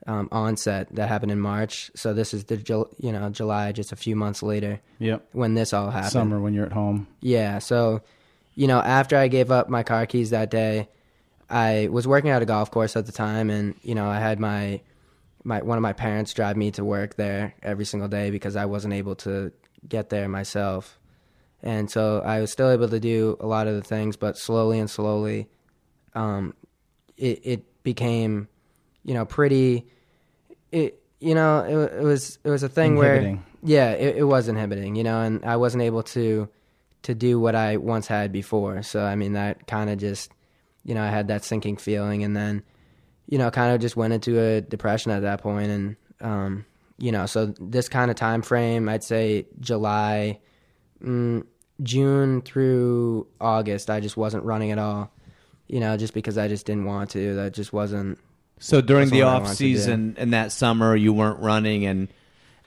um, 0.08 0.30
onset 0.32 0.88
that 0.96 1.08
happened 1.10 1.32
in 1.32 1.40
March. 1.40 1.92
So 1.96 2.14
this 2.14 2.34
is 2.34 2.46
the 2.46 2.58
you 3.00 3.12
know 3.12 3.30
July, 3.30 3.72
just 3.72 3.92
a 3.92 3.96
few 3.96 4.16
months 4.16 4.42
later 4.42 4.80
Yep. 5.00 5.28
when 5.34 5.54
this 5.54 5.74
all 5.74 5.90
happened. 5.92 6.12
Summer 6.12 6.40
when 6.40 6.54
you're 6.54 6.66
at 6.66 6.72
home. 6.74 7.08
Yeah, 7.22 7.60
so 7.60 8.02
you 8.56 8.68
know 8.68 8.80
after 8.80 9.18
I 9.18 9.28
gave 9.28 9.52
up 9.52 9.70
my 9.70 9.84
car 9.84 10.06
keys 10.06 10.30
that 10.32 10.50
day, 10.50 10.88
I 11.50 11.88
was 11.92 12.08
working 12.08 12.30
at 12.32 12.42
a 12.42 12.46
golf 12.46 12.72
course 12.72 12.96
at 12.96 13.06
the 13.06 13.12
time, 13.12 13.50
and 13.50 13.76
you 13.82 13.96
know, 13.96 14.08
I 14.08 14.20
had 14.20 14.40
my 14.40 14.82
my 15.44 15.62
one 15.62 15.78
of 15.78 15.82
my 15.82 15.94
parents 15.94 16.34
drive 16.34 16.58
me 16.58 16.72
to 16.72 16.84
work 16.84 17.16
there 17.16 17.54
every 17.64 17.86
single 17.86 18.10
day 18.10 18.30
because 18.30 18.56
I 18.56 18.66
wasn't 18.66 18.94
able 18.94 19.16
to 19.18 19.52
get 19.88 20.10
there 20.10 20.28
myself. 20.28 21.00
And 21.62 21.90
so 21.92 22.22
I 22.22 22.40
was 22.40 22.52
still 22.52 22.70
able 22.70 22.88
to 22.90 23.00
do 23.02 23.36
a 23.42 23.46
lot 23.48 23.68
of 23.68 23.76
the 23.76 23.82
things, 23.82 24.16
but 24.16 24.38
slowly 24.38 24.80
and 24.80 24.90
slowly, 24.90 25.48
um, 26.14 26.54
it 27.18 27.42
it 27.44 27.84
became, 27.84 28.48
you 29.04 29.14
know, 29.14 29.26
pretty. 29.26 29.88
It 30.72 31.00
you 31.20 31.36
know 31.36 31.60
it, 31.60 32.00
it 32.00 32.04
was 32.04 32.40
it 32.44 32.50
was 32.50 32.64
a 32.64 32.70
thing 32.70 32.98
Inhibiting. 32.98 33.36
where 33.38 33.46
yeah 33.64 33.92
it, 33.92 34.18
it 34.18 34.24
was 34.24 34.48
inhibiting 34.48 34.96
you 34.96 35.04
know 35.04 35.22
and 35.22 35.44
I 35.44 35.58
wasn't 35.58 35.84
able 35.84 36.04
to 36.04 36.50
to 37.04 37.16
do 37.16 37.40
what 37.40 37.56
I 37.56 37.78
once 37.78 38.08
had 38.08 38.32
before 38.32 38.84
so 38.84 39.04
I 39.04 39.16
mean 39.16 39.34
that 39.34 39.68
kind 39.68 39.90
of 39.90 39.98
just 39.98 40.32
you 40.84 40.96
know 40.96 41.04
I 41.04 41.10
had 41.10 41.28
that 41.28 41.44
sinking 41.44 41.78
feeling 41.78 42.24
and 42.24 42.36
then 42.36 42.64
you 43.28 43.38
know 43.38 43.52
kind 43.52 43.74
of 43.74 43.82
just 43.82 43.96
went 43.96 44.14
into 44.14 44.40
a 44.40 44.62
depression 44.62 45.12
at 45.12 45.22
that 45.22 45.42
point 45.42 45.70
and 45.70 45.96
um, 46.22 46.66
you 46.98 47.12
know 47.12 47.26
so 47.26 47.48
this 47.60 47.90
kind 47.90 48.10
of 48.10 48.18
time 48.18 48.42
frame 48.42 48.90
I'd 48.90 49.04
say 49.04 49.46
July 49.60 50.40
mm, 51.04 51.46
June 51.84 52.42
through 52.42 53.28
August 53.40 53.90
I 53.90 54.00
just 54.00 54.18
wasn't 54.18 54.46
running 54.46 54.72
at 54.72 54.80
all 54.80 55.12
you 55.68 55.80
know 55.80 55.98
just 55.98 56.14
because 56.14 56.38
I 56.38 56.48
just 56.48 56.66
didn't 56.66 56.86
want 56.86 57.10
to 57.12 57.36
that 57.36 57.54
just 57.54 57.74
wasn't 57.74 58.20
So 58.60 58.82
during 58.82 59.10
the 59.10 59.24
off 59.24 59.48
season 59.48 60.16
and 60.18 60.34
that 60.34 60.52
summer, 60.52 60.96
you 60.96 61.14
weren't 61.14 61.40
running, 61.40 61.86
and 61.86 62.10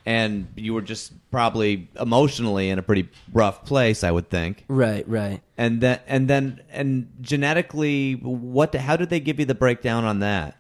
and 0.05 0.49
you 0.57 0.75
were 0.75 0.83
just 0.83 1.13
probably 1.31 1.89
emotionally 2.01 2.71
in 2.71 2.79
a 2.79 2.83
pretty 2.83 3.09
rough 3.33 3.65
place, 3.65 4.03
I 4.03 4.11
would 4.11 4.29
think. 4.29 4.65
right 4.69 5.09
right 5.09 5.41
And 5.57 5.81
then 5.81 6.01
and 6.07 6.29
then 6.29 6.61
and 6.71 7.13
genetically, 7.21 8.15
what? 8.15 8.75
How 8.75 8.97
did 8.97 9.11
they 9.11 9.21
give 9.21 9.39
you 9.39 9.47
the 9.47 9.55
breakdown 9.55 10.05
on 10.05 10.21
that? 10.21 10.57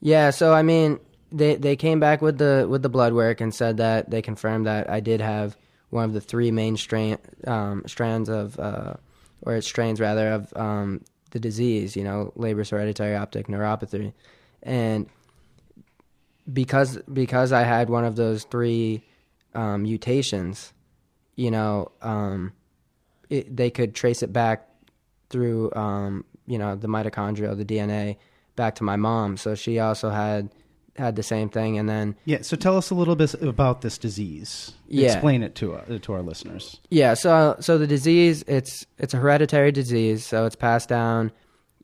Yeah, 0.00 0.30
so 0.30 0.52
I 0.52 0.62
mean, 0.62 0.98
they 1.30 1.56
they 1.56 1.76
came 1.76 2.00
back 2.00 2.22
with 2.22 2.38
the 2.38 2.66
with 2.68 2.82
the 2.82 2.88
blood 2.88 3.12
work 3.12 3.40
and 3.40 3.54
said 3.54 3.76
that 3.78 4.10
they 4.10 4.22
confirmed 4.22 4.66
that 4.66 4.88
I 4.88 5.00
did 5.00 5.20
have 5.20 5.56
one 5.90 6.04
of 6.04 6.12
the 6.12 6.20
three 6.20 6.50
main 6.50 6.76
strain 6.76 7.18
um, 7.46 7.82
strands 7.86 8.28
of 8.28 8.58
uh, 8.58 8.94
or 9.42 9.60
strains 9.60 10.00
rather 10.00 10.32
of 10.32 10.52
um, 10.56 11.02
the 11.30 11.38
disease. 11.38 11.96
You 11.96 12.04
know, 12.04 12.32
Leber's 12.36 12.70
hereditary 12.70 13.14
optic 13.14 13.46
neuropathy, 13.48 14.12
and 14.62 15.08
because 16.50 16.98
because 17.12 17.52
I 17.52 17.62
had 17.62 17.88
one 17.88 18.04
of 18.04 18.16
those 18.16 18.44
three 18.44 19.04
um, 19.54 19.82
mutations, 19.82 20.72
you 21.36 21.50
know, 21.50 21.92
um, 22.00 22.52
it, 23.30 23.54
they 23.54 23.70
could 23.70 23.94
trace 23.94 24.22
it 24.22 24.32
back 24.32 24.68
through 25.30 25.72
um, 25.74 26.24
you 26.46 26.58
know 26.58 26.76
the 26.76 26.88
mitochondria, 26.88 27.56
the 27.56 27.64
DNA, 27.64 28.16
back 28.56 28.74
to 28.76 28.84
my 28.84 28.96
mom. 28.96 29.36
So 29.36 29.54
she 29.54 29.78
also 29.78 30.10
had 30.10 30.50
had 30.96 31.16
the 31.16 31.22
same 31.22 31.48
thing, 31.48 31.78
and 31.78 31.88
then 31.88 32.16
Yeah. 32.24 32.42
So 32.42 32.56
tell 32.56 32.76
us 32.76 32.90
a 32.90 32.94
little 32.94 33.16
bit 33.16 33.34
about 33.34 33.80
this 33.80 33.96
disease. 33.96 34.72
Yeah. 34.88 35.12
Explain 35.12 35.42
it 35.42 35.54
to 35.56 35.74
uh, 35.74 35.98
to 35.98 36.12
our 36.12 36.22
listeners. 36.22 36.80
yeah, 36.90 37.14
so 37.14 37.56
so 37.60 37.78
the 37.78 37.86
disease 37.86 38.44
it's 38.46 38.86
it's 38.98 39.14
a 39.14 39.18
hereditary 39.18 39.72
disease, 39.72 40.24
so 40.24 40.44
it's 40.44 40.56
passed 40.56 40.88
down 40.88 41.32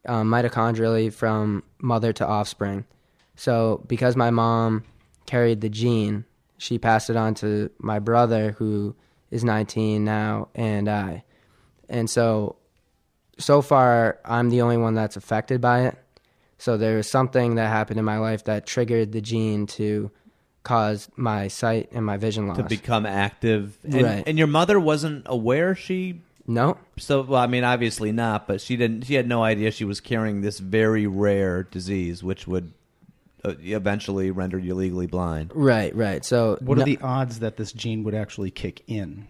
um, 0.06 0.28
mitochondrially 0.30 1.12
from 1.12 1.62
mother 1.80 2.12
to 2.14 2.26
offspring. 2.26 2.84
So 3.36 3.84
because 3.86 4.16
my 4.16 4.30
mom 4.30 4.84
carried 5.26 5.60
the 5.60 5.68
gene, 5.68 6.24
she 6.56 6.78
passed 6.78 7.10
it 7.10 7.16
on 7.16 7.34
to 7.36 7.70
my 7.78 7.98
brother 7.98 8.52
who 8.58 8.96
is 9.30 9.44
19 9.44 10.04
now 10.04 10.48
and 10.54 10.88
I. 10.88 11.24
And 11.88 12.08
so 12.10 12.56
so 13.38 13.62
far 13.62 14.18
I'm 14.24 14.50
the 14.50 14.62
only 14.62 14.76
one 14.76 14.94
that's 14.94 15.16
affected 15.16 15.60
by 15.60 15.86
it. 15.86 15.96
So 16.58 16.76
there 16.76 16.96
was 16.96 17.08
something 17.08 17.54
that 17.54 17.68
happened 17.68 17.98
in 18.00 18.04
my 18.04 18.18
life 18.18 18.44
that 18.44 18.66
triggered 18.66 19.12
the 19.12 19.20
gene 19.20 19.66
to 19.68 20.10
cause 20.64 21.08
my 21.16 21.46
sight 21.48 21.88
and 21.92 22.04
my 22.04 22.16
vision 22.16 22.48
loss. 22.48 22.56
To 22.56 22.64
become 22.64 23.06
active, 23.06 23.78
and, 23.84 24.02
Right. 24.02 24.24
and 24.26 24.36
your 24.36 24.48
mother 24.48 24.78
wasn't 24.80 25.22
aware 25.26 25.74
she. 25.76 26.20
No, 26.48 26.76
So 26.96 27.22
well, 27.22 27.40
I 27.40 27.46
mean, 27.46 27.62
obviously 27.62 28.10
not, 28.10 28.48
but 28.48 28.60
she 28.60 28.76
didn't. 28.76 29.02
She 29.04 29.14
had 29.14 29.28
no 29.28 29.44
idea 29.44 29.70
she 29.70 29.84
was 29.84 30.00
carrying 30.00 30.40
this 30.40 30.58
very 30.58 31.06
rare 31.06 31.62
disease, 31.62 32.22
which 32.24 32.46
would 32.48 32.72
uh, 33.44 33.54
eventually 33.60 34.30
render 34.32 34.58
you 34.58 34.74
legally 34.74 35.06
blind. 35.06 35.52
right, 35.54 35.94
right. 35.94 36.24
So 36.24 36.58
What 36.60 36.78
no- 36.78 36.82
are 36.82 36.86
the 36.86 36.98
odds 37.02 37.38
that 37.38 37.56
this 37.56 37.72
gene 37.72 38.02
would 38.04 38.14
actually 38.14 38.50
kick 38.50 38.82
in 38.88 39.28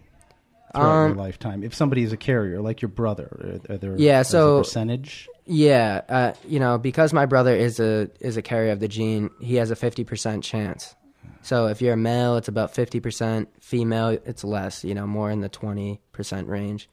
throughout 0.73 1.03
Um, 1.05 1.07
your 1.09 1.17
lifetime? 1.17 1.63
If 1.63 1.75
somebody 1.75 2.01
is 2.03 2.11
a 2.11 2.17
carrier, 2.17 2.59
like 2.61 2.81
your 2.81 2.89
brother, 2.89 3.59
are, 3.69 3.75
are 3.75 3.77
there 3.77 3.95
Yeah, 3.97 4.21
is 4.21 4.27
a 4.27 4.31
so- 4.31 4.57
percentage? 4.59 5.27
Yeah, 5.45 6.01
uh, 6.09 6.33
you 6.47 6.59
know, 6.59 6.77
because 6.77 7.11
my 7.11 7.25
brother 7.25 7.55
is 7.55 7.79
a 7.79 8.09
is 8.19 8.37
a 8.37 8.41
carrier 8.43 8.71
of 8.71 8.79
the 8.79 8.87
gene, 8.87 9.29
he 9.41 9.55
has 9.55 9.71
a 9.71 9.75
fifty 9.75 10.03
percent 10.03 10.43
chance. 10.43 10.95
So 11.41 11.67
if 11.67 11.81
you're 11.81 11.93
a 11.93 11.97
male, 11.97 12.37
it's 12.37 12.47
about 12.47 12.73
fifty 12.75 12.99
percent. 12.99 13.49
Female, 13.59 14.09
it's 14.25 14.43
less. 14.43 14.83
You 14.83 14.93
know, 14.93 15.07
more 15.07 15.31
in 15.31 15.41
the 15.41 15.49
twenty 15.49 16.01
percent 16.11 16.47
range. 16.47 16.87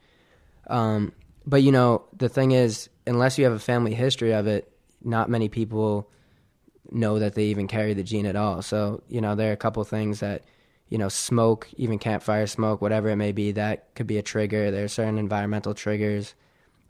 Um, 0.68 1.12
but 1.46 1.62
you 1.62 1.72
know, 1.72 2.04
the 2.16 2.28
thing 2.28 2.52
is, 2.52 2.88
unless 3.06 3.38
you 3.38 3.44
have 3.44 3.52
a 3.52 3.58
family 3.58 3.94
history 3.94 4.32
of 4.32 4.46
it, 4.46 4.70
not 5.02 5.30
many 5.30 5.48
people 5.48 6.10
know 6.90 7.18
that 7.18 7.34
they 7.34 7.46
even 7.46 7.66
carry 7.68 7.94
the 7.94 8.02
gene 8.02 8.26
at 8.26 8.36
all. 8.36 8.62
So 8.62 9.02
you 9.08 9.20
know, 9.20 9.34
there 9.34 9.50
are 9.50 9.54
a 9.54 9.56
couple 9.56 9.82
things 9.84 10.20
that 10.20 10.44
you 10.88 10.98
know, 10.98 11.08
smoke, 11.08 11.68
even 11.76 11.98
campfire 11.98 12.46
smoke, 12.46 12.80
whatever 12.80 13.08
it 13.08 13.16
may 13.16 13.32
be, 13.32 13.52
that 13.52 13.92
could 13.94 14.06
be 14.06 14.18
a 14.18 14.22
trigger. 14.22 14.70
There 14.70 14.84
are 14.84 14.88
certain 14.88 15.18
environmental 15.18 15.74
triggers. 15.74 16.34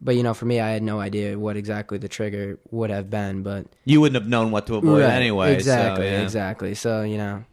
But 0.02 0.16
you 0.16 0.22
know, 0.22 0.34
for 0.34 0.44
me, 0.44 0.60
I 0.60 0.70
had 0.70 0.82
no 0.82 1.00
idea 1.00 1.38
what 1.38 1.56
exactly 1.56 1.96
the 1.96 2.08
trigger 2.08 2.58
would 2.70 2.90
have 2.90 3.08
been. 3.08 3.42
But 3.42 3.66
You 3.84 4.02
wouldn't 4.02 4.22
have 4.22 4.28
known 4.28 4.50
what 4.50 4.66
to 4.66 4.74
avoid 4.74 5.00
Right, 5.00 5.10
anyway. 5.10 5.54
exactly, 5.54 6.06
so, 6.06 6.10
yeah. 6.10 6.20
exactly. 6.20 6.74
So 6.74 7.02
you 7.02 7.16
know, 7.16 7.44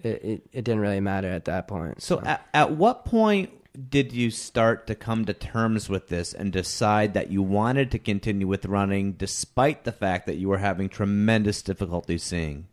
it, 0.00 0.24
it 0.24 0.42
it 0.52 0.64
didn't 0.64 0.80
really 0.80 1.00
matter 1.00 1.30
at 1.30 1.44
that 1.44 1.68
point. 1.68 2.02
So, 2.02 2.20
at, 2.22 2.44
at 2.52 2.72
what 2.72 3.04
point 3.04 3.52
did 3.74 4.12
you 4.12 4.30
start 4.30 4.86
to 4.86 4.94
come 4.94 5.24
to 5.24 5.34
terms 5.34 5.88
with 5.88 6.08
this 6.08 6.32
and 6.32 6.52
decide 6.52 7.14
that 7.14 7.30
you 7.30 7.42
wanted 7.42 7.90
to 7.90 7.98
continue 7.98 8.46
with 8.46 8.66
running 8.66 9.12
despite 9.12 9.84
the 9.84 9.92
fact 9.92 10.26
that 10.26 10.36
you 10.36 10.48
were 10.48 10.58
having 10.58 10.88
tremendous 10.88 11.60
difficulty 11.60 12.16
seeing? 12.18 12.68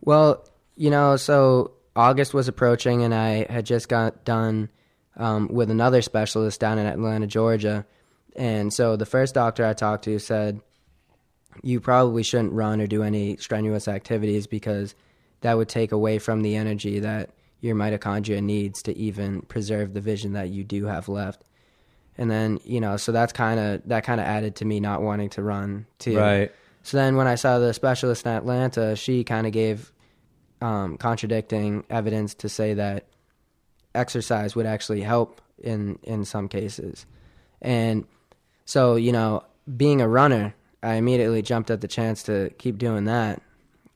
Well, 0.00 0.44
you 0.76 0.90
know, 0.90 1.16
so 1.16 1.72
August 1.94 2.34
was 2.34 2.48
approaching, 2.48 3.02
and 3.02 3.14
I 3.14 3.46
had 3.50 3.64
just 3.64 3.88
got 3.88 4.24
done 4.24 4.70
um, 5.16 5.48
with 5.48 5.70
another 5.70 6.02
specialist 6.02 6.60
down 6.60 6.78
in 6.78 6.86
Atlanta, 6.86 7.28
Georgia. 7.28 7.86
And 8.34 8.72
so 8.72 8.96
the 8.96 9.06
first 9.06 9.34
doctor 9.34 9.64
I 9.64 9.72
talked 9.72 10.04
to 10.04 10.18
said, 10.18 10.60
You 11.62 11.80
probably 11.80 12.24
shouldn't 12.24 12.52
run 12.52 12.80
or 12.80 12.88
do 12.88 13.04
any 13.04 13.36
strenuous 13.36 13.86
activities 13.86 14.48
because 14.48 14.96
that 15.42 15.56
would 15.56 15.68
take 15.68 15.92
away 15.92 16.18
from 16.18 16.42
the 16.42 16.56
energy 16.56 16.98
that 16.98 17.30
your 17.64 17.74
mitochondria 17.74 18.42
needs 18.42 18.82
to 18.82 18.94
even 18.94 19.40
preserve 19.40 19.94
the 19.94 20.00
vision 20.00 20.34
that 20.34 20.50
you 20.50 20.62
do 20.62 20.84
have 20.84 21.08
left. 21.08 21.42
And 22.18 22.30
then, 22.30 22.60
you 22.62 22.78
know, 22.78 22.98
so 22.98 23.10
that's 23.10 23.32
kind 23.32 23.58
of 23.58 23.82
that 23.88 24.04
kind 24.04 24.20
of 24.20 24.26
added 24.26 24.56
to 24.56 24.66
me 24.66 24.80
not 24.80 25.00
wanting 25.00 25.30
to 25.30 25.42
run 25.42 25.86
too. 25.98 26.18
Right. 26.18 26.52
So 26.82 26.98
then 26.98 27.16
when 27.16 27.26
I 27.26 27.36
saw 27.36 27.58
the 27.58 27.72
specialist 27.72 28.26
in 28.26 28.32
Atlanta, 28.32 28.94
she 28.96 29.24
kind 29.24 29.46
of 29.46 29.54
gave 29.54 29.90
um, 30.60 30.98
contradicting 30.98 31.84
evidence 31.88 32.34
to 32.34 32.50
say 32.50 32.74
that 32.74 33.06
exercise 33.94 34.54
would 34.54 34.66
actually 34.66 35.00
help 35.00 35.40
in 35.56 35.98
in 36.02 36.26
some 36.26 36.48
cases. 36.48 37.06
And 37.62 38.04
so, 38.66 38.96
you 38.96 39.10
know, 39.10 39.42
being 39.74 40.02
a 40.02 40.08
runner, 40.08 40.54
I 40.82 40.96
immediately 40.96 41.40
jumped 41.40 41.70
at 41.70 41.80
the 41.80 41.88
chance 41.88 42.24
to 42.24 42.50
keep 42.58 42.76
doing 42.76 43.04
that. 43.04 43.40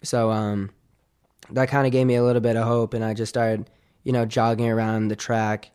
So 0.03 0.31
um 0.31 0.71
that 1.51 1.69
kind 1.69 1.87
of 1.87 1.93
gave 1.93 2.07
me 2.07 2.15
a 2.15 2.23
little 2.23 2.41
bit 2.41 2.57
of 2.57 2.67
hope 2.67 2.95
and 2.95 3.05
I 3.05 3.15
just 3.15 3.31
started, 3.31 3.71
you 4.05 4.13
know, 4.13 4.25
jogging 4.25 4.69
around 4.69 5.09
the 5.09 5.17
track 5.17 5.71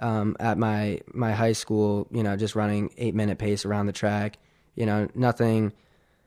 um, 0.00 0.36
at 0.40 0.58
my 0.58 1.00
my 1.12 1.32
high 1.32 1.52
school, 1.52 2.06
you 2.10 2.22
know, 2.22 2.36
just 2.36 2.54
running 2.54 2.90
8-minute 2.90 3.38
pace 3.38 3.64
around 3.64 3.86
the 3.86 3.92
track. 3.92 4.38
You 4.74 4.86
know, 4.86 5.08
nothing 5.14 5.72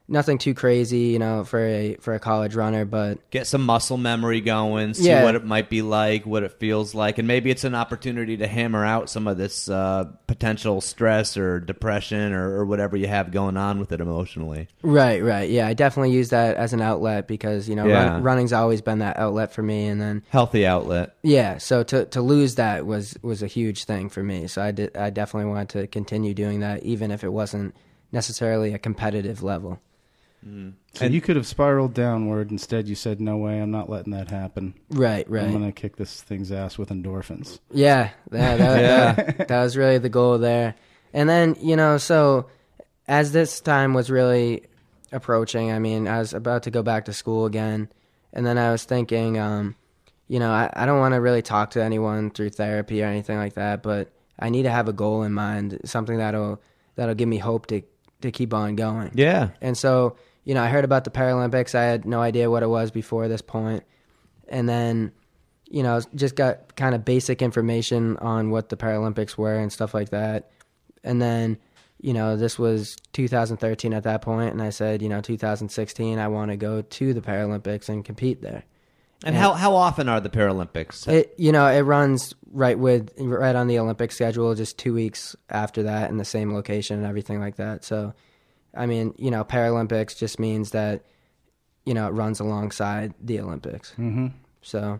nothing 0.09 0.37
too 0.37 0.53
crazy, 0.53 0.99
you 1.11 1.19
know, 1.19 1.43
for 1.43 1.59
a 1.59 1.95
for 1.99 2.13
a 2.13 2.19
college 2.19 2.55
runner, 2.55 2.85
but 2.85 3.17
Get 3.29 3.45
some 3.47 3.61
muscle 3.65 3.97
memory 3.97 4.39
going, 4.41 4.93
see 4.93 5.07
Yeah. 5.09 5.23
what 5.23 5.35
it 5.35 5.43
might 5.43 5.69
be 5.69 5.81
like, 5.81 6.25
what 6.25 6.43
it 6.43 6.53
feels 6.53 6.95
like, 6.95 7.17
and 7.17 7.27
maybe 7.27 7.51
it's 7.51 7.63
an 7.65 7.75
opportunity 7.75 8.37
to 8.37 8.47
hammer 8.47 8.85
out 8.85 9.09
some 9.09 9.27
of 9.27 9.37
this 9.37 9.69
uh, 9.69 10.05
potential 10.27 10.79
stress 10.81 11.35
or 11.37 11.59
depression 11.59 12.31
or, 12.33 12.57
or 12.59 12.65
whatever 12.65 12.95
you 12.95 13.07
have 13.07 13.31
going 13.31 13.57
on 13.57 13.79
with 13.79 13.91
it 13.91 13.99
emotionally. 13.99 14.67
Right, 14.81 15.21
right. 15.23 15.49
Yeah, 15.49 15.67
I 15.67 15.73
definitely 15.73 16.11
use 16.11 16.29
that 16.29 16.55
as 16.57 16.71
an 16.73 16.81
outlet 16.81 17.27
because, 17.27 17.67
you 17.67 17.75
know, 17.75 17.85
Yeah. 17.87 18.13
run, 18.13 18.23
running's 18.23 18.53
always 18.53 18.81
been 18.81 18.99
that 18.99 19.17
outlet 19.17 19.51
for 19.51 19.61
me 19.63 19.87
and 19.87 19.99
then 19.99 20.23
Healthy 20.29 20.65
outlet. 20.65 21.15
yeah, 21.23 21.57
so 21.57 21.83
to 21.83 22.05
to 22.05 22.21
lose 22.21 22.55
that 22.55 22.85
was 22.85 23.17
was 23.21 23.43
a 23.43 23.47
huge 23.47 23.83
thing 23.83 24.09
for 24.09 24.23
me. 24.23 24.47
So 24.47 24.61
I 24.61 24.71
did 24.71 24.95
I 24.95 25.09
definitely 25.09 25.49
wanted 25.49 25.69
to 25.69 25.87
continue 25.87 26.33
doing 26.33 26.61
that 26.61 26.83
even 26.83 27.11
if 27.11 27.23
it 27.23 27.33
wasn't 27.33 27.75
necessarily 28.11 28.73
a 28.73 28.79
competitive 28.79 29.43
level. 29.43 29.79
So 30.93 31.05
you 31.05 31.19
could 31.19 31.35
have 31.35 31.45
spiraled 31.47 31.93
downward. 31.93 32.51
Instead, 32.51 32.87
you 32.87 32.95
said, 32.95 33.19
"No 33.19 33.35
way, 33.37 33.59
I'm 33.61 33.71
not 33.71 33.89
letting 33.89 34.13
that 34.13 34.29
happen. 34.31 34.75
Right, 34.89 35.29
right. 35.29 35.43
I'm 35.43 35.51
going 35.51 35.65
to 35.65 35.71
kick 35.73 35.97
this 35.97 36.21
thing's 36.21 36.51
ass 36.51 36.77
with 36.77 36.89
endorphins." 36.89 37.59
Yeah, 37.71 38.11
that, 38.31 38.57
that, 38.57 38.81
Yeah. 38.81 39.11
that, 39.13 39.47
that 39.49 39.63
was 39.63 39.75
really 39.75 39.97
the 39.97 40.09
goal 40.09 40.37
there. 40.37 40.75
And 41.13 41.27
then, 41.27 41.55
you 41.61 41.75
know, 41.75 41.97
so 41.97 42.47
as 43.07 43.31
this 43.33 43.59
time 43.59 43.93
was 43.93 44.09
really 44.09 44.63
approaching, 45.11 45.71
I 45.71 45.79
mean, 45.79 46.07
I 46.07 46.19
was 46.19 46.33
about 46.33 46.63
to 46.63 46.71
go 46.71 46.81
back 46.83 47.05
to 47.05 47.13
school 47.13 47.45
again, 47.45 47.89
and 48.31 48.45
then 48.45 48.57
I 48.57 48.71
was 48.71 48.83
thinking, 48.83 49.37
um, 49.37 49.75
you 50.27 50.39
know, 50.39 50.51
I, 50.51 50.69
I 50.73 50.85
don't 50.85 50.99
want 50.99 51.13
to 51.13 51.21
really 51.21 51.41
talk 51.41 51.71
to 51.71 51.83
anyone 51.83 52.29
through 52.31 52.51
therapy 52.51 53.01
or 53.03 53.07
anything 53.07 53.37
like 53.37 53.53
that, 53.55 53.83
but 53.83 54.11
I 54.39 54.49
need 54.49 54.63
to 54.63 54.69
have 54.71 54.87
a 54.87 54.93
goal 54.93 55.23
in 55.23 55.33
mind, 55.33 55.79
something 55.85 56.17
that'll 56.17 56.61
that'll 56.95 57.15
give 57.15 57.27
me 57.29 57.37
hope 57.37 57.67
to 57.67 57.81
to 58.21 58.31
keep 58.31 58.53
on 58.53 58.75
going. 58.75 59.11
Yeah. 59.13 59.49
And 59.61 59.77
so, 59.77 60.17
you 60.43 60.53
know, 60.53 60.63
I 60.63 60.67
heard 60.67 60.85
about 60.85 61.03
the 61.03 61.11
Paralympics. 61.11 61.75
I 61.75 61.83
had 61.83 62.05
no 62.05 62.21
idea 62.21 62.49
what 62.49 62.63
it 62.63 62.69
was 62.69 62.91
before 62.91 63.27
this 63.27 63.41
point. 63.41 63.83
And 64.47 64.67
then, 64.67 65.11
you 65.69 65.83
know, 65.83 65.99
just 66.15 66.35
got 66.35 66.75
kind 66.75 66.95
of 66.95 67.03
basic 67.03 67.41
information 67.41 68.17
on 68.17 68.49
what 68.49 68.69
the 68.69 68.77
Paralympics 68.77 69.37
were 69.37 69.55
and 69.55 69.71
stuff 69.71 69.93
like 69.93 70.09
that. 70.09 70.51
And 71.03 71.21
then, 71.21 71.57
you 71.99 72.13
know, 72.13 72.37
this 72.37 72.59
was 72.59 72.95
2013 73.13 73.93
at 73.93 74.03
that 74.03 74.21
point, 74.21 74.51
and 74.51 74.61
I 74.61 74.69
said, 74.69 75.01
you 75.01 75.09
know, 75.09 75.19
2016, 75.19 76.19
I 76.19 76.27
want 76.27 76.51
to 76.51 76.57
go 76.57 76.83
to 76.83 77.13
the 77.13 77.21
Paralympics 77.21 77.89
and 77.89 78.05
compete 78.05 78.41
there. 78.41 78.63
And 79.25 79.35
how 79.35 79.53
how 79.53 79.75
often 79.75 80.09
are 80.09 80.21
the 80.21 80.29
Paralympics? 80.29 81.07
It, 81.07 81.33
you 81.37 81.51
know, 81.51 81.67
it 81.67 81.81
runs 81.81 82.35
right 82.51 82.77
with 82.77 83.11
right 83.17 83.55
on 83.55 83.67
the 83.67 83.79
Olympic 83.79 84.11
schedule, 84.11 84.53
just 84.53 84.77
two 84.77 84.93
weeks 84.93 85.35
after 85.49 85.83
that, 85.83 86.09
in 86.09 86.17
the 86.17 86.25
same 86.25 86.53
location 86.53 86.97
and 86.97 87.07
everything 87.07 87.39
like 87.39 87.55
that. 87.55 87.83
So, 87.83 88.13
I 88.75 88.85
mean, 88.85 89.15
you 89.17 89.31
know, 89.31 89.43
Paralympics 89.43 90.15
just 90.17 90.39
means 90.39 90.71
that 90.71 91.03
you 91.85 91.93
know 91.93 92.07
it 92.07 92.11
runs 92.11 92.39
alongside 92.39 93.13
the 93.19 93.39
Olympics. 93.39 93.91
Mm-hmm. 93.97 94.27
So, 94.61 94.99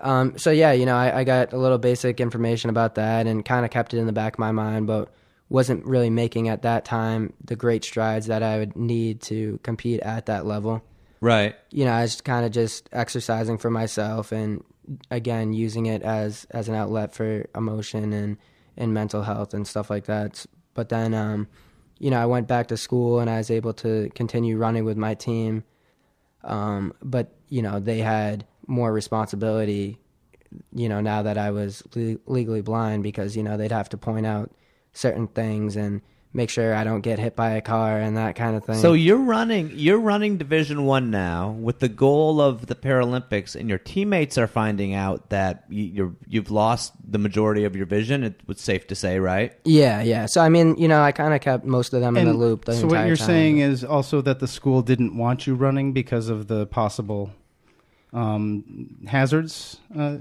um, 0.00 0.38
so 0.38 0.50
yeah, 0.50 0.70
you 0.70 0.86
know, 0.86 0.96
I, 0.96 1.20
I 1.20 1.24
got 1.24 1.52
a 1.52 1.58
little 1.58 1.78
basic 1.78 2.20
information 2.20 2.70
about 2.70 2.94
that 2.94 3.26
and 3.26 3.44
kind 3.44 3.64
of 3.64 3.70
kept 3.72 3.94
it 3.94 3.98
in 3.98 4.06
the 4.06 4.12
back 4.12 4.34
of 4.34 4.38
my 4.38 4.52
mind, 4.52 4.86
but 4.86 5.12
wasn't 5.48 5.84
really 5.84 6.10
making 6.10 6.48
at 6.48 6.62
that 6.62 6.84
time 6.84 7.32
the 7.44 7.56
great 7.56 7.84
strides 7.84 8.26
that 8.26 8.42
I 8.42 8.58
would 8.58 8.76
need 8.76 9.20
to 9.22 9.58
compete 9.62 10.00
at 10.00 10.26
that 10.26 10.46
level 10.46 10.82
right. 11.24 11.56
you 11.70 11.84
know, 11.84 11.92
I 11.92 12.02
was 12.02 12.20
kind 12.20 12.44
of 12.44 12.52
just 12.52 12.88
exercising 12.92 13.58
for 13.58 13.70
myself 13.70 14.32
and 14.32 14.62
again 15.10 15.52
using 15.52 15.86
it 15.86 16.02
as 16.02 16.46
as 16.50 16.68
an 16.68 16.74
outlet 16.74 17.14
for 17.14 17.46
emotion 17.54 18.12
and 18.12 18.36
and 18.76 18.92
mental 18.92 19.22
health 19.22 19.54
and 19.54 19.66
stuff 19.66 19.90
like 19.90 20.06
that. 20.06 20.44
But 20.74 20.88
then, 20.88 21.14
um, 21.14 21.48
you 21.98 22.10
know, 22.10 22.20
I 22.20 22.26
went 22.26 22.48
back 22.48 22.68
to 22.68 22.76
school 22.76 23.20
and 23.20 23.30
I 23.30 23.38
was 23.38 23.50
able 23.50 23.72
to 23.74 24.10
continue 24.14 24.56
running 24.56 24.84
with 24.84 24.96
my 24.96 25.14
team. 25.14 25.64
Um, 26.42 26.92
but 27.02 27.32
you 27.48 27.62
know, 27.62 27.80
they 27.80 27.98
had 27.98 28.46
more 28.66 28.92
responsibility. 28.92 29.98
You 30.72 30.88
know, 30.88 31.00
now 31.00 31.22
that 31.22 31.38
I 31.38 31.50
was 31.50 31.82
le- 31.94 32.18
legally 32.26 32.60
blind, 32.60 33.02
because 33.02 33.36
you 33.36 33.42
know 33.42 33.56
they'd 33.56 33.72
have 33.72 33.88
to 33.90 33.96
point 33.96 34.26
out 34.26 34.50
certain 34.92 35.26
things 35.28 35.76
and 35.76 36.00
make 36.34 36.50
sure 36.50 36.74
I 36.74 36.84
don't 36.84 37.00
get 37.00 37.18
hit 37.18 37.36
by 37.36 37.52
a 37.52 37.60
car 37.62 37.98
and 37.98 38.16
that 38.16 38.34
kind 38.34 38.56
of 38.56 38.64
thing. 38.64 38.76
So 38.76 38.92
you're 38.92 39.16
running 39.16 39.70
you're 39.74 39.98
running 39.98 40.36
Division 40.36 40.84
One 40.84 41.10
now 41.10 41.50
with 41.50 41.78
the 41.78 41.88
goal 41.88 42.40
of 42.40 42.66
the 42.66 42.74
Paralympics, 42.74 43.54
and 43.54 43.68
your 43.68 43.78
teammates 43.78 44.36
are 44.36 44.48
finding 44.48 44.94
out 44.94 45.30
that 45.30 45.64
you, 45.68 45.84
you're 45.84 46.14
you've 46.26 46.50
lost 46.50 46.92
the 47.06 47.18
majority 47.18 47.64
of 47.64 47.76
your 47.76 47.86
vision. 47.86 48.34
It's 48.48 48.62
safe 48.62 48.86
to 48.88 48.94
say, 48.94 49.18
right? 49.18 49.56
yeah, 49.64 50.02
yeah. 50.02 50.26
So 50.26 50.40
I 50.40 50.48
mean, 50.48 50.76
you 50.76 50.88
know, 50.88 51.00
I 51.00 51.12
kind 51.12 51.32
of 51.32 51.40
kept 51.40 51.64
most 51.64 51.94
of 51.94 52.00
them 52.00 52.16
in 52.16 52.26
the 52.26 52.34
loop. 52.34 52.64
The 52.64 52.74
so 52.74 52.82
entire 52.82 53.00
what 53.00 53.06
you're 53.06 53.16
time. 53.16 53.26
saying 53.26 53.58
is 53.58 53.84
also 53.84 54.20
that 54.22 54.40
the 54.40 54.48
school 54.48 54.82
didn't 54.82 55.16
want 55.16 55.46
you 55.46 55.54
running 55.54 55.92
because 55.92 56.28
of 56.28 56.48
the 56.48 56.66
possible 56.66 57.30
um, 58.12 58.98
hazards 59.06 59.78
uh, 59.96 60.16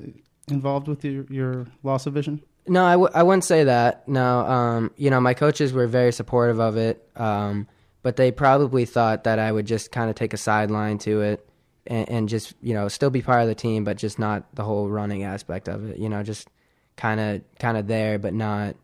involved 0.50 0.88
with 0.88 1.04
your, 1.06 1.26
your 1.30 1.68
loss 1.84 2.06
of 2.06 2.14
vision. 2.14 2.44
No, 2.66 2.86
I 2.86 2.92
w- 2.94 3.12
I 3.14 3.24
wouldn't 3.24 3.44
say 3.44 3.66
that. 3.66 4.08
No, 4.08 4.40
um, 4.40 4.92
you 4.96 5.10
know, 5.10 5.20
my 5.20 5.34
coaches 5.34 5.74
were 5.74 5.88
very 5.88 6.14
supportive 6.14 6.60
of 6.60 6.78
it, 6.78 7.06
um, 7.16 7.68
but 8.02 8.16
they 8.16 8.32
probably 8.32 8.86
thought 8.86 9.26
that 9.26 9.38
I 9.40 9.52
would 9.52 9.66
just 9.66 9.92
kind 9.92 10.10
of 10.10 10.16
take 10.16 10.34
a 10.34 10.38
sideline 10.38 10.98
to 11.00 11.22
it 11.22 11.48
and, 11.86 12.10
and 12.10 12.30
just, 12.30 12.54
you 12.62 12.74
know, 12.74 12.88
still 12.88 13.10
be 13.10 13.22
part 13.22 13.42
of 13.42 13.48
the 13.48 13.56
team, 13.56 13.84
but 13.84 13.98
just 13.98 14.18
not 14.18 14.44
the 14.56 14.64
whole 14.64 14.88
running 14.90 15.24
aspect 15.24 15.68
of 15.68 15.90
it. 15.90 15.98
You 15.98 16.08
know, 16.08 16.24
just 16.24 16.48
kind 16.96 17.20
of 17.20 17.42
kind 17.60 17.78
of 17.78 17.88
there, 17.88 18.18
but 18.18 18.34
not, 18.34 18.76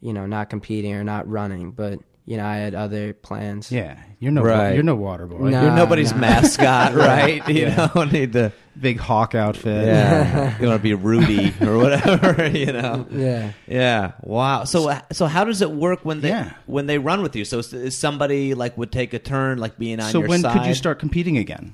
you 0.00 0.12
know, 0.12 0.26
not 0.26 0.48
competing 0.48 0.94
or 0.94 1.02
not 1.02 1.28
running. 1.28 1.72
But 1.72 1.98
you 2.26 2.36
know, 2.36 2.44
I 2.44 2.56
had 2.56 2.74
other 2.74 3.12
plans. 3.14 3.70
Yeah, 3.72 3.98
you're 4.18 4.32
no 4.32 4.42
Right. 4.42 4.74
you're 4.74 4.82
no 4.82 4.96
water 4.96 5.26
boy. 5.26 5.48
No. 5.48 5.62
You're 5.62 5.74
nobody's 5.76 6.12
nah. 6.12 6.18
mascot, 6.18 6.94
right? 7.08 7.46
You 7.48 7.70
don't 7.70 8.12
need 8.18 8.32
the 8.32 8.52
Big 8.78 8.98
hawk 8.98 9.34
outfit. 9.34 9.86
yeah. 9.86 10.54
you 10.60 10.66
want 10.68 10.80
to 10.80 10.82
be 10.82 10.92
Rudy 10.92 11.54
or 11.62 11.78
whatever, 11.78 12.46
you 12.48 12.72
know. 12.74 13.06
Yeah. 13.10 13.52
Yeah. 13.66 14.12
Wow. 14.22 14.64
So 14.64 14.94
so 15.12 15.24
how 15.26 15.44
does 15.44 15.62
it 15.62 15.70
work 15.70 16.00
when 16.04 16.20
they 16.20 16.28
Yeah. 16.28 16.52
when 16.66 16.86
they 16.86 16.98
run 16.98 17.22
with 17.22 17.34
you? 17.36 17.46
So 17.46 17.60
is- 17.60 17.72
is 17.72 17.96
somebody 17.96 18.52
like 18.54 18.76
would 18.76 18.92
take 18.92 19.14
a 19.14 19.18
turn, 19.18 19.56
like 19.58 19.78
being 19.78 19.98
on 19.98 20.10
So 20.10 20.18
your 20.18 20.28
when 20.28 20.42
could 20.42 20.66
you 20.66 20.74
start 20.74 20.98
competing 20.98 21.38
again? 21.38 21.72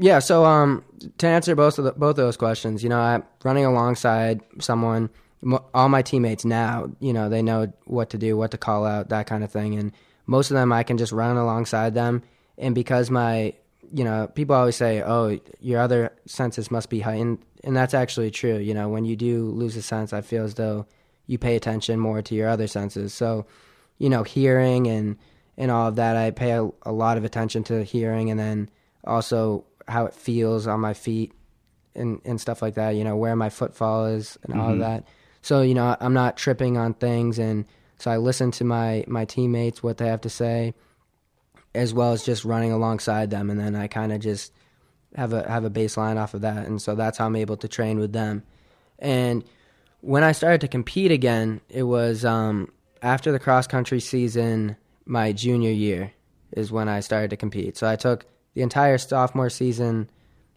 Yeah, 0.00 0.18
so 0.20 0.44
um, 0.44 0.84
to 1.16 1.26
answer 1.26 1.56
both 1.56 1.78
of 1.78 1.84
the, 1.86 1.92
both 1.92 2.10
of 2.10 2.16
those 2.16 2.36
questions, 2.36 2.82
you 2.84 2.88
know, 2.88 3.00
I'm 3.00 3.24
running 3.42 3.64
alongside 3.64 4.42
someone. 4.60 5.08
All 5.72 5.88
my 5.88 6.02
teammates 6.02 6.44
now, 6.44 6.90
you 6.98 7.12
know, 7.12 7.28
they 7.28 7.42
know 7.42 7.72
what 7.84 8.10
to 8.10 8.18
do, 8.18 8.36
what 8.36 8.50
to 8.50 8.58
call 8.58 8.84
out, 8.84 9.10
that 9.10 9.26
kind 9.26 9.44
of 9.44 9.52
thing, 9.52 9.78
and 9.78 9.92
most 10.26 10.50
of 10.50 10.56
them 10.56 10.72
I 10.72 10.82
can 10.82 10.98
just 10.98 11.12
run 11.12 11.36
alongside 11.36 11.94
them. 11.94 12.22
And 12.58 12.74
because 12.74 13.08
my, 13.08 13.54
you 13.92 14.04
know, 14.04 14.26
people 14.26 14.56
always 14.56 14.76
say, 14.76 15.00
"Oh, 15.00 15.38
your 15.60 15.80
other 15.80 16.12
senses 16.26 16.70
must 16.70 16.90
be 16.90 17.00
heightened," 17.00 17.38
and 17.62 17.76
that's 17.76 17.94
actually 17.94 18.30
true. 18.30 18.58
You 18.58 18.74
know, 18.74 18.88
when 18.88 19.04
you 19.04 19.14
do 19.16 19.44
lose 19.50 19.76
a 19.76 19.82
sense, 19.82 20.12
I 20.12 20.20
feel 20.22 20.44
as 20.44 20.54
though 20.54 20.86
you 21.26 21.38
pay 21.38 21.54
attention 21.54 22.00
more 22.00 22.20
to 22.22 22.34
your 22.34 22.48
other 22.48 22.66
senses. 22.66 23.14
So, 23.14 23.46
you 23.98 24.08
know, 24.08 24.24
hearing 24.24 24.88
and 24.88 25.16
and 25.56 25.70
all 25.70 25.88
of 25.88 25.96
that, 25.96 26.16
I 26.16 26.30
pay 26.30 26.52
a, 26.52 26.68
a 26.82 26.92
lot 26.92 27.16
of 27.16 27.24
attention 27.24 27.64
to 27.64 27.84
hearing, 27.84 28.30
and 28.30 28.40
then 28.40 28.70
also 29.04 29.64
how 29.86 30.06
it 30.06 30.14
feels 30.14 30.66
on 30.66 30.80
my 30.80 30.94
feet 30.94 31.32
and 31.94 32.20
and 32.24 32.40
stuff 32.40 32.60
like 32.60 32.74
that. 32.74 32.90
You 32.96 33.04
know, 33.04 33.16
where 33.16 33.36
my 33.36 33.50
footfall 33.50 34.06
is 34.06 34.36
and 34.42 34.60
all 34.60 34.68
of 34.68 34.72
mm-hmm. 34.72 34.80
that. 34.80 35.04
So 35.48 35.62
you 35.62 35.72
know, 35.72 35.96
I'm 35.98 36.12
not 36.12 36.36
tripping 36.36 36.76
on 36.76 36.92
things, 36.92 37.38
and 37.38 37.64
so 37.98 38.10
I 38.10 38.18
listen 38.18 38.50
to 38.50 38.64
my 38.64 39.02
my 39.06 39.24
teammates 39.24 39.82
what 39.82 39.96
they 39.96 40.06
have 40.06 40.20
to 40.20 40.28
say, 40.28 40.74
as 41.74 41.94
well 41.94 42.12
as 42.12 42.22
just 42.22 42.44
running 42.44 42.70
alongside 42.70 43.30
them, 43.30 43.48
and 43.48 43.58
then 43.58 43.74
I 43.74 43.86
kind 43.86 44.12
of 44.12 44.20
just 44.20 44.52
have 45.16 45.32
a 45.32 45.48
have 45.48 45.64
a 45.64 45.70
baseline 45.70 46.18
off 46.18 46.34
of 46.34 46.42
that, 46.42 46.66
and 46.66 46.82
so 46.82 46.94
that's 46.94 47.16
how 47.16 47.24
I'm 47.24 47.34
able 47.34 47.56
to 47.56 47.66
train 47.66 47.98
with 47.98 48.12
them. 48.12 48.42
And 48.98 49.42
when 50.02 50.22
I 50.22 50.32
started 50.32 50.60
to 50.60 50.68
compete 50.68 51.12
again, 51.12 51.62
it 51.70 51.84
was 51.84 52.26
um, 52.26 52.70
after 53.00 53.32
the 53.32 53.38
cross 53.38 53.66
country 53.66 54.00
season, 54.00 54.76
my 55.06 55.32
junior 55.32 55.70
year 55.70 56.12
is 56.52 56.70
when 56.70 56.90
I 56.90 57.00
started 57.00 57.30
to 57.30 57.38
compete. 57.38 57.78
So 57.78 57.88
I 57.88 57.96
took 57.96 58.26
the 58.52 58.60
entire 58.60 58.98
sophomore 58.98 59.48
season, 59.48 60.10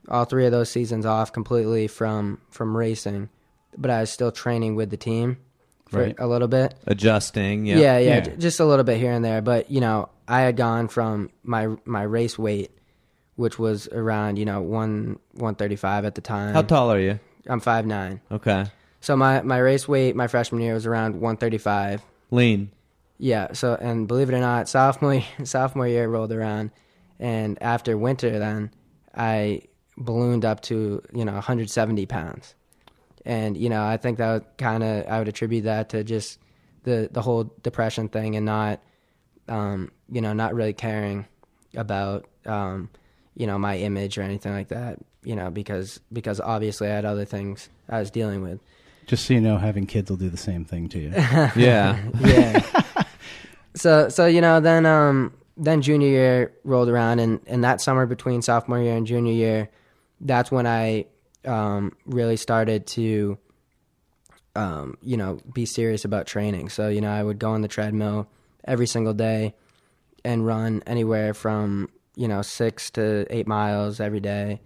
all 0.09 0.25
three 0.25 0.45
of 0.45 0.51
those 0.51 0.69
seasons 0.69 1.05
off 1.05 1.31
completely 1.31 1.87
from 1.87 2.41
from 2.49 2.75
racing, 2.75 3.29
but 3.77 3.89
I 3.91 4.01
was 4.01 4.09
still 4.09 4.31
training 4.31 4.75
with 4.75 4.89
the 4.89 4.97
team 4.97 5.37
for 5.89 5.99
Right. 6.01 6.15
a 6.19 6.27
little 6.27 6.47
bit. 6.47 6.73
adjusting? 6.87 7.65
Yeah. 7.65 7.77
Yeah, 7.77 7.97
yeah, 7.97 8.09
Yeah. 8.15 8.19
j- 8.21 8.35
just 8.37 8.59
a 8.59 8.65
little 8.65 8.83
bit 8.85 8.97
here 8.97 9.11
and 9.11 9.23
there. 9.25 9.41
But 9.41 9.69
you 9.71 9.81
know, 9.81 10.09
I 10.27 10.41
had 10.41 10.55
gone 10.57 10.87
from 10.87 11.29
my 11.43 11.67
my 11.85 12.03
race 12.03 12.37
weight, 12.39 12.71
which 13.35 13.57
was 13.59 13.87
around 13.89 14.37
you 14.37 14.45
know 14.45 14.61
one 14.61 15.19
one 15.33 15.55
thirty 15.55 15.75
five 15.75 16.05
at 16.05 16.15
the 16.15 16.21
time. 16.21 16.53
How 16.53 16.61
tall 16.61 16.91
are 16.91 16.99
you? 16.99 17.19
I'm 17.47 17.59
five 17.59 17.85
nine. 17.85 18.21
Okay. 18.31 18.65
So 19.01 19.15
my 19.17 19.41
my 19.41 19.57
race 19.57 19.87
weight 19.87 20.15
my 20.15 20.27
freshman 20.27 20.61
year 20.61 20.73
was 20.73 20.85
around 20.85 21.19
one 21.19 21.37
thirty 21.37 21.57
five. 21.57 22.01
Lean. 22.29 22.69
Yeah. 23.17 23.53
So 23.53 23.75
and 23.79 24.07
believe 24.07 24.29
it 24.29 24.35
or 24.35 24.39
not, 24.39 24.69
sophomore 24.69 25.21
sophomore 25.43 25.87
year 25.87 26.07
rolled 26.07 26.31
around, 26.31 26.71
and 27.19 27.57
after 27.61 27.97
winter, 27.97 28.39
then 28.39 28.71
I 29.15 29.63
ballooned 29.97 30.45
up 30.45 30.61
to 30.61 31.01
you 31.13 31.25
know 31.25 31.33
170 31.33 32.05
pounds, 32.05 32.55
and 33.25 33.57
you 33.57 33.69
know 33.69 33.83
I 33.83 33.97
think 33.97 34.17
that 34.17 34.33
would 34.33 34.57
kind 34.57 34.83
of 34.83 35.07
I 35.07 35.19
would 35.19 35.27
attribute 35.27 35.65
that 35.65 35.89
to 35.89 36.03
just 36.03 36.39
the 36.83 37.09
the 37.11 37.21
whole 37.21 37.53
depression 37.61 38.09
thing 38.09 38.35
and 38.35 38.45
not 38.45 38.81
um, 39.47 39.91
you 40.09 40.21
know 40.21 40.33
not 40.33 40.53
really 40.53 40.73
caring 40.73 41.25
about 41.75 42.25
um, 42.45 42.89
you 43.35 43.47
know 43.47 43.57
my 43.57 43.77
image 43.77 44.17
or 44.17 44.21
anything 44.21 44.53
like 44.53 44.69
that. 44.69 44.99
You 45.23 45.35
know 45.35 45.51
because 45.51 45.99
because 46.11 46.39
obviously 46.39 46.87
I 46.87 46.95
had 46.95 47.05
other 47.05 47.25
things 47.25 47.69
I 47.89 47.99
was 47.99 48.09
dealing 48.09 48.41
with. 48.41 48.59
Just 49.07 49.25
so 49.25 49.33
you 49.33 49.41
know, 49.41 49.57
having 49.57 49.85
kids 49.85 50.09
will 50.09 50.17
do 50.17 50.29
the 50.29 50.37
same 50.37 50.63
thing 50.63 50.87
to 50.89 50.99
you. 50.99 51.11
Yeah. 51.55 52.01
yeah. 52.19 53.03
so 53.75 54.09
so 54.09 54.25
you 54.25 54.41
know 54.41 54.59
then 54.59 54.85
um 54.85 55.33
then 55.57 55.81
junior 55.81 56.07
year 56.07 56.53
rolled 56.63 56.89
around 56.89 57.19
and 57.19 57.39
and 57.45 57.63
that 57.63 57.81
summer 57.81 58.05
between 58.05 58.41
sophomore 58.41 58.79
year 58.79 58.95
and 58.95 59.05
junior 59.05 59.33
year, 59.33 59.69
that's 60.21 60.51
when 60.51 60.65
I 60.65 61.05
um 61.45 61.95
really 62.05 62.37
started 62.37 62.87
to 62.87 63.37
um 64.55 64.97
you 65.01 65.17
know 65.17 65.39
be 65.53 65.65
serious 65.65 66.05
about 66.05 66.27
training. 66.27 66.69
So 66.69 66.89
you 66.89 67.01
know 67.01 67.11
I 67.11 67.23
would 67.23 67.39
go 67.39 67.51
on 67.51 67.61
the 67.61 67.67
treadmill 67.67 68.27
every 68.63 68.87
single 68.87 69.13
day 69.13 69.53
and 70.23 70.45
run 70.45 70.83
anywhere 70.85 71.33
from 71.33 71.89
you 72.15 72.27
know 72.27 72.41
six 72.41 72.91
to 72.91 73.25
eight 73.29 73.47
miles 73.47 73.99
every 73.99 74.19
day 74.19 74.61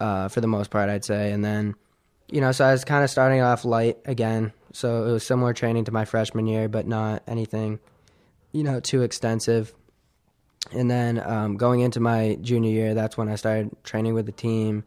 uh, 0.00 0.28
for 0.28 0.40
the 0.40 0.46
most 0.46 0.70
part 0.70 0.88
i'd 0.88 1.04
say 1.04 1.32
and 1.32 1.44
then 1.44 1.74
you 2.28 2.40
know 2.40 2.52
so 2.52 2.64
i 2.64 2.72
was 2.72 2.84
kind 2.84 3.04
of 3.04 3.10
starting 3.10 3.42
off 3.42 3.66
light 3.66 3.98
again 4.06 4.52
so 4.72 5.04
it 5.04 5.12
was 5.12 5.26
similar 5.26 5.52
training 5.52 5.84
to 5.84 5.92
my 5.92 6.06
freshman 6.06 6.46
year 6.46 6.68
but 6.68 6.86
not 6.86 7.22
anything 7.26 7.78
you 8.52 8.62
know, 8.62 8.80
too 8.80 9.02
extensive. 9.02 9.74
And 10.72 10.90
then 10.90 11.20
um, 11.24 11.56
going 11.56 11.80
into 11.80 12.00
my 12.00 12.38
junior 12.40 12.70
year, 12.70 12.94
that's 12.94 13.16
when 13.16 13.28
I 13.28 13.36
started 13.36 13.70
training 13.84 14.14
with 14.14 14.26
the 14.26 14.32
team, 14.32 14.84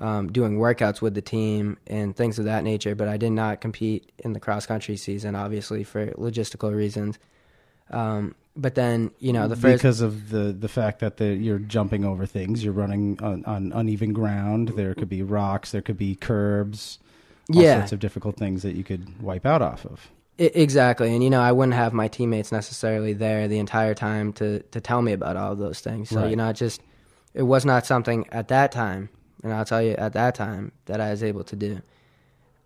um, 0.00 0.32
doing 0.32 0.58
workouts 0.58 1.00
with 1.00 1.14
the 1.14 1.22
team, 1.22 1.76
and 1.86 2.16
things 2.16 2.38
of 2.38 2.46
that 2.46 2.64
nature. 2.64 2.94
But 2.94 3.08
I 3.08 3.16
did 3.16 3.32
not 3.32 3.60
compete 3.60 4.10
in 4.18 4.32
the 4.32 4.40
cross 4.40 4.66
country 4.66 4.96
season, 4.96 5.34
obviously 5.36 5.84
for 5.84 6.06
logistical 6.12 6.74
reasons. 6.74 7.18
Um, 7.90 8.34
but 8.56 8.74
then, 8.74 9.10
you 9.18 9.32
know, 9.32 9.46
the 9.48 9.56
first 9.56 9.78
because 9.78 10.00
of 10.00 10.30
the 10.30 10.52
the 10.52 10.68
fact 10.68 11.00
that 11.00 11.16
the, 11.18 11.26
you're 11.34 11.58
jumping 11.58 12.04
over 12.04 12.26
things, 12.26 12.64
you're 12.64 12.72
running 12.72 13.18
on, 13.22 13.44
on 13.44 13.72
uneven 13.72 14.12
ground. 14.12 14.72
There 14.76 14.94
could 14.94 15.08
be 15.08 15.22
rocks, 15.22 15.70
there 15.72 15.82
could 15.82 15.96
be 15.98 16.14
curbs, 16.16 16.98
all 17.54 17.62
Yeah. 17.62 17.78
sorts 17.78 17.92
of 17.92 18.00
difficult 18.00 18.36
things 18.36 18.62
that 18.62 18.74
you 18.74 18.84
could 18.84 19.20
wipe 19.22 19.46
out 19.46 19.62
off 19.62 19.84
of. 19.86 20.10
I- 20.38 20.50
exactly, 20.54 21.14
and 21.14 21.22
you 21.22 21.30
know, 21.30 21.40
I 21.40 21.52
wouldn't 21.52 21.74
have 21.74 21.92
my 21.92 22.08
teammates 22.08 22.50
necessarily 22.52 23.12
there 23.12 23.46
the 23.48 23.58
entire 23.58 23.94
time 23.94 24.32
to 24.34 24.60
to 24.62 24.80
tell 24.80 25.00
me 25.02 25.12
about 25.12 25.36
all 25.36 25.52
of 25.52 25.58
those 25.58 25.80
things. 25.80 26.08
So 26.10 26.22
Right. 26.22 26.30
you 26.30 26.36
know, 26.36 26.48
it 26.48 26.54
just 26.56 26.80
it 27.34 27.42
was 27.44 27.64
not 27.64 27.86
something 27.86 28.26
at 28.32 28.48
that 28.48 28.72
time, 28.72 29.08
and 29.42 29.52
I'll 29.52 29.64
tell 29.64 29.82
you 29.82 29.92
at 29.92 30.12
that 30.14 30.34
time 30.34 30.72
that 30.86 31.00
I 31.00 31.10
was 31.10 31.22
able 31.22 31.44
to 31.44 31.56
do. 31.56 31.80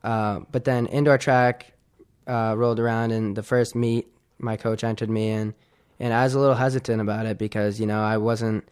Uh, 0.02 0.40
but 0.52 0.64
then 0.64 0.87
indoor 0.87 1.18
track 1.18 1.72
uh, 2.26 2.54
rolled 2.56 2.80
around, 2.80 3.10
and 3.10 3.37
the 3.37 3.42
first 3.42 3.74
meet 3.74 4.06
my 4.38 4.56
coach 4.56 4.84
entered 4.84 5.10
me 5.10 5.30
in, 5.30 5.54
and 5.98 6.12
I 6.12 6.24
was 6.24 6.34
a 6.34 6.40
little 6.40 6.54
hesitant 6.54 7.00
about 7.00 7.26
it 7.26 7.38
because 7.38 7.80
you 7.80 7.87
know 7.87 8.02
I 8.02 8.18
wasn't. 8.18 8.68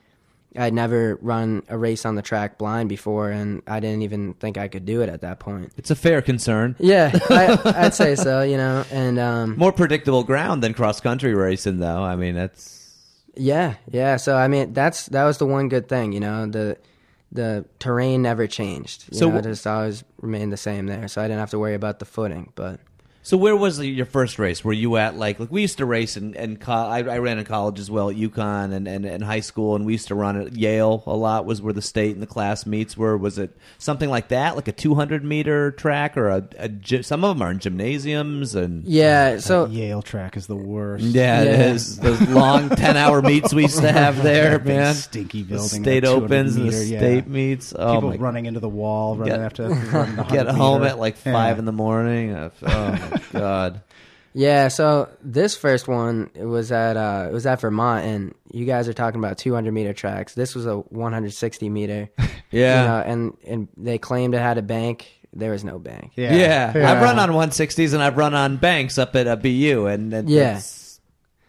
I'd 0.55 0.75
never 0.75 1.19
run 1.23 1.63
a 1.69 1.79
race 1.79 2.05
on 2.05 2.15
the 2.15 2.21
track 2.21 2.59
blind 2.59 2.91
before, 2.91 3.31
and 3.31 3.63
I 3.67 3.81
didn't 3.81 4.03
even 4.03 4.35
think 4.35 4.59
I 4.59 4.69
could 4.69 4.85
do 4.85 5.01
it 5.01 5.09
at 5.09 5.23
that 5.23 5.41
point. 5.41 5.73
It's 5.79 5.91
a 5.91 5.95
fair 5.97 6.21
concern. 6.21 6.77
Yeah, 6.79 7.11
I, 7.31 7.59
I'd 7.87 7.95
say 7.95 8.15
so. 8.17 8.43
You 8.43 8.59
know, 8.59 8.85
and 8.91 9.19
um, 9.19 9.57
More 9.57 9.73
predictable 9.73 10.25
ground 10.25 10.63
than 10.63 10.75
cross 10.75 11.01
country 11.01 11.35
racing, 11.35 11.79
though. 11.79 12.03
I 12.03 12.17
mean, 12.17 12.35
that's 12.35 12.95
Yeah, 13.35 13.77
yeah. 13.91 14.17
So 14.17 14.37
I 14.37 14.49
mean, 14.49 14.75
that's 14.75 15.07
that 15.07 15.25
was 15.25 15.39
the 15.39 15.47
one 15.47 15.71
good 15.71 15.89
thing, 15.89 16.13
you 16.13 16.21
know. 16.21 16.45
The 16.45 16.77
the 17.33 17.65
terrain 17.79 18.23
never 18.23 18.47
changed. 18.47 19.07
You 19.11 19.19
So 19.19 19.31
know, 19.31 19.39
it 19.39 19.43
just 19.45 19.67
always 19.67 20.05
remained 20.21 20.53
the 20.53 20.59
same 20.59 20.87
there. 20.87 21.09
So 21.09 21.23
I 21.23 21.25
didn't 21.25 21.41
have 21.41 21.51
to 21.51 21.59
worry 21.59 21.75
about 21.75 21.99
the 21.99 22.05
footing. 22.05 22.53
But 22.55 22.81
So 23.25 23.37
where 23.37 23.55
was 23.57 23.79
your 23.81 24.05
first 24.05 24.37
race? 24.41 24.65
Were 24.65 24.73
you 24.73 24.97
at 24.97 25.17
like 25.17 25.39
like 25.39 25.51
we 25.53 25.61
used 25.61 25.79
to 25.79 25.87
race 25.87 26.17
and 26.17 26.35
and 26.35 26.61
co- 26.61 26.73
I, 26.73 26.99
I 27.05 27.19
ran 27.19 27.39
in 27.39 27.45
college 27.45 27.79
as 27.79 27.89
well 27.89 28.11
at 28.11 28.17
UConn 28.17 28.73
and, 28.73 28.89
and 28.89 29.05
and 29.05 29.23
high 29.23 29.39
school 29.41 29.77
and 29.77 29.87
we 29.87 29.93
used 29.93 30.09
to 30.09 30.17
run 30.17 30.37
at 30.41 30.57
Yale 30.57 31.05
a 31.07 31.15
lot 31.15 31.47
was 31.47 31.63
where 31.63 31.73
the 31.73 31.81
state 31.83 32.15
and 32.15 32.21
the 32.23 32.27
class 32.27 32.67
meets 32.67 32.97
were 32.97 33.17
was 33.17 33.39
it 33.39 33.57
something 33.79 34.11
like 34.11 34.27
that 34.29 34.57
like 34.57 34.67
a 34.67 34.73
200 34.73 35.23
meter 35.23 35.71
track 35.71 36.17
or 36.17 36.31
a, 36.31 36.49
a 36.59 37.03
some 37.05 37.23
of 37.23 37.37
them 37.39 37.47
are 37.47 37.53
in 37.53 37.61
gymnasiums 37.61 38.57
and 38.57 38.85
yeah, 38.87 39.35
uh, 39.37 39.41
so 39.41 39.67
Yale 39.67 40.03
track 40.03 40.37
is 40.37 40.49
the 40.49 40.57
worst. 40.57 41.05
yeah, 41.05 41.43
it 41.43 41.47
Yeah. 41.47 41.73
is 41.75 41.99
those 42.01 42.21
long 42.29 42.69
10 42.77 42.97
hour 42.97 43.23
meets 43.23 43.55
we 43.55 43.63
used 43.63 43.79
to 43.83 43.93
have 43.93 44.21
there 44.25 44.59
Big 44.59 44.67
man 44.67 44.95
stinky 44.95 45.43
the 45.43 45.55
building. 45.55 45.69
state 45.85 46.03
like 46.03 46.13
200 46.13 46.25
opens 46.25 46.57
and 46.57 46.67
the 46.67 46.71
meter, 46.73 46.85
yeah. 46.85 46.99
state 46.99 47.27
meets 47.29 47.73
oh 47.79 47.95
People 47.95 48.11
my 48.11 48.17
running 48.17 48.47
into 48.47 48.59
the 48.59 48.69
wall, 48.69 49.15
running 49.17 49.35
Get- 49.35 49.41
after 49.45 49.69
run 49.69 50.17
the 50.17 50.23
get 50.25 50.49
home 50.49 50.81
meter. 50.81 50.91
at 50.95 50.99
like 50.99 51.15
Yeah. 51.25 51.33
five 51.33 51.61
in 51.61 51.67
the 51.67 51.73
morning 51.73 52.33
uh, 52.33 52.51
oh 52.63 52.91
my 52.91 53.12
god 53.33 53.81
yeah, 54.35 54.69
so 54.69 55.11
this 55.23 55.57
first 55.57 55.89
one 55.89 56.31
it 56.35 56.45
was 56.45 56.73
at 56.73 56.97
uh 56.97 57.27
it 57.29 57.33
was 57.33 57.45
at 57.45 57.61
Vermont, 57.61 58.07
and 58.07 58.35
you 58.51 58.65
guys 58.65 58.89
are 58.89 58.95
talking 58.95 59.19
about 59.19 59.37
200 59.37 59.73
meter 59.73 59.93
tracks. 59.93 60.35
This 60.35 60.55
was 60.55 60.65
a 60.65 60.77
160 60.77 61.69
meter. 61.69 62.09
yeah 62.51 62.81
You 62.83 62.89
know, 62.89 63.03
and 63.05 63.37
and 63.47 63.69
they 63.77 63.99
claimed 63.99 64.35
it 64.35 64.39
had 64.39 64.57
a 64.57 64.63
bank. 64.63 65.07
There 65.35 65.51
was 65.51 65.65
no 65.65 65.79
bank. 65.79 66.13
Yeah. 66.17 66.35
Yeah. 66.75 66.93
I've 66.93 67.03
run 67.03 67.19
on 67.19 67.31
160s 67.31 67.95
and 67.95 68.03
I've 68.03 68.17
run 68.17 68.35
on 68.35 68.57
banks 68.57 68.99
up 68.99 69.17
at 69.17 69.27
a 69.27 69.37
BU, 69.37 69.87
and, 69.87 70.13
and 70.13 70.31
Yeah. 70.31 70.61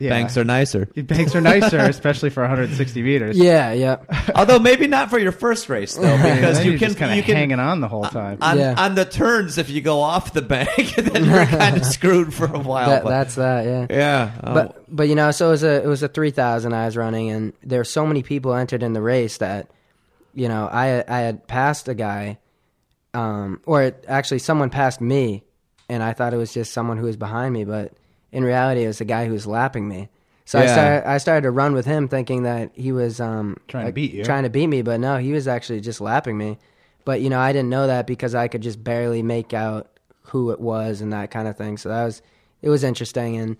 It's- 0.03 0.09
Yeah. 0.09 0.09
banks 0.19 0.37
are 0.37 0.43
nicer. 0.43 0.85
Banks 0.95 1.35
are 1.35 1.41
nicer, 1.41 1.77
especially 1.79 2.29
for 2.29 2.41
160 2.43 3.01
meters. 3.01 3.37
Yeah, 3.37 3.71
yeah. 3.73 3.97
Although 4.35 4.59
maybe 4.59 4.87
not 4.87 5.09
for 5.09 5.19
your 5.19 5.31
first 5.31 5.69
race 5.69 5.95
though, 5.95 6.17
because 6.17 6.65
you 6.65 6.71
can 6.77 6.79
just 6.89 6.97
kind 6.97 7.13
you 7.15 7.19
of 7.19 7.25
can 7.25 7.35
hanging 7.35 7.59
on 7.59 7.79
the 7.81 7.87
whole 7.87 8.03
time. 8.03 8.37
on, 8.41 8.57
Yeah. 8.57 8.75
on 8.77 8.95
the 8.95 9.05
turns 9.05 9.57
if 9.57 9.69
you 9.69 9.81
go 9.81 9.99
off 10.01 10.33
the 10.33 10.41
bank, 10.41 10.95
then 10.95 11.25
you're 11.25 11.45
kind 11.45 11.77
of 11.77 11.85
screwed 11.85 12.33
for 12.33 12.45
a 12.45 12.59
while. 12.59 12.89
That, 12.89 13.03
but- 13.03 13.09
that's 13.09 13.35
that. 13.35 13.65
Yeah. 13.65 13.87
yeah, 13.89 14.31
oh, 14.43 14.53
but 14.53 14.85
but 14.95 15.07
you 15.07 15.15
know, 15.15 15.31
so 15.31 15.47
it 15.47 15.51
was 15.51 15.63
a 15.63 15.83
it 15.83 15.87
was 15.87 16.03
a 16.03 16.07
three 16.07 16.31
thousand 16.31 16.73
I 16.73 16.85
was 16.85 16.97
running, 16.97 17.29
and 17.31 17.53
there 17.63 17.79
were 17.79 17.83
so 17.85 18.05
many 18.05 18.23
people 18.23 18.53
entered 18.53 18.83
in 18.83 18.93
the 18.93 19.01
race 19.01 19.37
that 19.37 19.67
you 20.33 20.47
know 20.47 20.67
I 20.71 21.03
I 21.07 21.19
had 21.21 21.47
passed 21.47 21.87
a 21.87 21.93
guy, 21.93 22.37
um, 23.13 23.61
or 23.65 23.83
it, 23.83 24.05
actually 24.07 24.39
someone 24.39 24.69
passed 24.69 25.01
me, 25.01 25.43
and 25.89 26.01
I 26.03 26.13
thought 26.13 26.33
it 26.33 26.37
was 26.37 26.53
just 26.53 26.73
someone 26.73 26.97
who 26.97 27.05
was 27.05 27.17
behind 27.17 27.53
me, 27.53 27.63
but 27.65 27.93
in 28.33 28.43
reality 28.43 28.83
it 28.83 28.87
was 28.87 28.97
the 28.97 29.05
guy 29.05 29.25
who 29.25 29.31
was 29.31 29.47
lapping 29.47 29.87
me. 29.87 30.09
So 30.45 30.59
I 30.59 30.63
Yeah. 30.63 30.73
started 30.73 31.07
I 31.09 31.17
started 31.19 31.41
to 31.43 31.51
run 31.51 31.73
with 31.73 31.85
him, 31.85 32.07
thinking 32.09 32.43
that 32.43 32.71
he 32.73 32.91
was 32.91 33.21
um 33.21 33.55
Trying 33.69 33.83
to 33.83 33.87
like, 33.87 33.93
beat 33.95 34.11
you. 34.13 34.23
trying 34.25 34.43
to 34.43 34.49
beat 34.49 34.67
me, 34.67 34.81
but 34.81 34.99
no, 34.99 35.17
he 35.17 35.31
was 35.31 35.47
actually 35.47 35.79
just 35.79 36.01
lapping 36.01 36.37
me. 36.37 36.57
But 37.05 37.21
you 37.21 37.29
know, 37.29 37.39
I 37.39 37.53
didn't 37.53 37.69
know 37.69 37.87
that 37.87 38.07
because 38.07 38.35
I 38.35 38.47
could 38.49 38.61
just 38.61 38.83
barely 38.83 39.23
make 39.23 39.53
out 39.53 39.87
who 40.27 40.51
it 40.51 40.59
was 40.59 40.99
and 41.01 41.13
that 41.13 41.31
kind 41.31 41.47
of 41.47 41.55
thing. 41.57 41.77
So 41.77 41.87
that 41.89 42.03
was 42.05 42.21
it 42.61 42.69
was 42.69 42.83
interesting 42.83 43.37
and 43.37 43.55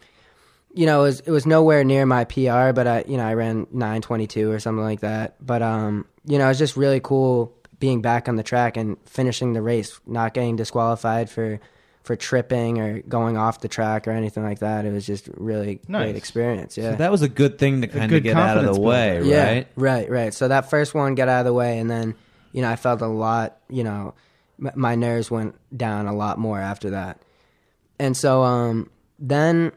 you 0.75 0.86
know, 0.88 1.01
it 1.01 1.03
was 1.03 1.19
it 1.21 1.31
was 1.31 1.45
nowhere 1.45 1.83
near 1.83 2.05
my 2.05 2.23
PR, 2.25 2.71
but 2.73 2.88
I 2.88 3.03
you 3.07 3.17
know, 3.17 3.25
I 3.25 3.36
ran 3.36 3.67
922 3.71 4.49
or 4.51 4.59
something 4.59 4.83
like 4.83 5.01
that. 5.01 5.36
But 5.45 5.62
um, 5.62 6.05
you 6.25 6.38
know, 6.39 6.45
it 6.45 6.49
was 6.49 6.57
just 6.57 6.75
really 6.75 6.99
cool 6.99 7.53
being 7.79 8.01
back 8.01 8.27
on 8.27 8.38
the 8.38 8.43
track 8.43 8.75
and 8.77 8.97
finishing 9.05 9.53
the 9.53 9.62
race, 9.62 9.99
not 10.07 10.33
getting 10.33 10.55
disqualified 10.55 11.29
for 11.29 11.59
for 12.03 12.15
tripping 12.17 12.79
or 12.79 12.99
going 13.01 13.37
off 13.37 13.61
the 13.61 13.67
track 13.69 14.07
or 14.07 14.11
anything 14.11 14.43
like 14.43 14.59
that. 14.59 14.85
It 14.85 14.91
was 14.91 15.05
just 15.05 15.29
really 15.35 15.79
Nice. 15.87 16.03
great 16.03 16.15
experience. 16.17 16.77
Yeah. 16.77 16.91
so 16.91 16.95
that 16.97 17.11
was 17.11 17.21
a 17.21 17.29
good 17.29 17.57
thing 17.57 17.81
to 17.81 17.87
kind 17.87 18.11
of 18.11 18.23
get 18.23 18.35
out 18.35 18.57
of 18.57 18.63
the 18.63 18.69
confidence 18.71 18.77
way, 18.77 19.17
builder. 19.19 19.29
Yeah, 19.29 19.45
right? 19.53 19.67
right, 19.75 20.09
right. 20.09 20.33
So 20.33 20.47
that 20.49 20.69
first 20.69 20.93
one 20.93 21.15
got 21.15 21.29
out 21.29 21.39
of 21.39 21.45
the 21.45 21.53
way, 21.53 21.79
and 21.79 21.89
then 21.89 22.15
you 22.51 22.61
know 22.61 22.69
I 22.69 22.75
felt 22.75 23.01
a 23.01 23.07
lot. 23.07 23.57
You 23.69 23.83
know, 23.85 24.13
m- 24.63 24.71
my 24.75 24.95
nerves 24.95 25.31
went 25.31 25.55
down 25.75 26.07
a 26.07 26.13
lot 26.13 26.37
more 26.37 26.59
after 26.59 26.89
that, 26.91 27.19
and 27.99 28.15
so 28.17 28.43
um, 28.43 28.89
then 29.17 29.71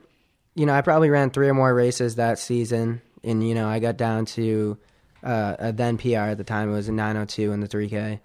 you 0.56 0.66
know 0.66 0.72
I 0.74 0.80
probably 0.80 1.10
ran 1.10 1.30
three 1.30 1.48
or 1.48 1.54
more 1.54 1.72
races 1.72 2.16
that 2.16 2.38
season, 2.40 3.02
and 3.22 3.46
you 3.46 3.54
know 3.54 3.68
I 3.68 3.78
got 3.78 3.96
down 3.96 4.24
to 4.26 4.76
uh, 5.22 5.54
a 5.60 5.72
then 5.72 5.96
PR 5.96 6.30
at 6.34 6.38
the 6.38 6.44
time. 6.44 6.70
It 6.70 6.72
was 6.72 6.88
a 6.88 6.92
902 6.92 7.52
in 7.52 7.60
the 7.60 7.68
3K, 7.68 8.18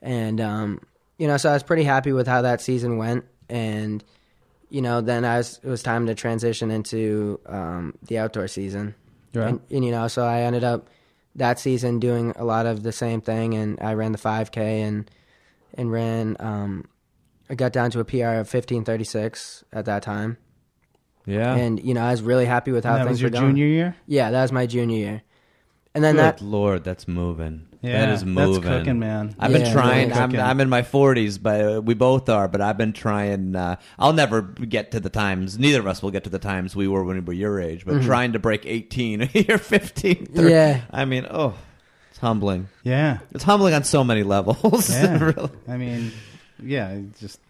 and 0.00 0.40
um, 0.40 0.80
you 1.18 1.26
know 1.26 1.36
so 1.36 1.50
I 1.50 1.52
was 1.52 1.62
pretty 1.62 1.84
happy 1.84 2.12
with 2.12 2.26
how 2.26 2.42
that 2.42 2.60
season 2.62 2.96
went, 2.96 3.24
and 3.52 4.02
you 4.70 4.80
know 4.82 5.00
then 5.02 5.24
I 5.24 5.36
was, 5.36 5.60
it 5.62 5.68
was 5.68 5.82
time 5.82 6.06
to 6.06 6.14
transition 6.14 6.70
into 6.70 7.38
um, 7.46 7.94
the 8.08 8.18
outdoor 8.18 8.48
season. 8.48 8.94
And, 9.34 9.60
and 9.70 9.84
you 9.84 9.90
know, 9.92 10.08
so 10.08 10.24
I 10.26 10.40
ended 10.42 10.62
up 10.64 10.88
that 11.36 11.58
season 11.58 11.98
doing 12.00 12.34
a 12.36 12.44
lot 12.44 12.66
of 12.66 12.82
the 12.82 12.92
same 12.92 13.20
thing, 13.22 13.54
and 13.54 13.78
I 13.80 13.94
ran 13.94 14.12
the 14.12 14.18
5K 14.18 14.56
and 14.86 15.10
and 15.78 15.90
ran. 15.90 16.36
Um, 16.40 16.84
I 17.48 17.54
got 17.54 17.72
down 17.72 17.90
to 17.92 18.00
a 18.00 18.04
PR 18.04 18.40
of 18.40 18.48
15:36 18.50 19.62
at 19.72 19.84
that 19.86 20.02
time, 20.02 20.36
Yeah. 21.26 21.54
and 21.54 21.82
you 21.82 21.94
know, 21.94 22.02
I 22.02 22.10
was 22.10 22.22
really 22.22 22.44
happy 22.46 22.72
with 22.72 22.84
how 22.84 22.92
And 22.96 23.00
that 23.00 23.04
things 23.06 23.14
was 23.16 23.20
your 23.22 23.30
were 23.30 23.32
going. 23.40 23.46
junior 23.56 23.66
year? 23.66 23.96
Yeah, 24.06 24.30
that 24.30 24.42
was 24.42 24.52
my 24.52 24.66
junior 24.66 24.96
year, 24.98 25.22
and 25.94 26.02
then 26.04 26.14
Good 26.16 26.22
that 26.22 26.40
lord, 26.40 26.84
that's 26.84 27.06
moving. 27.08 27.66
Yeah, 27.82 28.06
that 28.06 28.08
is 28.14 28.20
that's 28.20 28.24
moving. 28.24 28.62
cooking, 28.62 28.98
man. 29.00 29.34
I've 29.40 29.52
been 29.52 29.62
Yeah, 29.66 29.72
trying. 29.72 30.08
really 30.10 30.20
I'm, 30.20 30.30
cooking. 30.30 30.40
I'm 30.44 30.60
in 30.60 30.68
my 30.68 30.82
40s, 30.82 31.42
but 31.42 31.60
uh, 31.78 31.80
we 31.82 31.94
both 31.94 32.28
are. 32.28 32.46
But 32.46 32.60
I've 32.60 32.78
been 32.78 32.92
trying. 32.92 33.56
Uh, 33.56 33.74
I'll 33.98 34.12
never 34.12 34.42
get 34.42 34.92
to 34.92 35.00
the 35.00 35.10
times. 35.10 35.58
Neither 35.58 35.80
of 35.80 35.88
us 35.88 36.00
will 36.00 36.12
get 36.12 36.22
to 36.24 36.30
the 36.30 36.38
times 36.38 36.76
we 36.76 36.86
were 36.86 37.02
when 37.02 37.16
we 37.16 37.22
were 37.22 37.32
your 37.32 37.60
age. 37.60 37.84
But 37.84 38.02
trying 38.02 38.34
to 38.34 38.38
break 38.38 38.64
18, 38.66 39.30
you're 39.34 39.58
15. 39.58 40.26
30. 40.26 40.48
Yeah. 40.50 40.82
I 40.92 41.04
mean, 41.06 41.26
oh, 41.28 41.54
it's 42.10 42.18
humbling. 42.20 42.68
Yeah. 42.84 43.18
It's 43.32 43.42
humbling 43.44 43.74
on 43.74 43.82
so 43.82 44.04
many 44.04 44.22
levels. 44.22 44.88
Yeah. 44.90 45.18
really. 45.18 45.50
I 45.66 45.76
mean, 45.76 46.12
yeah, 46.62 46.90
it's 46.90 47.18
just 47.18 47.40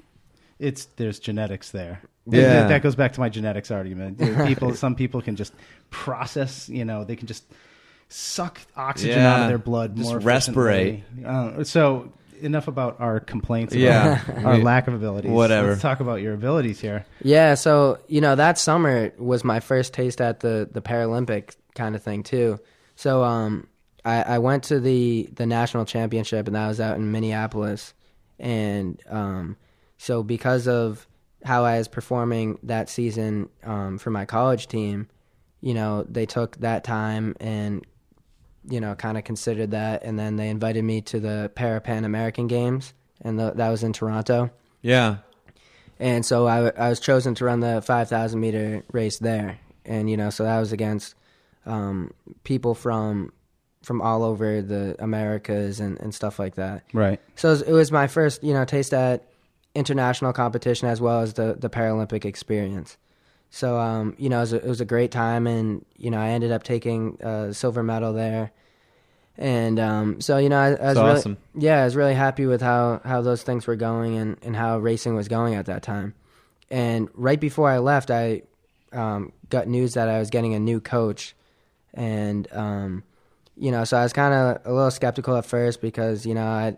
it's 0.59 0.87
there's 0.97 1.19
genetics 1.19 1.73
there. 1.73 2.01
Yeah. 2.25 2.41
That- 2.63 2.69
that 2.69 2.83
goes 2.83 2.95
back 2.97 3.13
to 3.13 3.21
my 3.21 3.29
genetics 3.29 3.71
argument. 3.71 4.17
There 4.23 4.35
are 4.43 4.47
People, 4.47 4.75
some 4.77 4.95
people 4.95 5.21
can 5.21 5.37
just 5.37 5.53
process. 5.91 6.71
You 6.71 6.87
know, 6.87 7.05
they 7.05 7.17
can 7.17 7.27
just 7.27 7.45
suck 8.13 8.61
oxygen 8.77 9.19
out 9.19 9.43
of 9.43 9.49
their 9.49 9.59
blood 9.59 9.97
Just 9.97 10.11
more. 10.11 10.21
respirate. 10.21 11.03
Uh, 11.25 11.65
so 11.65 12.13
enough 12.41 12.69
about 12.69 13.01
our 13.01 13.21
complaints. 13.21 13.75
About 13.75 13.83
Yeah. 13.83 14.21
our 14.45 14.59
lack 14.59 14.89
of 14.89 14.95
abilities. 14.95 15.31
Whatever. 15.31 15.71
Let's 15.71 15.83
talk 15.83 16.01
about 16.01 16.21
your 16.21 16.35
abilities 16.35 16.81
here. 16.81 17.07
Yeah, 17.23 17.55
so 17.55 17.99
you 18.09 18.21
know 18.21 18.35
that 18.35 18.59
summer 18.59 19.13
was 19.19 19.45
my 19.45 19.61
first 19.61 19.95
taste 19.95 20.21
at 20.21 20.41
the 20.41 20.69
the 20.71 20.83
Paralympic 20.83 21.55
kind 21.75 21.95
of 21.95 22.03
thing 22.03 22.23
too. 22.23 22.59
So 22.97 23.23
um, 23.25 23.67
I, 24.05 24.23
I 24.23 24.39
went 24.39 24.65
to 24.65 24.81
the 24.81 25.29
the 25.35 25.47
national 25.47 25.85
championship, 25.85 26.47
and 26.47 26.57
that 26.57 26.69
was 26.69 26.81
out 26.81 26.97
in 26.97 27.11
Minneapolis. 27.13 27.95
And 28.39 29.01
um, 29.09 29.57
so 29.99 30.23
because 30.25 30.67
of 30.67 31.07
how 31.45 31.65
I 31.65 31.79
was 31.79 31.89
performing 31.89 32.59
that 32.65 32.89
season 32.89 33.49
um, 33.65 33.99
for 33.99 34.11
my 34.11 34.25
college 34.25 34.67
team, 34.69 35.09
you 35.61 35.75
know, 35.75 36.03
they 36.09 36.27
took 36.27 36.57
that 36.59 36.83
time 36.85 37.37
and 37.41 37.85
you 38.69 38.81
know 38.81 38.95
kind 38.95 39.17
of 39.19 39.25
considered 39.25 39.73
that, 39.73 40.05
and 40.05 40.19
then 40.19 40.37
they 40.37 40.49
invited 40.49 40.83
me 40.85 41.01
to 41.03 41.21
the 41.21 41.51
Para 41.55 41.81
Pan 41.81 42.05
American 42.05 42.47
Games, 42.47 42.95
and 43.21 43.39
the, 43.39 43.53
that 43.53 43.69
was 43.71 43.83
in 43.83 43.93
Toronto 43.93 44.51
Yeah. 44.83 45.17
and 45.99 46.25
so 46.27 46.47
I, 46.47 46.69
I 46.71 46.89
was 46.89 47.01
chosen 47.01 47.35
to 47.37 47.45
run 47.45 47.61
the 47.61 47.81
5,000 47.83 48.39
meter 48.41 48.83
race 48.93 49.19
there. 49.19 49.59
and 49.85 50.09
you 50.11 50.17
know, 50.17 50.31
so 50.31 50.45
that 50.45 50.59
was 50.61 50.73
against 50.73 51.15
um, 51.67 52.13
people 52.45 52.75
from 52.75 53.33
from 53.83 54.01
all 54.01 54.23
over 54.23 54.63
the 54.63 54.95
Americas 55.01 55.81
and, 55.81 55.99
and 56.01 56.15
stuff 56.15 56.39
like 56.39 56.55
that. 56.55 56.85
Right. 56.93 57.21
So 57.35 57.49
it 57.49 57.51
was, 57.53 57.63
it 57.63 57.73
was 57.73 57.91
my 57.91 58.07
first, 58.07 58.45
you 58.45 58.53
know, 58.55 58.65
taste 58.65 58.95
at 58.95 59.25
international 59.75 60.33
competition 60.33 60.87
as 60.89 61.01
well 61.01 61.21
as 61.21 61.35
the 61.35 61.57
the 61.59 61.69
Paralympic 61.71 62.25
experience. 62.25 62.97
So 63.55 63.79
um, 63.79 64.15
you 64.17 64.31
know, 64.31 64.39
it 64.39 64.41
was, 64.41 64.53
a, 64.55 64.57
it 64.57 64.69
was 64.69 64.81
a 64.81 64.87
great 64.87 65.11
time, 65.11 65.47
and 65.47 65.85
you 65.99 66.11
know, 66.11 66.19
I 66.19 66.31
ended 66.31 66.53
up 66.53 66.63
taking 66.63 67.19
a 67.21 67.53
silver 67.53 67.83
medal 67.83 68.15
there. 68.15 68.51
And 69.37 69.79
um, 69.79 70.23
so 70.23 70.39
you 70.39 70.49
know, 70.49 70.57
I, 70.57 70.69
I 70.69 70.71
was 70.71 70.79
That's 70.79 70.97
really, 70.97 71.11
awesome. 71.11 71.37
yeah, 71.55 71.83
I 71.83 71.85
was 71.85 71.95
really 71.95 72.15
happy 72.15 72.47
with 72.47 72.63
how 72.63 73.03
how 73.05 73.21
those 73.21 73.43
things 73.43 73.67
were 73.67 73.77
going 73.77 74.17
and 74.17 74.39
and 74.41 74.57
how 74.57 74.79
racing 74.79 75.15
was 75.15 75.29
going 75.29 75.55
at 75.55 75.67
that 75.67 75.83
time. 75.83 76.15
And 76.71 77.11
right 77.13 77.39
before 77.39 77.69
I 77.69 77.77
left, 77.77 78.11
I 78.11 78.41
um, 78.91 79.33
got 79.51 79.69
news 79.69 79.95
that 79.95 80.09
I 80.09 80.19
was 80.19 80.31
getting 80.31 80.55
a 80.55 80.59
new 80.59 80.81
coach, 80.81 81.37
and 81.93 82.49
um, 82.53 83.05
you 83.55 83.71
know, 83.71 83.85
so 83.85 83.99
I 83.99 84.03
was 84.03 84.15
kind 84.15 84.33
of 84.33 84.63
a 84.65 84.73
little 84.73 84.91
skeptical 84.91 85.37
at 85.37 85.45
first 85.45 85.83
because 85.83 86.25
you 86.25 86.33
know 86.33 86.47
I 86.47 86.77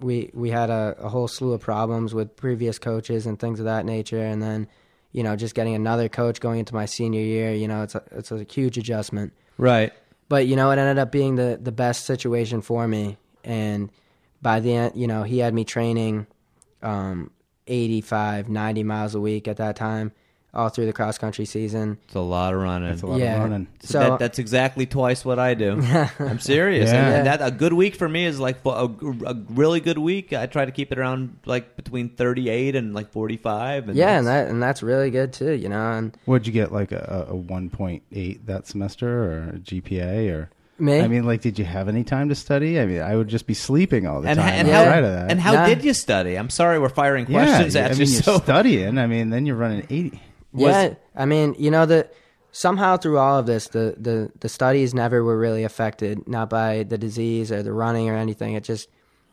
we 0.00 0.30
we 0.32 0.48
had 0.48 0.70
a, 0.70 0.96
a 0.98 1.10
whole 1.10 1.28
slew 1.28 1.52
of 1.52 1.60
problems 1.60 2.14
with 2.14 2.34
previous 2.34 2.78
coaches 2.78 3.26
and 3.26 3.38
things 3.38 3.60
of 3.60 3.66
that 3.66 3.84
nature, 3.84 4.24
and 4.24 4.42
then 4.42 4.68
you 5.12 5.22
know 5.22 5.36
just 5.36 5.54
getting 5.54 5.74
another 5.74 6.08
coach 6.08 6.40
going 6.40 6.58
into 6.58 6.74
my 6.74 6.86
senior 6.86 7.20
year, 7.20 7.52
you 7.52 7.68
know, 7.68 7.82
it's 7.82 7.94
a, 7.94 8.02
it's 8.10 8.32
a 8.32 8.44
huge 8.44 8.78
adjustment. 8.78 9.32
Right. 9.58 9.92
But 10.28 10.46
you 10.46 10.56
know, 10.56 10.70
it 10.70 10.78
ended 10.78 10.98
up 10.98 11.12
being 11.12 11.36
the 11.36 11.58
the 11.60 11.72
best 11.72 12.04
situation 12.06 12.62
for 12.62 12.88
me, 12.88 13.18
and 13.44 13.90
by 14.40 14.60
the 14.60 14.74
end, 14.74 14.96
you 14.96 15.06
know, 15.06 15.22
he 15.22 15.38
had 15.38 15.54
me 15.54 15.64
training 15.64 16.26
um, 16.82 17.30
85, 17.66 18.48
90 18.48 18.82
miles 18.82 19.14
a 19.14 19.20
week 19.20 19.46
at 19.46 19.58
that 19.58 19.76
time, 19.76 20.12
all 20.54 20.68
through 20.68 20.84
the 20.84 20.92
cross 20.92 21.16
country 21.16 21.46
season. 21.46 21.96
It's 22.04 22.14
a 22.14 22.20
lot 22.20 22.52
of 22.52 22.60
running. 22.60 22.90
That's 22.90 23.00
a 23.02 23.06
lot 23.06 23.18
Yeah. 23.20 23.36
of 23.36 23.40
running. 23.40 23.68
So 23.80 23.86
So 23.92 23.98
that, 24.00 24.18
that's 24.18 24.38
exactly 24.38 24.84
twice 24.84 25.24
what 25.24 25.38
I 25.38 25.54
do. 25.54 25.80
I'm 26.18 26.38
serious. 26.38 26.90
Yeah. 26.90 27.08
And 27.14 27.26
that 27.26 27.40
a 27.40 27.50
good 27.50 27.72
week 27.72 27.94
for 27.96 28.06
me 28.08 28.26
is 28.26 28.38
like 28.38 28.58
a, 28.66 28.68
a 29.24 29.34
really 29.48 29.80
good 29.80 29.96
week. 29.96 30.34
I 30.34 30.44
try 30.46 30.66
to 30.66 30.70
keep 30.72 30.92
it 30.92 30.98
around 30.98 31.38
like 31.46 31.74
between 31.76 32.10
38 32.10 32.76
and 32.76 32.92
like 32.92 33.10
45. 33.12 33.88
And 33.88 33.96
yeah, 33.96 34.18
and 34.18 34.26
that's- 34.26 34.46
that 34.46 34.50
and 34.52 34.62
that's 34.62 34.82
really 34.82 35.10
good 35.10 35.32
too, 35.32 35.52
you 35.52 35.70
know. 35.70 35.92
And 35.92 36.16
What'd 36.26 36.46
you 36.46 36.52
get, 36.52 36.70
like 36.70 36.92
a, 36.92 37.26
a 37.30 37.34
1.8 37.34 38.46
that 38.46 38.66
semester 38.66 39.08
or 39.24 39.38
a 39.54 39.58
GPA? 39.58 40.32
Or 40.32 40.50
me, 40.78 41.00
I 41.00 41.08
mean, 41.08 41.24
like, 41.24 41.40
did 41.40 41.58
you 41.58 41.64
have 41.64 41.88
any 41.88 42.04
time 42.04 42.28
to 42.28 42.34
study? 42.34 42.78
I 42.78 42.84
mean, 42.86 43.00
I 43.00 43.16
would 43.16 43.28
just 43.28 43.46
be 43.46 43.54
sleeping 43.54 44.06
all 44.06 44.20
the 44.20 44.28
and, 44.28 44.38
time 44.38 44.48
and 44.52 44.68
Yeah. 44.68 44.92
how 44.94 45.00
that. 45.00 45.30
and 45.30 45.40
how 45.40 45.52
Nah. 45.52 45.66
did 45.66 45.82
you 45.84 45.94
study? 45.94 46.36
I'm 46.36 46.50
sorry, 46.50 46.78
we're 46.78 46.88
firing 46.90 47.26
yeah, 47.28 47.44
questions 47.44 47.76
I 47.76 47.80
at 47.82 47.90
mean, 47.92 48.00
you. 48.08 48.12
you're 48.12 48.22
So 48.22 48.38
studying. 48.42 48.98
I 48.98 49.06
mean, 49.06 49.30
then 49.30 49.46
you're 49.46 49.56
running 49.56 49.86
80. 49.88 50.20
Yeah, 50.54 50.94
I 51.16 51.24
mean, 51.24 51.54
you 51.58 51.70
know 51.70 51.86
that 51.86 52.12
somehow 52.52 52.96
through 52.96 53.18
all 53.18 53.38
of 53.38 53.46
this, 53.46 53.68
the, 53.68 53.94
the 53.98 54.30
the 54.40 54.48
studies 54.48 54.92
never 54.94 55.24
were 55.24 55.38
really 55.38 55.64
affected, 55.64 56.28
not 56.28 56.50
by 56.50 56.82
the 56.84 56.98
disease 56.98 57.50
or 57.50 57.62
the 57.62 57.72
running 57.72 58.08
or 58.10 58.16
anything. 58.16 58.52
It 58.54 58.64
just, 58.64 58.88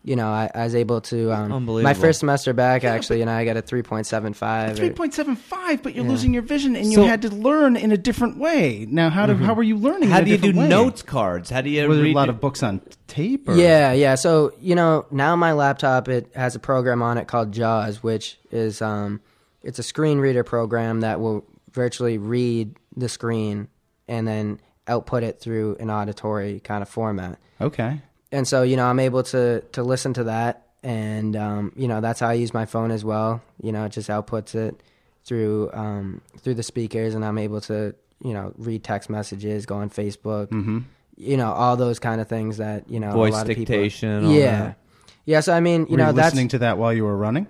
you 0.05 0.15
know, 0.15 0.29
I, 0.29 0.49
I 0.55 0.63
was 0.63 0.75
able 0.75 1.01
to. 1.01 1.31
Um, 1.33 1.51
Unbelievable. 1.51 1.83
My 1.83 1.93
first 1.93 2.21
semester 2.21 2.53
back, 2.53 2.85
actually, 2.85 3.19
you 3.19 3.25
know, 3.25 3.33
I 3.33 3.43
got 3.43 3.57
a 3.57 3.61
three 3.61 3.81
point 3.81 4.07
seven 4.07 4.33
five. 4.33 4.77
3.75, 4.77 5.83
but 5.83 5.93
you're 5.93 6.05
Yeah. 6.05 6.09
losing 6.11 6.33
your 6.33 6.41
vision 6.43 6.75
and 6.77 6.85
So- 6.93 7.01
you 7.03 7.07
had 7.09 7.21
to 7.23 7.29
learn 7.29 7.75
in 7.75 7.91
a 7.91 7.97
different 7.97 8.37
way. 8.37 8.87
Now, 8.89 9.09
how, 9.09 9.25
do, 9.25 9.35
how 9.35 9.53
were 9.53 9.63
you 9.63 9.75
learning 9.77 10.09
how 10.09 10.21
do 10.21 10.31
you 10.31 10.37
do 10.37 10.57
way? 10.57 10.67
notes 10.69 11.01
cards? 11.01 11.49
How 11.49 11.59
do 11.61 11.69
you 11.69 11.87
Were 11.87 11.95
there 11.95 12.05
a 12.05 12.13
lot 12.13 12.29
of 12.29 12.39
books 12.39 12.63
on 12.63 12.81
tape? 13.07 13.49
Or? 13.49 13.55
Yeah, 13.55 13.91
yeah. 13.91 14.15
So 14.15 14.53
you 14.61 14.75
know, 14.75 15.05
now 15.11 15.35
my 15.35 15.51
laptop 15.51 16.07
it 16.07 16.31
has 16.35 16.55
a 16.55 16.59
program 16.59 17.01
on 17.01 17.17
it 17.17 17.27
called 17.27 17.51
JAWS, 17.51 18.01
which 18.01 18.39
is 18.51 18.81
um, 18.81 19.19
it's 19.63 19.79
a 19.79 19.83
screen 19.83 20.19
reader 20.19 20.43
program 20.43 21.01
that 21.01 21.19
will 21.19 21.45
virtually 21.71 22.17
read 22.17 22.75
the 22.95 23.09
screen 23.09 23.67
and 24.07 24.27
then 24.27 24.59
output 24.87 25.23
it 25.23 25.39
through 25.39 25.77
an 25.79 25.89
auditory 25.89 26.59
kind 26.61 26.81
of 26.81 26.89
format. 26.89 27.37
Okay. 27.61 28.01
And 28.31 28.47
so 28.47 28.63
you 28.63 28.75
know, 28.75 28.85
I'm 28.85 28.99
able 28.99 29.23
to 29.23 29.61
to 29.71 29.83
listen 29.83 30.13
to 30.13 30.25
that, 30.25 30.67
and 30.83 31.35
um, 31.35 31.71
you 31.75 31.87
know, 31.87 31.99
that's 31.99 32.19
how 32.19 32.29
I 32.29 32.33
use 32.33 32.53
my 32.53 32.65
phone 32.65 32.91
as 32.91 33.03
well. 33.03 33.41
You 33.61 33.71
know, 33.71 33.85
it 33.85 33.91
just 33.91 34.07
outputs 34.09 34.53
it 34.55 34.79
through 35.25 35.71
um, 35.73 36.21
through 36.37 36.53
the 36.55 36.63
speakers, 36.63 37.15
and 37.15 37.25
I'm 37.25 37.37
able 37.39 37.59
to 37.61 37.95
you 38.23 38.33
know 38.33 38.53
read 38.57 38.83
text 38.83 39.09
messages, 39.09 39.65
go 39.65 39.77
on 39.77 39.89
Facebook. 39.89 40.47
Mm-hmm. 40.49 40.79
You 41.17 41.37
know, 41.37 41.51
all 41.51 41.75
those 41.75 41.97
kind 41.99 42.21
of 42.21 42.27
things 42.29 42.57
that 42.57 42.89
you 42.89 42.99
know 42.99 43.11
Voice 43.13 43.33
a 43.33 43.37
lot 43.37 43.41
of 43.49 43.55
people- 43.57 43.65
dictation, 43.65 44.25
all 44.25 44.31
yeah. 44.31 44.59
that. 44.61 44.79
Yeah, 45.25 45.39
so 45.41 45.53
I 45.53 45.59
mean, 45.59 45.81
you 45.81 45.91
Were 45.91 45.97
know, 45.97 46.07
you 46.09 46.13
listening 46.13 46.47
to 46.49 46.59
that 46.59 46.77
while 46.77 46.93
you 46.93 47.03
were 47.03 47.17
running? 47.17 47.47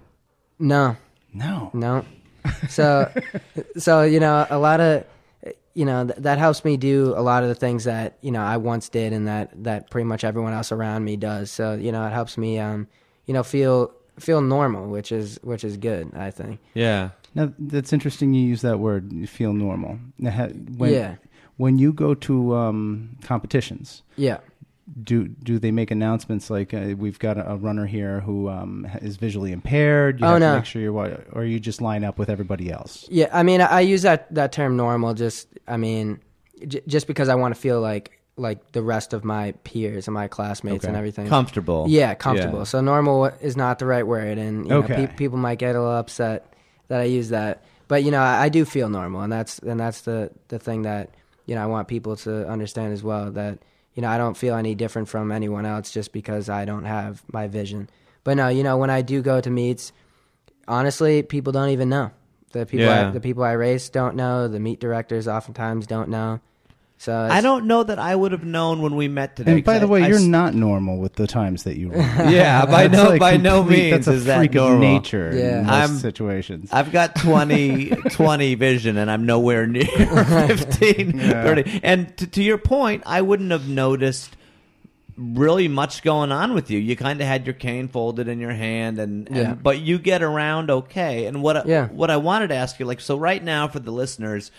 no, 0.60 0.96
No. 1.34 1.70
no. 1.74 2.06
So, 2.70 3.12
so 3.78 4.04
you 4.04 4.20
know, 4.20 4.46
a 4.50 4.58
lot 4.58 4.80
of, 4.82 5.04
you 5.74 5.86
know, 5.86 6.06
th- 6.06 6.20
that 6.20 6.38
helps 6.38 6.64
me 6.66 6.78
do 6.78 7.14
a 7.16 7.22
lot 7.22 7.44
of 7.44 7.50
the 7.50 7.56
things 7.56 7.84
that 7.84 8.18
you 8.22 8.32
know 8.32 8.42
I 8.42 8.58
once 8.58 8.90
did, 8.90 9.14
and 9.14 9.28
that 9.28 9.64
that 9.64 9.90
pretty 9.90 10.06
much 10.06 10.24
everyone 10.24 10.54
else 10.54 10.72
around 10.72 11.04
me 11.04 11.18
does. 11.18 11.52
So, 11.52 11.74
you 11.76 11.92
know, 11.92 12.06
it 12.06 12.12
helps 12.12 12.38
me, 12.38 12.60
um, 12.60 12.88
you 13.26 13.34
know, 13.34 13.44
feel 13.44 13.92
feel 14.20 14.42
normal, 14.42 14.88
which 14.90 15.12
is 15.12 15.40
which 15.44 15.64
is 15.64 15.78
good. 15.78 16.12
I 16.16 16.32
think. 16.32 16.60
Yeah. 16.74 17.10
Now, 17.36 17.54
that's 17.60 17.94
interesting 17.94 18.34
you 18.34 18.42
use 18.48 18.62
that 18.64 18.80
word, 18.80 19.14
you 19.14 19.28
feel 19.28 19.54
normal. 19.54 20.00
Now, 20.18 20.32
ha- 20.32 20.48
when, 20.78 20.94
Yeah. 20.94 21.16
When 21.58 21.78
you 21.78 21.94
go 21.94 22.16
to 22.16 22.56
um, 22.56 23.18
competitions, 23.22 24.02
Yeah. 24.16 24.38
Do 25.04 25.28
do 25.28 25.60
they 25.60 25.72
make 25.72 25.92
announcements 25.92 26.50
like 26.50 26.74
uh, 26.74 26.96
we've 26.98 27.20
got 27.20 27.38
a, 27.38 27.52
a 27.52 27.56
runner 27.56 27.86
here 27.86 28.22
who 28.22 28.50
um, 28.50 28.88
is 29.02 29.18
visually 29.18 29.52
impaired? 29.52 30.20
You 30.20 30.26
Oh, 30.26 30.30
have 30.32 30.40
no. 30.40 30.52
to 30.54 30.58
make 30.60 30.66
sure 30.66 30.82
you're 30.82 30.94
wa- 30.94 31.18
or 31.32 31.44
you 31.46 31.60
just 31.60 31.82
line 31.82 32.04
up 32.04 32.18
with 32.18 32.30
everybody 32.30 32.72
else. 32.72 33.06
Yeah, 33.10 33.30
I 33.32 33.44
mean, 33.44 33.62
I, 33.62 33.66
I 33.66 33.82
use 33.82 34.02
that 34.04 34.34
that 34.34 34.52
term 34.52 34.76
normal. 34.78 35.14
Just, 35.14 35.48
I 35.68 35.78
mean, 35.78 36.20
j- 36.68 36.82
just 36.88 37.08
because 37.08 37.30
I 37.30 37.36
want 37.36 37.54
to 37.54 37.60
feel 37.60 37.82
like 37.82 38.20
like 38.36 38.72
the 38.72 38.82
rest 38.82 39.14
of 39.14 39.24
my 39.26 39.52
peers 39.66 40.08
and 40.08 40.14
my 40.14 40.28
classmates 40.30 40.86
and 40.86 40.96
everything. 40.96 41.28
Comfortable. 41.28 41.86
Yeah, 41.90 42.14
comfortable. 42.16 42.60
Yeah. 42.60 42.64
So 42.64 42.80
normal 42.82 43.26
is 43.26 43.58
not 43.58 43.80
the 43.80 43.86
right 43.86 44.08
word, 44.08 44.38
and 44.38 44.66
you 44.68 44.74
Okay. 44.76 44.96
know, 45.02 45.08
pe- 45.08 45.16
people 45.16 45.38
might 45.38 45.60
get 45.60 45.76
a 45.76 45.80
little 45.80 45.96
upset 45.98 46.54
that 46.88 47.02
I 47.02 47.04
use 47.04 47.30
that. 47.30 47.64
But 47.90 48.04
you 48.04 48.12
know, 48.12 48.22
I, 48.22 48.44
I 48.46 48.50
do 48.50 48.66
feel 48.66 48.90
normal, 48.90 49.22
and 49.22 49.32
that's 49.32 49.60
and 49.60 49.80
that's 49.80 50.02
the 50.02 50.32
the 50.48 50.58
thing 50.58 50.84
that 50.84 51.10
you 51.46 51.56
know 51.56 51.62
I 51.64 51.66
want 51.68 51.88
people 51.88 52.16
to 52.18 52.48
understand 52.48 52.94
as 52.94 53.04
well. 53.04 53.30
That 53.32 53.60
you 53.94 54.02
know 54.02 54.10
I 54.10 54.18
don't 54.18 54.38
feel 54.38 54.56
any 54.56 54.76
different 54.76 55.10
from 55.10 55.32
anyone 55.32 55.66
else 55.66 55.92
just 55.92 56.12
because 56.14 56.50
I 56.50 56.66
don't 56.66 56.86
have 56.86 57.24
my 57.32 57.48
vision. 57.48 57.90
But 58.24 58.36
no, 58.38 58.48
you 58.50 58.64
know, 58.64 58.78
when 58.78 58.90
I 58.90 59.02
do 59.02 59.22
go 59.22 59.42
to 59.42 59.50
meets, 59.50 59.92
honestly, 60.68 61.24
people 61.24 61.54
don't 61.54 61.70
even 61.70 61.90
know. 61.90 62.12
The 62.52 62.66
people 62.66 62.88
Yeah. 62.88 63.10
I, 63.10 63.12
the 63.12 63.22
people 63.22 63.44
I 63.44 63.54
race 63.54 63.90
don't 63.90 64.16
know. 64.16 64.48
The 64.48 64.60
meet 64.60 64.80
directors 64.80 65.28
oftentimes 65.28 65.88
don't 65.88 66.10
know. 66.10 66.40
So 67.02 67.18
I 67.18 67.40
don't 67.40 67.66
know 67.66 67.82
that 67.82 67.98
I 67.98 68.14
would 68.14 68.34
have 68.34 68.44
known 68.44 68.82
when 68.82 68.98
we 68.98 69.08
met 69.08 69.38
today. 69.38 69.54
And 69.54 69.64
by 69.64 69.80
the 69.80 69.86
I- 69.88 69.90
way, 69.90 70.04
I 70.04 70.08
you're 70.10 70.18
s- 70.18 70.24
not 70.24 70.54
normal 70.54 70.98
with 70.98 71.14
the 71.16 71.28
times 71.28 71.64
that 71.64 71.78
you 71.78 71.92
run. 71.92 72.30
Yeah, 72.30 72.66
by 72.66 72.88
no 72.88 73.04
like 73.12 73.22
by 73.22 73.38
no 73.38 73.64
means 73.64 74.06
That's 74.06 74.08
a 74.10 74.12
is 74.20 74.26
that 74.26 74.38
freak 74.40 74.54
normal. 74.54 74.74
of 74.76 74.80
nature 74.82 75.32
Yeah. 75.34 75.60
in 75.62 75.66
most 75.66 75.74
I'm- 75.74 75.98
situations. 75.98 76.70
I've 76.74 76.92
got 76.92 77.16
20, 77.22 77.90
20 78.12 78.56
vision, 78.56 78.98
and 78.98 79.10
I'm 79.10 79.26
nowhere 79.26 79.66
near 79.66 79.86
15, 79.86 81.18
Yeah. 81.18 81.44
30. 81.44 81.80
And 81.84 82.18
to, 82.18 82.28
to 82.28 82.44
your 82.44 82.58
point, 82.58 83.04
I 83.06 83.22
wouldn't 83.22 83.52
have 83.52 83.70
noticed 83.70 84.36
really 85.16 85.68
much 85.70 86.04
going 86.04 86.34
on 86.34 86.54
with 86.54 86.70
you. 86.70 86.80
You 86.80 86.96
kind 86.98 87.22
of 87.22 87.28
had 87.28 87.46
your 87.46 87.54
cane 87.54 87.88
folded 87.88 88.28
in 88.28 88.40
your 88.42 88.52
hand, 88.52 89.00
and, 89.00 89.28
and 89.30 89.38
Yeah. 89.38 89.54
but 89.54 89.80
you 89.80 90.00
get 90.00 90.22
around 90.22 90.70
okay. 90.70 91.28
And 91.28 91.42
what 91.42 91.56
I, 91.56 91.64
Yeah. 91.66 91.88
what 91.88 92.10
I 92.12 92.18
wanted 92.18 92.50
to 92.50 92.56
ask 92.56 92.78
you, 92.80 92.86
like, 92.86 93.00
so 93.00 93.18
right 93.18 93.42
now 93.44 93.70
for 93.70 93.80
the 93.80 93.92
listeners. 93.92 94.52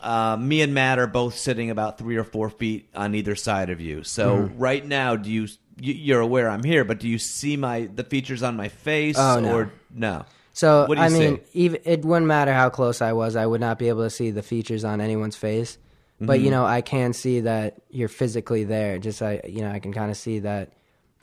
Uh, 0.00 0.36
me 0.38 0.60
and 0.62 0.74
Matt 0.74 0.98
are 0.98 1.06
both 1.06 1.36
sitting 1.36 1.70
about 1.70 1.98
three 1.98 2.16
or 2.16 2.24
four 2.24 2.50
feet 2.50 2.88
on 2.94 3.14
either 3.14 3.34
side 3.34 3.70
of 3.70 3.80
you. 3.80 4.02
So 4.04 4.36
Mm-hmm. 4.36 4.58
right 4.58 4.84
now, 4.84 5.16
do 5.16 5.30
you, 5.30 5.48
you 5.80 5.94
you're 5.94 6.20
aware 6.20 6.48
I'm 6.50 6.62
here, 6.62 6.84
but 6.84 7.00
do 7.00 7.08
you 7.08 7.18
see 7.18 7.56
my 7.56 7.88
the 7.94 8.04
features 8.04 8.42
on 8.42 8.56
my 8.56 8.68
face 8.68 9.16
Oh, 9.18 9.40
no. 9.40 9.54
or 9.54 9.72
no? 9.94 10.24
So 10.52 10.86
What 10.86 10.96
do 10.96 11.00
you 11.02 11.06
I 11.06 11.10
mean, 11.10 11.36
see? 11.38 11.42
even 11.54 11.80
it 11.84 12.04
wouldn't 12.04 12.26
matter 12.26 12.52
how 12.52 12.68
close 12.70 13.00
I 13.02 13.12
was, 13.12 13.36
I 13.36 13.46
would 13.46 13.60
not 13.60 13.78
be 13.78 13.88
able 13.88 14.04
to 14.04 14.10
see 14.10 14.30
the 14.30 14.42
features 14.42 14.84
on 14.84 15.00
anyone's 15.00 15.36
face. 15.36 15.78
But 16.18 16.38
Mm-hmm. 16.38 16.44
you 16.46 16.50
know, 16.50 16.64
I 16.64 16.80
can 16.80 17.12
see 17.12 17.40
that 17.40 17.82
you're 17.90 18.08
physically 18.08 18.64
there. 18.64 18.98
Just 18.98 19.20
I, 19.20 19.42
you 19.46 19.60
know, 19.60 19.70
I 19.70 19.80
can 19.80 19.92
kind 19.92 20.10
of 20.10 20.16
see 20.16 20.38
that 20.40 20.72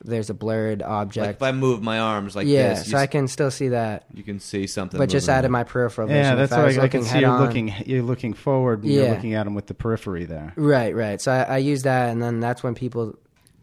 there's 0.04 0.30
a 0.30 0.34
blurred 0.34 0.80
Like 0.82 0.89
object. 0.89 1.30
if 1.38 1.43
I 1.43 1.51
move 1.51 1.82
my 1.82 1.99
arms 1.99 2.36
like 2.36 2.45
yeah, 2.47 2.70
this, 2.76 2.88
you, 2.88 2.91
so 2.91 2.97
I 2.97 3.04
s- 3.04 3.10
can 3.10 3.28
still 3.28 3.51
see 3.51 3.70
that, 3.70 4.06
you 4.14 4.24
can 4.24 4.39
see 4.39 4.68
something. 4.68 4.97
but 4.97 5.10
just 5.10 5.30
out 5.30 5.45
of 5.45 5.51
my 5.51 5.64
peripheral 5.64 6.08
vision. 6.08 6.24
yeah, 6.24 6.36
that's 6.36 6.51
why 6.51 6.82
I 6.82 6.86
I, 6.86 6.88
can 6.89 7.04
see 7.04 7.20
you're 7.20 7.30
on- 7.30 7.41
looking. 7.41 7.74
You're 7.86 8.04
looking 8.04 8.34
forward. 8.34 8.84
And 8.84 8.91
You're 8.91 9.06
Yeah. 9.06 9.12
looking 9.14 9.34
at 9.34 9.43
them 9.45 9.56
with 9.56 9.68
the 9.68 9.74
periphery 9.74 10.26
there. 10.26 10.54
Right, 10.56 10.95
right. 10.95 11.22
So 11.22 11.32
I, 11.32 11.43
I 11.43 11.58
use 11.58 11.84
that, 11.84 12.10
and 12.10 12.22
then 12.22 12.39
that's 12.39 12.64
when 12.64 12.76
people, 12.76 13.18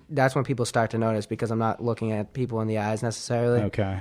that's 0.08 0.34
when 0.34 0.44
people 0.44 0.64
start 0.64 0.90
to 0.92 0.98
notice 0.98 1.26
because 1.26 1.50
I'm 1.50 1.58
not 1.58 1.82
looking 1.82 2.12
at 2.12 2.32
people 2.32 2.60
in 2.62 2.68
the 2.68 2.78
eyes 2.78 3.02
necessarily. 3.02 3.60
Okay. 3.62 3.98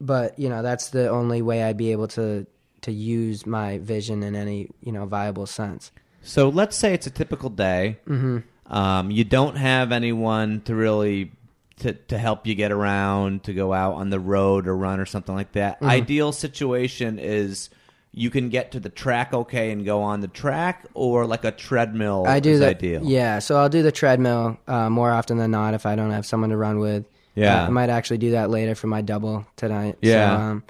But 0.00 0.38
you 0.38 0.48
know, 0.48 0.62
that's 0.62 0.88
the 0.90 1.08
only 1.10 1.42
way 1.42 1.62
I'd 1.62 1.76
be 1.76 1.92
able 1.92 2.08
to 2.08 2.46
to 2.82 2.92
use 2.92 3.46
my 3.46 3.78
vision 3.78 4.22
in 4.22 4.34
any 4.36 4.68
you 4.82 4.92
know 4.92 5.06
viable 5.06 5.46
sense. 5.46 5.90
So 6.22 6.48
let's 6.48 6.76
say 6.76 6.92
it's 6.94 7.06
a 7.06 7.10
typical 7.10 7.50
day. 7.50 7.98
Mm-hmm. 8.08 8.38
Um, 8.74 9.10
you 9.10 9.24
don't 9.24 9.56
have 9.56 9.92
anyone 9.92 10.62
to 10.62 10.74
really 10.74 11.30
to, 11.78 11.92
to 11.92 12.18
help 12.18 12.46
you 12.46 12.54
get 12.54 12.72
around, 12.72 13.44
to 13.44 13.52
go 13.52 13.72
out 13.72 13.94
on 13.94 14.10
the 14.10 14.20
road 14.20 14.68
or 14.68 14.76
run 14.76 15.00
or 15.00 15.06
something 15.06 15.34
like 15.34 15.52
that. 15.52 15.76
Mm-hmm. 15.76 15.90
Ideal 15.90 16.32
situation 16.32 17.18
is 17.18 17.70
you 18.12 18.30
can 18.30 18.48
get 18.48 18.72
to 18.72 18.80
the 18.80 18.88
track 18.88 19.34
okay 19.34 19.72
and 19.72 19.84
go 19.84 20.02
on 20.02 20.20
the 20.20 20.28
track, 20.28 20.86
or 20.94 21.26
like 21.26 21.44
a 21.44 21.50
treadmill 21.50 22.24
I 22.26 22.40
do 22.40 22.52
is 22.52 22.60
the 22.60 22.68
ideal. 22.68 23.02
yeah. 23.04 23.40
So 23.40 23.56
I'll 23.56 23.68
do 23.68 23.82
the 23.82 23.92
treadmill 23.92 24.56
uh, 24.68 24.88
more 24.88 25.10
often 25.10 25.36
than 25.36 25.50
not 25.50 25.74
if 25.74 25.84
I 25.84 25.96
don't 25.96 26.12
have 26.12 26.24
someone 26.24 26.50
to 26.50 26.56
run 26.56 26.78
with. 26.78 27.06
Yeah. 27.34 27.64
Uh, 27.64 27.66
I 27.66 27.70
might 27.70 27.90
actually 27.90 28.18
do 28.18 28.32
that 28.32 28.50
later 28.50 28.76
for 28.76 28.86
my 28.86 29.02
double 29.02 29.44
tonight. 29.56 29.98
Yeah. 30.00 30.36
So, 30.36 30.42
um, 30.42 30.62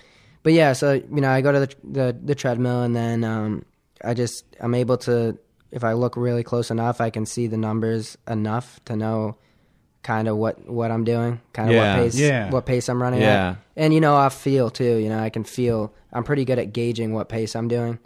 but 0.43 0.55
yeah, 0.55 0.73
so 0.73 0.93
you 0.95 1.21
know, 1.21 1.31
I 1.31 1.43
go 1.43 1.53
to 1.53 1.61
the 1.61 1.75
the, 1.85 2.19
the 2.25 2.35
treadmill 2.35 2.83
and 2.83 2.97
then 2.97 3.25
um, 3.25 3.65
I 4.03 4.15
just 4.15 4.45
I'm 4.59 4.75
able 4.75 4.97
to 4.99 5.39
if 5.71 5.85
I 5.85 5.93
look 5.93 6.17
really 6.17 6.45
close 6.45 6.71
enough, 6.71 7.01
I 7.01 7.11
can 7.11 7.27
see 7.27 7.47
the 7.47 7.57
numbers 7.57 8.17
enough 8.29 8.81
to 8.87 8.97
know 8.97 9.37
kind 10.05 10.29
of 10.29 10.37
what 10.37 10.69
what 10.71 10.93
I'm 10.93 11.03
doing, 11.03 11.41
kind 11.53 11.69
of 11.71 11.75
Yeah. 11.75 11.97
what 11.97 12.03
pace 12.05 12.15
Yeah. 12.17 12.51
what 12.51 12.67
pace 12.67 12.89
I'm 12.89 13.03
running 13.03 13.21
Yeah. 13.23 13.51
at. 13.51 13.57
And 13.77 13.93
you 13.93 14.01
know, 14.01 14.17
I 14.17 14.29
feel 14.29 14.71
too. 14.71 14.99
You 14.99 15.09
know, 15.09 15.19
I 15.19 15.31
can 15.31 15.43
feel. 15.43 15.93
I'm 16.13 16.23
pretty 16.23 16.45
good 16.45 16.61
at 16.61 16.73
gauging 16.73 17.13
what 17.13 17.29
pace 17.29 17.57
I'm 17.57 17.67
doing, 17.67 17.99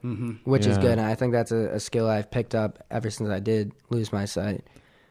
which 0.45 0.65
is 0.65 0.79
good. 0.79 0.93
And 0.99 1.03
I 1.03 1.15
think 1.15 1.33
that's 1.35 1.53
a, 1.53 1.75
a 1.75 1.81
skill 1.81 2.09
I've 2.09 2.31
picked 2.31 2.55
up 2.55 2.83
ever 2.91 3.11
since 3.11 3.29
I 3.29 3.39
did 3.39 3.73
lose 3.91 4.11
my 4.15 4.25
sight. 4.25 4.65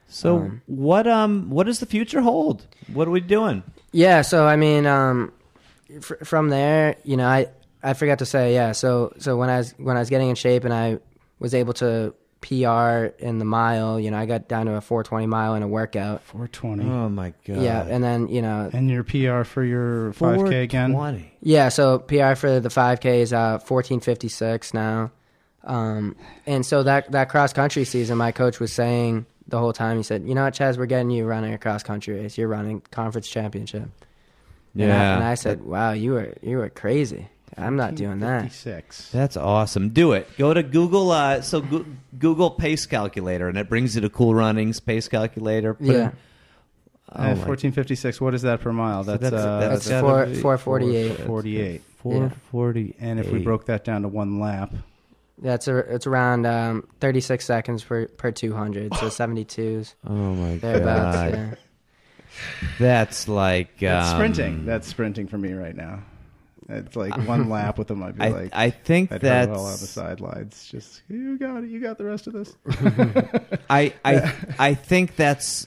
So 0.08 0.38
Um, 0.38 0.62
what 0.66 1.06
um 1.06 1.50
what 1.52 1.68
does 1.68 1.80
the 1.80 1.86
future 1.86 2.22
hold? 2.22 2.66
What 2.92 3.08
are 3.08 3.12
we 3.12 3.20
doing? 3.22 3.62
Yeah, 3.92 4.22
so 4.24 4.48
I 4.48 4.56
mean, 4.56 4.88
um, 4.88 5.32
fr- 6.02 6.24
from 6.24 6.50
there, 6.50 6.96
you 7.04 7.18
know, 7.18 7.28
I 7.28 7.48
I 7.84 7.94
forgot 7.94 8.18
to 8.20 8.26
say, 8.26 8.54
yeah. 8.56 8.72
So 8.72 9.14
so 9.20 9.38
when 9.38 9.50
I 9.50 9.58
was 9.58 9.76
when 9.78 9.96
I 9.96 10.00
was 10.00 10.10
getting 10.10 10.30
in 10.30 10.36
shape 10.36 10.64
and 10.66 10.74
I 10.74 10.98
was 11.40 11.54
able 11.54 11.74
to 11.74 12.16
PR 12.42 13.14
in 13.24 13.40
the 13.40 13.46
mile, 13.46 14.00
you 14.00 14.12
know, 14.12 14.18
I 14.18 14.26
got 14.26 14.48
down 14.48 14.68
to 14.68 14.74
a 14.76 14.82
420 14.82 15.26
mile 15.28 15.56
in 15.56 15.64
a 15.64 15.68
workout. 15.68 16.24
420. 16.24 16.84
Oh 16.86 17.10
my 17.10 17.34
god! 17.46 17.62
Yeah, 17.62 17.84
and 17.88 18.04
then 18.04 18.28
you 18.28 18.42
know, 18.42 18.70
and 18.72 18.90
your 18.90 19.04
PR 19.04 19.44
for 19.44 19.64
your 19.64 20.14
5K 20.14 20.64
again? 20.64 20.92
420. 20.94 21.32
yeah. 21.42 21.70
So 21.70 22.00
PR 22.00 22.36
for 22.36 22.60
the 22.60 22.70
5K 22.70 23.06
is 23.22 23.34
uh 23.34 23.60
1456 23.68 24.74
now, 24.74 25.12
um, 25.64 26.16
and 26.46 26.66
so 26.66 26.84
that 26.84 27.12
that 27.12 27.30
cross 27.30 27.54
country 27.54 27.84
season, 27.86 28.18
my 28.18 28.32
coach 28.32 28.60
was 28.60 28.72
saying 28.72 29.26
the 29.48 29.58
whole 29.60 29.74
time, 29.74 29.98
he 29.98 30.04
said, 30.04 30.28
you 30.28 30.36
know 30.36 30.44
what, 30.44 30.54
Chaz, 30.54 30.78
we're 30.78 30.86
getting 30.86 31.10
you 31.10 31.26
running 31.26 31.54
a 31.54 31.58
cross 31.58 31.82
country 31.82 32.16
race. 32.16 32.38
You're 32.38 32.50
running 32.50 32.82
conference 32.92 33.30
championship. 33.30 33.90
And 34.76 34.84
I, 34.84 34.96
Yeah. 34.96 35.16
and 35.16 35.24
I 35.24 35.36
said, 35.36 35.64
wow, 35.64 35.94
you 35.94 36.12
were 36.12 36.34
you 36.42 36.58
were 36.58 36.70
crazy. 36.70 37.30
I'm 37.58 37.76
not 37.76 37.96
doing 37.96 38.20
that. 38.20 38.44
56. 38.44 39.10
That's 39.12 39.36
awesome. 39.36 39.90
Do 39.90 40.12
it. 40.14 40.28
Go 40.38 40.54
to 40.54 40.62
Google. 40.62 41.10
Uh, 41.12 41.42
so 41.42 41.62
Go- 41.62 41.86
Google 42.20 42.52
Pace 42.52 42.86
Calculator, 42.86 43.48
and 43.50 43.58
it 43.58 43.68
brings 43.68 43.96
you 43.96 44.02
to 44.02 44.10
Cool 44.10 44.36
Runnings 44.36 44.80
Pace 44.80 45.08
Calculator. 45.08 45.74
Put 45.74 45.88
Yeah. 45.88 45.94
in- 46.10 46.12
Oh 47.10 47.24
Uh, 47.24 47.36
my- 47.36 47.46
1456. 47.46 48.20
What 48.20 48.34
is 48.34 48.42
that 48.42 48.60
per 48.62 48.72
mile? 48.74 49.04
That's, 49.04 49.22
that's- 49.24 49.42
uh, 49.42 49.60
that's 49.62 49.72
That's 49.86 49.90
gotta 49.90 50.02
four 50.08 50.26
be- 50.26 50.36
four 50.36 50.58
forty 50.58 50.96
eight. 50.98 51.18
48. 51.22 51.82
Four 51.98 52.30
forty. 52.52 52.96
And 53.00 53.20
if 53.20 53.32
we 53.32 53.40
broke 53.40 53.66
that 53.68 53.84
down 53.86 54.02
to 54.04 54.08
one 54.10 54.40
lap, 54.40 54.74
That's 55.42 55.68
a, 55.68 55.78
it's 55.78 56.06
around 56.06 56.46
um, 56.46 56.86
thirty 57.00 57.22
six 57.22 57.46
seconds 57.46 57.84
per 57.84 58.08
per 58.08 58.32
two 58.32 58.54
hundred, 58.54 58.94
so 58.96 59.08
seventy 59.10 59.46
twos 59.46 59.96
Oh 60.08 60.12
my 60.14 60.58
thereabouts. 60.58 61.16
god! 61.16 61.32
Yeah. 61.34 61.56
That's 62.80 63.28
like 63.28 63.80
that's 63.80 64.10
um, 64.10 64.16
sprinting. 64.18 64.66
That's 64.66 64.88
sprinting 64.88 65.28
for 65.28 65.38
me 65.38 65.54
right 65.54 65.76
now. 65.76 66.00
It's 66.70 66.96
like 66.96 67.16
one 67.28 67.50
lap 67.50 67.78
with 67.78 67.88
them. 67.88 68.04
I'd 68.04 68.18
be 68.18 68.24
I, 68.26 68.30
like, 68.30 68.50
I 68.54 68.70
think 68.72 69.12
I'd 69.12 69.22
that's 69.22 69.48
hurl 69.48 69.66
on 69.66 69.72
the 69.72 69.78
sidelines. 69.78 70.68
Just 70.70 71.02
you 71.08 71.38
got 71.38 71.64
it. 71.64 71.70
You 71.70 71.80
got 71.80 71.98
the 71.98 72.04
rest 72.06 72.28
of 72.28 72.34
this. 72.34 72.56
I 73.70 73.94
I 74.04 74.34
I 74.60 74.74
think 74.74 75.16
that's 75.16 75.66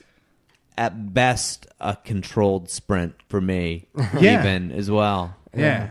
at 0.76 1.12
best 1.14 1.66
a 1.80 1.96
controlled 2.04 2.70
sprint 2.70 3.14
for 3.28 3.40
me, 3.40 3.86
Yeah. 4.18 4.40
even 4.40 4.72
as 4.72 4.90
well. 4.90 5.36
Yeah, 5.56 5.90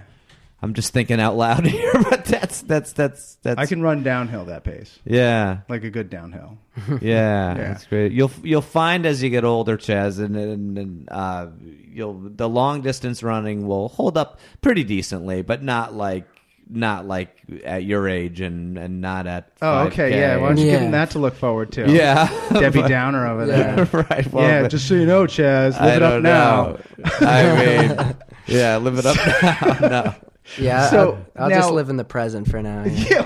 I'm 0.62 0.74
just 0.74 0.92
thinking 0.94 1.20
out 1.22 1.38
loud 1.38 1.66
here, 1.68 1.92
but 1.94 2.26
that's 2.26 2.62
that's 2.64 2.92
that's 2.94 3.36
that's 3.44 3.58
I 3.60 3.66
can 3.66 3.82
run 3.82 4.04
downhill 4.04 4.46
that 4.46 4.64
pace, 4.66 5.00
yeah 5.06 5.60
like 5.70 5.84
a 5.86 5.90
good 5.90 6.10
downhill. 6.10 6.58
yeah, 6.90 6.98
Yeah. 7.02 7.54
that's 7.56 7.86
great. 7.86 8.12
You'll 8.12 8.32
you'll 8.44 8.62
find 8.62 9.06
as 9.06 9.24
you 9.24 9.30
get 9.30 9.46
older, 9.46 9.78
Chaz, 9.78 10.20
and 10.20 10.36
and, 10.36 10.78
and 10.78 11.08
uh, 11.10 11.48
you'll 11.94 12.14
the 12.36 12.50
long 12.50 12.82
distance 12.82 13.24
running 13.24 13.68
will 13.68 13.88
hold 13.90 14.18
up 14.18 14.40
pretty 14.62 14.84
decently, 14.84 15.42
but 15.44 15.64
not 15.64 15.94
like 15.94 16.26
not 16.72 17.08
like 17.08 17.36
at 17.64 17.84
your 17.84 18.08
age 18.08 18.42
and 18.42 18.78
and 18.78 19.02
not 19.02 19.26
at 19.28 19.52
Oh, 19.62 19.86
okay, 19.88 20.12
5K. 20.12 20.16
yeah. 20.16 20.38
Why 20.38 20.48
don't 20.50 20.58
you 20.58 20.66
give 20.66 20.74
Yeah. 20.74 20.86
him 20.86 20.92
that 20.92 21.10
to 21.12 21.20
look 21.20 21.36
forward 21.36 21.72
to? 21.72 21.90
yeah 21.92 22.28
Debbie 22.54 22.84
Downer 22.84 23.26
over 23.28 23.48
Yeah. 23.48 23.84
there. 23.86 24.06
right 24.10 24.32
well, 24.32 24.44
yeah, 24.48 24.62
but- 24.64 24.72
just 24.72 24.88
so 24.88 24.94
you 24.96 25.06
know, 25.08 25.24
Chaz, 25.24 25.72
live 25.80 25.82
I 25.82 25.96
it 25.96 26.02
up 26.04 26.22
now. 26.22 26.64
know. 26.66 26.80
I 27.22 27.66
mean, 27.98 28.16
yeah, 28.46 28.78
live 28.78 29.00
it 29.00 29.06
up 29.08 29.18
now. 29.82 29.88
No. 29.88 30.16
Yeah, 30.58 30.90
So, 30.90 31.24
I'll, 31.36 31.44
I'll 31.46 31.50
just 31.50 31.72
live 31.72 31.90
in 31.90 31.98
the 31.98 32.04
present 32.04 32.50
for 32.50 32.62
now. 32.62 32.84
yeah. 32.86 33.24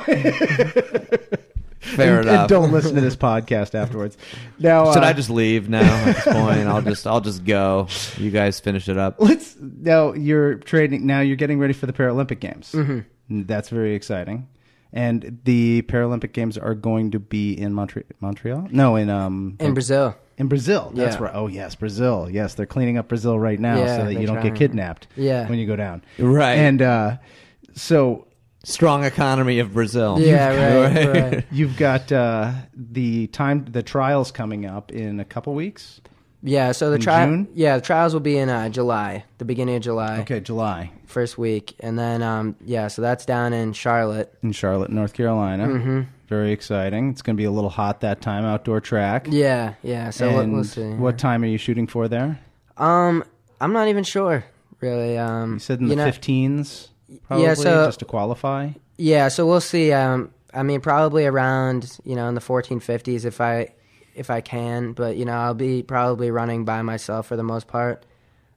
Fair 1.80 2.20
and, 2.20 2.30
enough. 2.30 2.40
and 2.42 2.50
don't 2.50 2.72
listen 2.72 2.96
to 2.96 3.02
this 3.02 3.16
podcast 3.16 3.76
afterwards. 3.76 4.18
Now, 4.58 4.94
Should 4.94 5.04
uh, 5.04 5.08
I 5.08 5.14
just 5.14 5.30
leave 5.30 5.68
now 5.70 5.82
at 5.82 6.16
this 6.16 6.24
point? 6.24 6.68
I'll 6.68 6.82
just 6.82 7.06
I'll 7.06 7.22
just 7.22 7.44
go. 7.44 7.88
You 8.18 8.32
guys 8.32 8.60
finish 8.60 8.88
it 8.88 8.98
up. 8.98 9.16
let's 9.20 9.56
now 9.60 10.14
you're 10.14 10.56
training. 10.56 11.06
Now 11.06 11.20
you're 11.20 11.36
getting 11.36 11.60
ready 11.60 11.74
for 11.74 11.86
the 11.86 11.94
Paralympic 11.94 12.40
Games. 12.40 12.72
Mm-hmm. 12.72 13.44
That's 13.44 13.70
very 13.70 13.96
exciting. 13.96 14.48
And 14.94 15.40
the 15.44 15.82
Paralympic 15.84 16.34
Games 16.34 16.58
are 16.58 16.74
going 16.76 17.12
to 17.12 17.20
be 17.20 17.52
in 17.54 17.74
Montre- 17.74 18.06
Montreal. 18.22 18.68
No, 18.72 18.96
in 18.96 19.10
um 19.10 19.58
In 19.60 19.74
Brazil. 19.74 20.16
In 20.38 20.48
Brazil. 20.48 20.92
That's 20.94 21.16
Yeah. 21.18 21.24
right. 21.24 21.32
Oh 21.36 21.48
yes, 21.48 21.76
Brazil. 21.76 22.28
Yes, 22.32 22.54
they're 22.56 22.66
cleaning 22.66 22.98
up 22.98 23.08
Brazil 23.08 23.40
right 23.40 23.60
now 23.60 23.78
Yeah, 23.78 23.86
so 23.86 24.04
that 24.06 24.12
they're 24.12 24.22
you 24.22 24.28
don't 24.28 24.38
trying. 24.38 24.54
get 24.54 24.56
kidnapped. 24.60 25.08
Yeah. 25.16 25.48
when 25.50 25.60
you 25.60 25.68
go 25.68 25.76
down. 25.76 26.04
Right. 26.20 26.54
And 26.56 26.82
uh, 26.82 27.18
so 27.76 28.28
Strong 28.66 29.04
economy 29.04 29.60
of 29.60 29.74
Brazil. 29.74 30.18
Yeah, 30.22 30.86
right, 30.86 31.22
right. 31.34 31.46
you've 31.52 31.76
got 31.76 32.10
uh, 32.14 32.54
the 32.74 33.28
time. 33.28 33.66
The 33.70 33.84
trials 33.84 34.32
coming 34.32 34.66
up 34.66 34.90
in 34.94 35.20
a 35.20 35.26
couple 35.26 35.54
weeks. 35.54 36.00
Yeah, 36.42 36.72
so 36.72 36.90
the 36.90 36.98
trial. 36.98 37.28
June? 37.28 37.48
Yeah, 37.54 37.76
the 37.76 37.82
trials 37.82 38.14
will 38.14 38.22
be 38.22 38.38
in 38.38 38.48
uh, 38.48 38.70
July, 38.70 39.26
the 39.38 39.44
beginning 39.44 39.76
of 39.76 39.82
July, 39.82 40.20
Okay, 40.22 40.40
July 40.40 40.92
first 41.08 41.38
week, 41.38 41.76
and 41.82 42.00
then 42.00 42.22
um, 42.24 42.56
yeah, 42.64 42.88
so 42.88 43.02
that's 43.02 43.26
down 43.26 43.52
in 43.52 43.74
Charlotte. 43.74 44.34
in 44.44 44.54
Charlotte, 44.54 44.92
North 44.92 45.12
Carolina. 45.14 45.68
Mm-hmm. 45.68 46.02
Very 46.34 46.52
exciting. 46.52 47.12
It's 47.12 47.22
going 47.22 47.36
to 47.36 47.40
be 47.40 47.46
a 47.46 47.52
little 47.52 47.70
hot 47.70 48.02
that 48.02 48.20
time, 48.20 48.44
outdoor 48.44 48.82
track. 48.82 49.28
Yeah, 49.30 49.76
yeah. 49.84 50.10
So 50.10 50.30
we'll, 50.30 50.40
and 50.40 50.54
we'll 50.54 50.64
see. 50.64 50.90
what 50.94 51.20
time 51.20 51.44
are 51.44 51.46
you 51.48 51.60
shooting 51.60 51.86
for 51.86 52.08
there? 52.08 52.40
Um, 52.76 53.24
I'm 53.62 53.72
not 53.72 53.88
even 53.88 54.04
sure, 54.04 54.44
really. 54.80 55.16
Um, 55.16 55.54
You 55.54 55.60
said 55.60 55.80
in 55.80 55.90
the 55.90 55.96
know- 55.96 56.08
15s, 56.08 56.88
probably, 57.28 57.46
Yeah, 57.46 57.54
so- 57.54 57.86
just 57.86 58.00
to 58.00 58.06
qualify. 58.06 58.70
Yeah, 58.98 59.28
so 59.28 59.46
we'll 59.46 59.62
see. 59.62 59.92
Um, 59.94 60.32
I 60.56 60.64
mean, 60.64 60.82
probably 60.82 61.28
around 61.28 62.00
you 62.04 62.16
know 62.16 62.28
in 62.28 62.34
the 62.34 62.42
1450s 62.42 63.26
if 63.26 63.40
I 63.40 63.70
if 64.16 64.32
I 64.32 64.42
can, 64.42 64.94
but 64.94 65.16
you 65.16 65.26
know 65.26 65.34
I'll 65.34 65.54
be 65.54 65.84
probably 65.84 66.32
running 66.32 66.66
by 66.66 66.82
myself 66.82 67.28
for 67.28 67.36
the 67.36 67.44
most 67.44 67.68
part. 67.68 68.06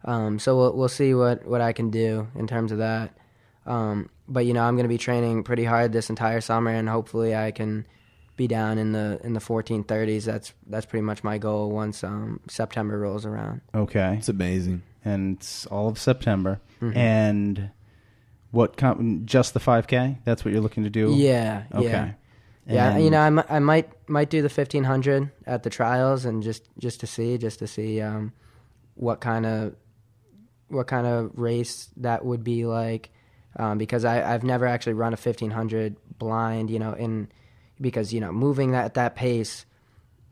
Um, 0.04 0.38
so 0.38 0.56
we'll 0.56 0.74
we'll 0.74 0.88
see 0.88 1.12
what 1.12 1.44
what 1.46 1.60
I 1.60 1.72
can 1.74 1.90
do 1.90 2.28
in 2.34 2.46
terms 2.46 2.72
of 2.72 2.78
that. 2.78 3.14
Um, 3.66 4.08
but 4.28 4.46
you 4.46 4.52
know 4.54 4.62
I'm 4.64 4.74
going 4.76 4.84
to 4.84 4.88
be 4.88 4.98
training 4.98 5.42
pretty 5.44 5.64
hard 5.64 5.92
this 5.92 6.10
entire 6.10 6.40
summer, 6.40 6.70
and 6.70 6.88
hopefully 6.88 7.34
I 7.34 7.50
can 7.50 7.86
be 8.36 8.46
down 8.46 8.76
in 8.78 8.92
the 8.92 9.18
in 9.24 9.32
the 9.32 9.40
1430s. 9.40 10.24
That's 10.24 10.52
that's 10.66 10.86
pretty 10.86 11.02
much 11.04 11.24
my 11.24 11.38
goal 11.38 11.70
once 11.70 12.04
um, 12.04 12.40
September 12.48 12.98
rolls 12.98 13.24
around. 13.24 13.60
Okay. 13.74 14.16
It's 14.18 14.28
amazing. 14.28 14.82
And 15.04 15.36
it's 15.36 15.64
all 15.66 15.88
of 15.88 15.98
September. 15.98 16.60
Mm-hmm. 16.82 16.96
And 16.98 17.70
what, 18.50 18.76
com- 18.76 19.22
just 19.24 19.54
the 19.54 19.60
5K? 19.60 20.18
That's 20.24 20.44
what 20.44 20.52
you're 20.52 20.60
looking 20.60 20.82
to 20.84 20.90
do? 20.90 21.14
Yeah, 21.14 21.64
Okay. 21.72 21.86
yeah. 21.88 22.12
Yeah, 22.68 22.98
you 22.98 23.10
know, 23.10 23.20
I, 23.48 23.56
I 23.56 23.58
might 23.60 23.88
might 24.08 24.28
do 24.28 24.42
the 24.42 24.48
fifteen 24.48 24.82
hundred 24.82 25.30
at 25.46 25.62
the 25.62 25.70
trials 25.70 26.24
and 26.24 26.42
just 26.42 26.64
just 26.80 26.98
to 26.98 27.06
see, 27.06 27.38
just 27.38 27.60
to 27.60 27.68
see 27.68 28.00
um, 28.00 28.32
what 28.94 29.20
kind 29.20 29.46
of 29.46 29.76
what 30.66 30.88
kind 30.88 31.06
of 31.06 31.30
race 31.38 31.88
that 31.98 32.24
would 32.24 32.42
be 32.42 32.66
like, 32.66 33.10
um, 33.58 33.78
because 33.78 34.04
I 34.04 34.32
I've 34.34 34.44
never 34.44 34.66
actually 34.66 34.94
run 34.94 35.12
a 35.12 35.16
fifteen 35.16 35.50
hundred 35.50 35.96
blind, 36.18 36.70
you 36.70 36.78
know, 36.78 36.92
in 36.92 37.28
because 37.80 38.12
you 38.12 38.20
know 38.20 38.32
moving 38.32 38.72
that 38.72 38.84
at 38.84 38.94
that 38.94 39.14
pace 39.16 39.64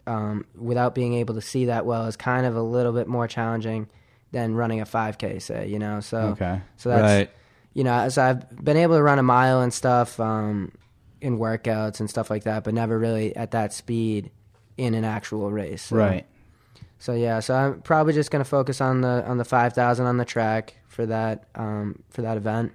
um, 0.06 0.44
without 0.56 0.94
being 0.94 1.14
able 1.14 1.34
to 1.34 1.40
see 1.40 1.66
that 1.66 1.86
well 1.86 2.06
is 2.06 2.16
kind 2.16 2.46
of 2.46 2.56
a 2.56 2.62
little 2.62 2.92
bit 2.92 3.06
more 3.08 3.26
challenging 3.26 3.88
than 4.32 4.54
running 4.54 4.80
a 4.80 4.86
five 4.86 5.16
k, 5.18 5.38
say, 5.38 5.68
you 5.68 5.78
know. 5.78 6.00
So 6.00 6.18
Okay. 6.18 6.60
so 6.76 6.88
that's 6.90 7.02
right. 7.02 7.30
you 7.72 7.84
know, 7.84 8.08
so 8.08 8.22
I've 8.22 8.64
been 8.64 8.76
able 8.76 8.96
to 8.96 9.02
run 9.02 9.18
a 9.18 9.22
mile 9.22 9.60
and 9.62 9.72
stuff 9.72 10.18
um, 10.20 10.72
in 11.20 11.38
workouts 11.38 12.00
and 12.00 12.10
stuff 12.10 12.28
like 12.30 12.44
that, 12.44 12.64
but 12.64 12.74
never 12.74 12.98
really 12.98 13.34
at 13.36 13.52
that 13.52 13.72
speed 13.72 14.30
in 14.76 14.92
an 14.94 15.04
actual 15.04 15.50
race. 15.52 15.82
So, 15.82 15.96
Right. 15.96 16.26
So 16.98 17.12
yeah, 17.12 17.40
so 17.40 17.54
I'm 17.54 17.80
probably 17.82 18.12
just 18.14 18.30
gonna 18.30 18.44
focus 18.44 18.80
on 18.80 19.02
the 19.02 19.24
on 19.26 19.38
the 19.38 19.44
five 19.44 19.72
thousand 19.74 20.06
on 20.06 20.16
the 20.16 20.24
track 20.24 20.74
for 20.88 21.04
that 21.06 21.44
um, 21.54 22.02
for 22.10 22.22
that 22.22 22.36
event, 22.36 22.72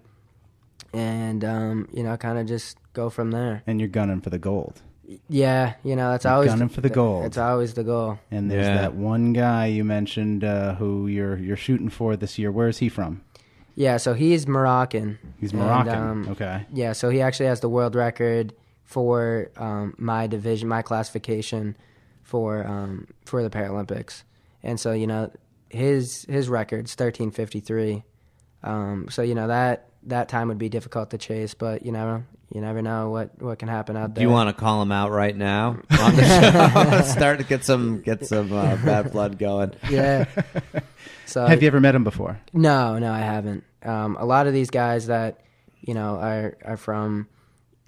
and 0.94 1.44
um, 1.46 1.88
you 1.94 2.04
know, 2.04 2.18
kind 2.18 2.38
of 2.38 2.48
just 2.48 2.78
go 2.94 3.10
from 3.10 3.32
there. 3.32 3.64
And 3.68 3.80
you're 3.80 3.90
gunning 3.90 4.22
for 4.22 4.30
the 4.30 4.40
gold. 4.40 4.82
Yeah, 5.28 5.74
you 5.84 5.96
know, 5.96 6.12
that's 6.12 6.26
You're 6.26 6.34
always 6.34 6.52
gunning 6.52 6.70
for 6.70 6.82
the 6.82 6.90
gold. 6.90 7.26
It's 7.26 7.38
always 7.38 7.74
the 7.74 7.84
goal. 7.84 8.20
And 8.30 8.50
there's 8.52 8.68
Yeah. 8.68 8.82
that 8.82 8.94
one 8.96 9.34
guy 9.34 9.66
you 9.66 9.84
mentioned 9.84 10.44
uh, 10.44 10.76
who 10.76 11.08
you're 11.08 11.38
you're 11.38 11.58
shooting 11.58 11.90
for 11.90 12.16
this 12.16 12.38
year. 12.38 12.52
Where 12.52 12.68
is 12.68 12.78
he 12.78 12.90
from? 12.90 13.24
Yeah, 13.76 13.98
so 13.98 14.14
he's 14.14 14.46
Moroccan. 14.48 15.18
He's 15.40 15.52
And, 15.52 15.62
Moroccan. 15.62 15.96
um, 15.96 16.28
okay. 16.30 16.66
Yeah, 16.72 16.92
so 16.94 17.10
he 17.10 17.22
actually 17.22 17.48
has 17.48 17.60
the 17.62 17.70
world 17.70 17.96
record 17.96 18.54
for 18.84 19.50
um, 19.58 19.96
my 19.98 20.28
division, 20.28 20.68
my 20.68 20.82
classification 20.82 21.76
for 22.22 22.66
um, 22.68 23.08
for 23.26 23.42
the 23.42 23.50
Paralympics, 23.50 24.24
and 24.62 24.80
so 24.80 24.92
you 24.92 25.08
know 25.08 25.32
his 25.70 26.26
his 26.30 26.50
record's 26.50 26.94
thirteen 26.94 27.32
fifty 27.32 27.60
three. 27.62 28.04
Um, 28.64 29.08
so 29.10 29.22
you 29.24 29.34
know 29.34 29.48
that 29.48 29.89
that 30.04 30.30
time 30.30 30.47
would 30.47 30.58
be 30.58 30.70
difficult 30.70 31.10
to 31.12 31.18
chase, 31.18 31.54
but 31.54 31.86
you 31.86 31.91
never 31.91 32.26
you 32.54 32.62
never 32.62 32.82
know 32.82 33.10
what 33.10 33.41
what 33.41 33.60
can 33.60 33.68
happen 33.68 33.95
out 33.97 34.02
there. 34.02 34.08
Do 34.08 34.14
there. 34.16 34.24
you 34.28 34.30
want 34.34 34.50
to 34.50 34.60
call 34.60 34.82
him 34.82 34.91
out 34.91 35.12
right 35.12 35.36
now 35.36 35.80
on 36.00 36.16
the 36.16 37.02
show? 37.02 37.02
Start 37.12 37.39
to 37.39 37.45
get 37.45 37.64
some 37.66 38.02
get 38.02 38.26
some 38.26 38.52
uh, 38.52 38.76
bad 38.78 39.12
blood 39.12 39.38
going. 39.39 39.74
Yeah. 39.89 40.26
So 41.26 41.45
Have 41.45 41.62
you 41.62 41.68
ever 41.68 41.80
met 41.80 41.93
him 41.93 42.04
before? 42.04 42.41
No, 42.54 42.97
no, 42.97 43.12
I 43.12 43.20
haven't. 43.20 43.64
Um, 43.84 44.18
a 44.20 44.26
lot 44.26 44.47
of 44.47 44.54
these 44.54 44.72
guys 44.72 45.06
that 45.08 45.41
you 45.80 45.93
know 45.93 46.16
are 46.16 46.58
are 46.66 46.76
from 46.76 47.28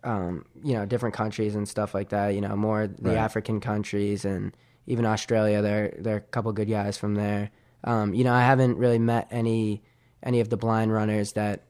um, 0.04 0.46
you 0.64 0.74
know 0.76 0.86
different 0.86 1.16
countries 1.16 1.56
and 1.56 1.68
stuff 1.68 1.96
like 1.96 2.10
that. 2.10 2.36
You 2.36 2.42
know, 2.42 2.56
more 2.56 2.86
the 2.86 3.10
Right. 3.10 3.18
African 3.18 3.60
countries 3.60 4.26
and 4.26 4.56
even 4.86 5.06
Australia. 5.08 5.64
There 5.64 5.96
there 5.98 6.14
are 6.14 6.18
a 6.20 6.22
couple 6.22 6.54
good 6.54 6.70
guys 6.70 7.00
from 7.00 7.16
there. 7.16 7.50
Um, 7.84 8.14
you 8.14 8.24
know, 8.24 8.34
I 8.34 8.42
haven't 8.42 8.78
really 8.78 9.00
met 9.00 9.28
any 9.32 9.82
any 10.22 10.40
of 10.40 10.50
the 10.50 10.58
blind 10.58 10.94
runners 10.94 11.34
that. 11.34 11.64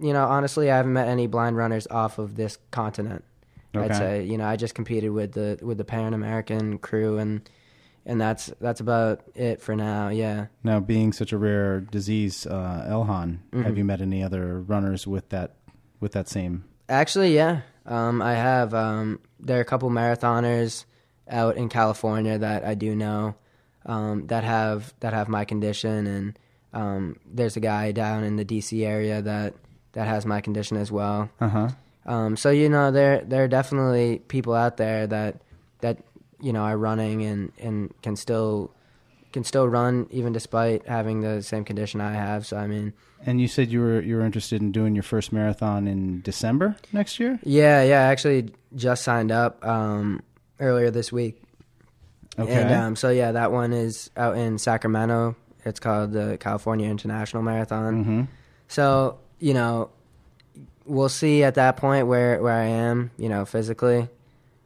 You 0.00 0.12
know, 0.12 0.24
honestly, 0.26 0.70
I 0.70 0.76
haven't 0.76 0.92
met 0.94 1.08
any 1.08 1.26
blind 1.26 1.56
runners 1.56 1.86
off 1.90 2.18
of 2.18 2.36
this 2.36 2.58
continent. 2.70 3.24
Okay. 3.76 3.84
I'd 3.84 3.96
say, 3.96 4.24
you 4.24 4.36
know, 4.38 4.46
I 4.46 4.56
just 4.56 4.74
competed 4.74 5.10
with 5.12 5.32
the 5.32 5.58
with 5.62 5.78
the 5.78 5.84
Pan 5.84 6.14
American 6.14 6.78
crew, 6.78 7.18
and 7.18 7.48
and 8.06 8.20
that's 8.20 8.46
that's 8.60 8.80
about 8.80 9.22
it 9.34 9.60
for 9.60 9.76
now. 9.76 10.08
Yeah. 10.08 10.46
Now, 10.64 10.80
being 10.80 11.12
such 11.12 11.32
a 11.32 11.38
rare 11.38 11.80
disease, 11.80 12.46
uh, 12.46 12.86
LHON, 12.88 13.38
Mm-hmm. 13.52 13.62
have 13.62 13.78
you 13.78 13.84
met 13.84 14.00
any 14.00 14.22
other 14.22 14.60
runners 14.60 15.06
with 15.06 15.28
that 15.28 15.54
with 16.00 16.12
that 16.12 16.28
same? 16.28 16.64
Actually, 16.88 17.34
yeah, 17.34 17.60
um, 17.86 18.20
I 18.22 18.34
have. 18.34 18.74
Um, 18.74 19.20
there 19.38 19.58
are 19.58 19.62
a 19.62 19.64
couple 19.64 19.88
marathoners 19.90 20.84
out 21.28 21.56
in 21.56 21.68
California 21.68 22.36
that 22.38 22.64
I 22.64 22.74
do 22.74 22.96
know 22.96 23.36
um, 23.86 24.26
that 24.26 24.42
have 24.42 24.92
that 25.00 25.12
have 25.12 25.28
my 25.28 25.44
condition, 25.44 26.06
and 26.08 26.38
um, 26.72 27.20
there's 27.24 27.56
a 27.56 27.60
guy 27.60 27.92
down 27.92 28.24
in 28.24 28.34
the 28.34 28.44
DC 28.44 28.84
area 28.84 29.22
that 29.22 29.54
that 29.92 30.06
has 30.06 30.24
my 30.26 30.40
condition 30.40 30.76
as 30.76 30.90
well. 30.92 31.30
Uh 31.40 31.48
huh. 31.48 31.68
Um, 32.06 32.36
so 32.36 32.50
you 32.50 32.68
know, 32.68 32.90
there 32.90 33.22
there 33.24 33.44
are 33.44 33.48
definitely 33.48 34.20
people 34.28 34.54
out 34.54 34.76
there 34.76 35.06
that 35.06 35.40
that 35.80 35.98
you 36.40 36.52
know 36.52 36.62
are 36.62 36.76
running 36.76 37.22
and, 37.22 37.52
and 37.58 37.92
can 38.02 38.16
still 38.16 38.70
can 39.32 39.44
still 39.44 39.68
run 39.68 40.06
even 40.10 40.32
despite 40.32 40.86
having 40.88 41.20
the 41.20 41.42
same 41.42 41.64
condition 41.64 42.00
I 42.00 42.14
have. 42.14 42.46
So 42.46 42.56
I 42.56 42.66
mean, 42.66 42.92
And 43.26 43.40
you 43.40 43.46
said 43.46 43.70
you 43.70 43.80
were 43.80 44.00
you 44.00 44.16
were 44.16 44.24
interested 44.24 44.60
in 44.60 44.72
doing 44.72 44.94
your 44.96 45.04
first 45.04 45.32
marathon 45.32 45.86
in 45.86 46.20
December 46.22 46.74
next 46.92 47.20
year. 47.20 47.38
yeah, 47.44 47.82
yeah, 47.84 48.00
I 48.08 48.10
actually 48.10 48.50
just 48.74 49.04
signed 49.04 49.30
up 49.30 49.64
um, 49.64 50.22
earlier 50.58 50.90
this 50.90 51.12
week. 51.12 51.40
Okay. 52.38 52.52
And 52.52 52.72
um, 52.74 52.96
so 52.96 53.10
yeah, 53.10 53.32
that 53.32 53.52
one 53.52 53.72
is 53.72 54.10
out 54.16 54.36
in 54.36 54.58
Sacramento. 54.58 55.36
It's 55.64 55.78
called 55.78 56.12
the 56.12 56.38
California 56.40 56.88
International 56.88 57.42
Marathon. 57.42 58.04
hmm 58.04 58.22
So 58.66 59.18
you 59.40 59.54
know, 59.54 59.90
we'll 60.84 61.08
see 61.08 61.42
at 61.42 61.54
that 61.56 61.76
point 61.76 62.06
where 62.06 62.40
where 62.42 62.52
I 62.54 62.66
am. 62.66 63.10
You 63.18 63.28
know, 63.28 63.44
physically, 63.44 64.08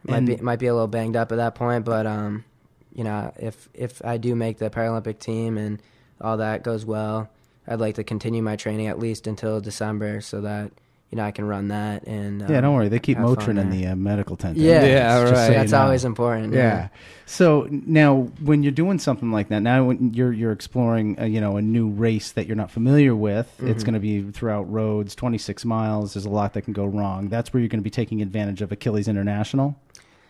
might 0.07 0.17
And- 0.19 0.27
be 0.27 0.37
might 0.37 0.59
be 0.59 0.67
a 0.67 0.73
little 0.75 0.89
banged 0.89 1.17
up 1.17 1.33
at 1.33 1.37
that 1.37 1.55
point, 1.55 1.85
but 1.85 2.07
um, 2.07 2.45
you 2.93 3.05
know, 3.05 3.33
if 3.39 3.69
if 3.75 4.05
I 4.05 4.17
do 4.19 4.35
make 4.35 4.59
the 4.59 4.71
Paralympic 4.71 5.19
team 5.19 5.57
and 5.59 5.81
all 6.21 6.37
that 6.39 6.63
goes 6.63 6.85
well, 6.85 7.29
I'd 7.67 7.81
like 7.81 7.95
to 7.97 8.05
continue 8.05 8.43
my 8.43 8.57
training 8.57 8.87
at 8.89 8.99
least 8.99 9.27
until 9.27 9.61
December, 9.61 10.21
so 10.21 10.41
that 10.43 10.71
you 11.15 11.21
know 11.21 11.27
I 11.27 11.31
can 11.31 11.45
run 11.45 11.69
that. 11.69 12.09
And 12.09 12.43
um, 12.43 12.51
yeah, 12.51 12.61
don't 12.61 12.75
worry. 12.75 12.89
They 12.89 12.99
keep 12.99 13.17
have 13.19 13.27
Motrin 13.27 13.57
in 13.61 13.71
the 13.71 13.87
uh, 13.87 13.95
medical 13.95 14.37
tent. 14.37 14.57
Yeah, 14.59 14.81
there. 14.81 14.91
Yeah, 14.97 15.21
Just 15.21 15.33
right. 15.33 15.39
so 15.47 15.53
you 15.53 15.59
That's 15.59 15.71
know. 15.71 15.81
always 15.83 16.05
important. 16.05 16.53
Yeah. 16.53 16.89
So 17.27 17.69
now, 17.71 18.23
when 18.43 18.65
you're 18.65 18.73
doing 18.73 18.99
something 18.99 19.31
like 19.31 19.49
that, 19.51 19.61
now 19.61 19.85
when 19.85 20.13
you're 20.13 20.33
you're 20.33 20.51
exploring, 20.51 21.15
a, 21.21 21.29
you 21.29 21.41
know, 21.41 21.57
a 21.57 21.63
new 21.63 21.89
race 21.89 22.33
that 22.33 22.49
you're 22.49 22.57
not 22.57 22.73
familiar 22.73 23.15
with, 23.15 23.47
it's 23.61 23.83
Mhm. 23.85 23.87
going 23.87 23.95
to 23.95 24.01
be 24.01 24.23
throughout 24.33 24.71
roads, 24.73 25.15
26 25.15 25.65
miles. 25.65 26.15
There's 26.15 26.27
a 26.27 26.31
lot 26.31 26.55
that 26.55 26.63
can 26.63 26.73
go 26.73 26.85
wrong. 26.85 27.29
That's 27.29 27.53
where 27.55 27.61
you're 27.61 27.69
going 27.69 27.79
to 27.79 27.85
be 27.85 27.91
taking 27.91 28.21
advantage 28.21 28.61
of 28.61 28.73
Achilles 28.73 29.07
International. 29.07 29.77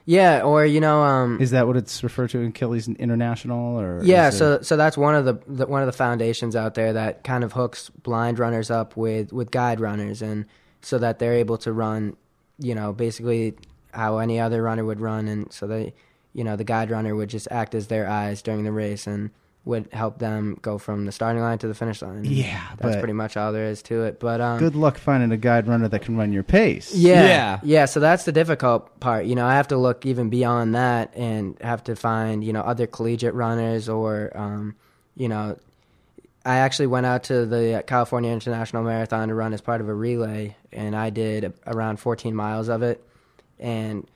Yeah, 0.07 0.43
or 0.43 0.67
you 0.67 0.81
know, 0.81 1.03
um, 1.03 1.41
Is 1.41 1.51
that 1.53 1.67
what 1.67 1.79
it's 1.79 2.05
referred 2.05 2.29
to, 2.31 2.45
Achilles 2.45 2.87
International, 2.89 3.81
or 3.81 4.01
Yeah, 4.05 4.29
is 4.29 4.35
it- 4.35 4.39
so 4.39 4.59
so 4.61 4.77
that's 4.77 4.99
one 4.99 5.15
of 5.15 5.25
the, 5.25 5.39
the 5.49 5.67
one 5.67 5.81
of 5.81 5.87
the 5.87 5.93
foundations 5.95 6.55
out 6.55 6.75
there 6.75 6.93
that 6.93 7.25
kind 7.25 7.43
of 7.43 7.55
hooks 7.55 7.89
blind 8.03 8.39
runners 8.39 8.71
up 8.71 8.99
with 8.99 9.33
with 9.33 9.51
guide 9.51 9.81
runners, 9.81 10.21
and 10.21 10.45
so 10.85 10.99
that 10.99 11.19
they're 11.19 11.35
able 11.35 11.57
to 11.59 11.73
run, 11.73 12.17
you 12.59 12.75
know, 12.75 12.93
basically 12.93 13.55
how 13.93 14.19
any 14.19 14.39
other 14.41 14.63
runner 14.63 14.85
would 14.85 15.01
run, 15.01 15.27
and 15.29 15.53
so 15.53 15.67
they, 15.67 15.95
you 16.33 16.45
know, 16.45 16.57
the 16.57 16.65
guide 16.65 16.91
runner 16.91 17.15
would 17.15 17.31
just 17.31 17.49
act 17.51 17.75
as 17.75 17.87
their 17.89 18.09
eyes 18.09 18.43
during 18.43 18.65
the 18.65 18.73
race 18.73 19.07
and 19.07 19.31
would 19.65 19.89
help 19.95 20.19
them 20.19 20.59
go 20.61 20.77
from 20.77 21.07
the 21.07 21.13
starting 21.13 21.41
line 21.41 21.57
to 21.57 21.67
the 21.67 21.75
finish 21.75 22.03
line. 22.03 22.23
Yeah, 22.27 22.61
that's 22.77 22.97
but- 22.97 22.99
pretty 22.99 23.15
much 23.15 23.35
all 23.37 23.51
there 23.51 23.65
is 23.65 23.81
to 23.85 24.03
it. 24.05 24.21
But 24.21 24.41
um, 24.43 24.59
good 24.59 24.75
luck 24.77 24.99
finding 24.99 25.33
a 25.33 25.39
guide 25.39 25.67
runner 25.67 25.89
that 25.89 26.03
can 26.03 26.19
run 26.19 26.33
your 26.35 26.43
pace. 26.43 26.95
yeah, 26.95 27.25
Yeah. 27.25 27.61
yeah, 27.63 27.85
So 27.87 27.99
that's 27.99 28.25
the 28.25 28.33
difficult 28.33 29.01
part. 29.01 29.25
You 29.25 29.35
know, 29.35 29.47
I 29.47 29.55
have 29.55 29.69
to 29.69 29.79
look 29.79 30.05
even 30.05 30.29
beyond 30.29 30.75
that 30.75 31.17
and 31.17 31.57
have 31.63 31.83
to 31.85 31.97
find 31.97 32.45
you 32.45 32.53
know 32.53 32.61
other 32.61 32.87
collegiate 32.87 33.33
runners 33.33 33.89
or 33.89 34.31
um, 34.37 34.77
you 35.17 35.29
know, 35.29 35.57
I 36.45 36.57
actually 36.57 36.89
went 36.89 37.07
out 37.07 37.25
to 37.25 37.47
the 37.47 37.83
California 37.87 38.31
International 38.31 38.83
Marathon 38.83 39.29
to 39.29 39.35
run 39.35 39.55
as 39.55 39.61
part 39.61 39.81
of 39.81 39.89
a 39.89 39.95
relay, 39.95 40.57
and 40.73 40.95
I 40.95 41.11
did 41.11 41.55
around 41.67 41.99
14 41.99 42.35
miles 42.35 42.69
of 42.69 42.83
it. 42.83 43.03
And 43.59 44.07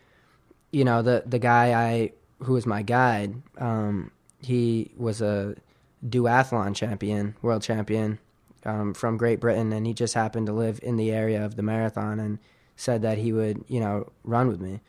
you 0.71 0.85
know, 0.85 1.03
the 1.03 1.23
the 1.25 1.39
guy 1.39 1.73
I 1.73 2.13
who 2.41 2.53
was 2.53 2.67
my 2.67 2.83
guide, 2.83 3.35
um, 3.57 4.11
he 4.41 4.93
was 4.97 5.21
a 5.23 5.57
duathlon 6.07 6.75
champion, 6.75 7.35
world 7.43 7.63
champion 7.63 8.19
um, 8.65 8.95
from 8.95 9.17
Great 9.17 9.41
Britain, 9.41 9.73
and 9.73 9.87
he 9.87 9.95
just 9.95 10.15
happened 10.15 10.47
to 10.47 10.53
live 10.53 10.79
in 10.83 10.97
the 10.97 11.11
area 11.11 11.45
of 11.45 11.57
the 11.57 11.63
marathon, 11.63 12.21
and 12.21 12.39
said 12.77 13.03
that 13.03 13.19
he 13.19 13.33
would, 13.33 13.65
you 13.69 13.81
know, 13.81 14.11
run 14.23 14.49
with 14.49 14.61
me. 14.61 14.81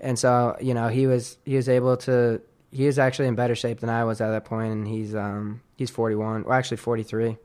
And 0.00 0.18
so, 0.18 0.56
you 0.60 0.74
know, 0.74 0.88
he 0.88 1.06
was 1.06 1.36
he 1.44 1.56
was 1.56 1.68
able 1.68 1.96
to. 1.98 2.40
He 2.72 2.86
was 2.86 2.98
actually 2.98 3.28
in 3.28 3.34
better 3.34 3.54
shape 3.54 3.80
than 3.80 3.90
I 3.90 4.04
was 4.04 4.20
at 4.20 4.30
that 4.30 4.44
point, 4.46 4.72
and 4.72 4.88
he's 4.88 5.14
um, 5.14 5.60
he's 5.76 5.90
41, 5.90 6.44
well, 6.44 6.52
actually 6.54 6.78
43. 6.78 7.36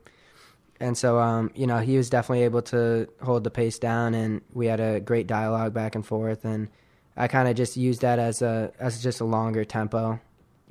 And 0.80 0.96
so, 0.96 1.18
um, 1.18 1.50
you 1.54 1.66
know, 1.66 1.78
he 1.78 1.96
was 1.96 2.08
definitely 2.08 2.44
able 2.44 2.62
to 2.62 3.08
hold 3.22 3.44
the 3.44 3.50
pace 3.50 3.78
down, 3.78 4.14
and 4.14 4.40
we 4.52 4.66
had 4.66 4.80
a 4.80 5.00
great 5.00 5.26
dialogue 5.26 5.74
back 5.74 5.94
and 5.94 6.06
forth. 6.06 6.44
And 6.44 6.68
I 7.16 7.26
kind 7.28 7.48
of 7.48 7.56
just 7.56 7.76
used 7.76 8.00
that 8.02 8.18
as 8.18 8.42
a 8.42 8.72
as 8.78 9.02
just 9.02 9.20
a 9.20 9.24
longer 9.24 9.64
tempo, 9.64 10.20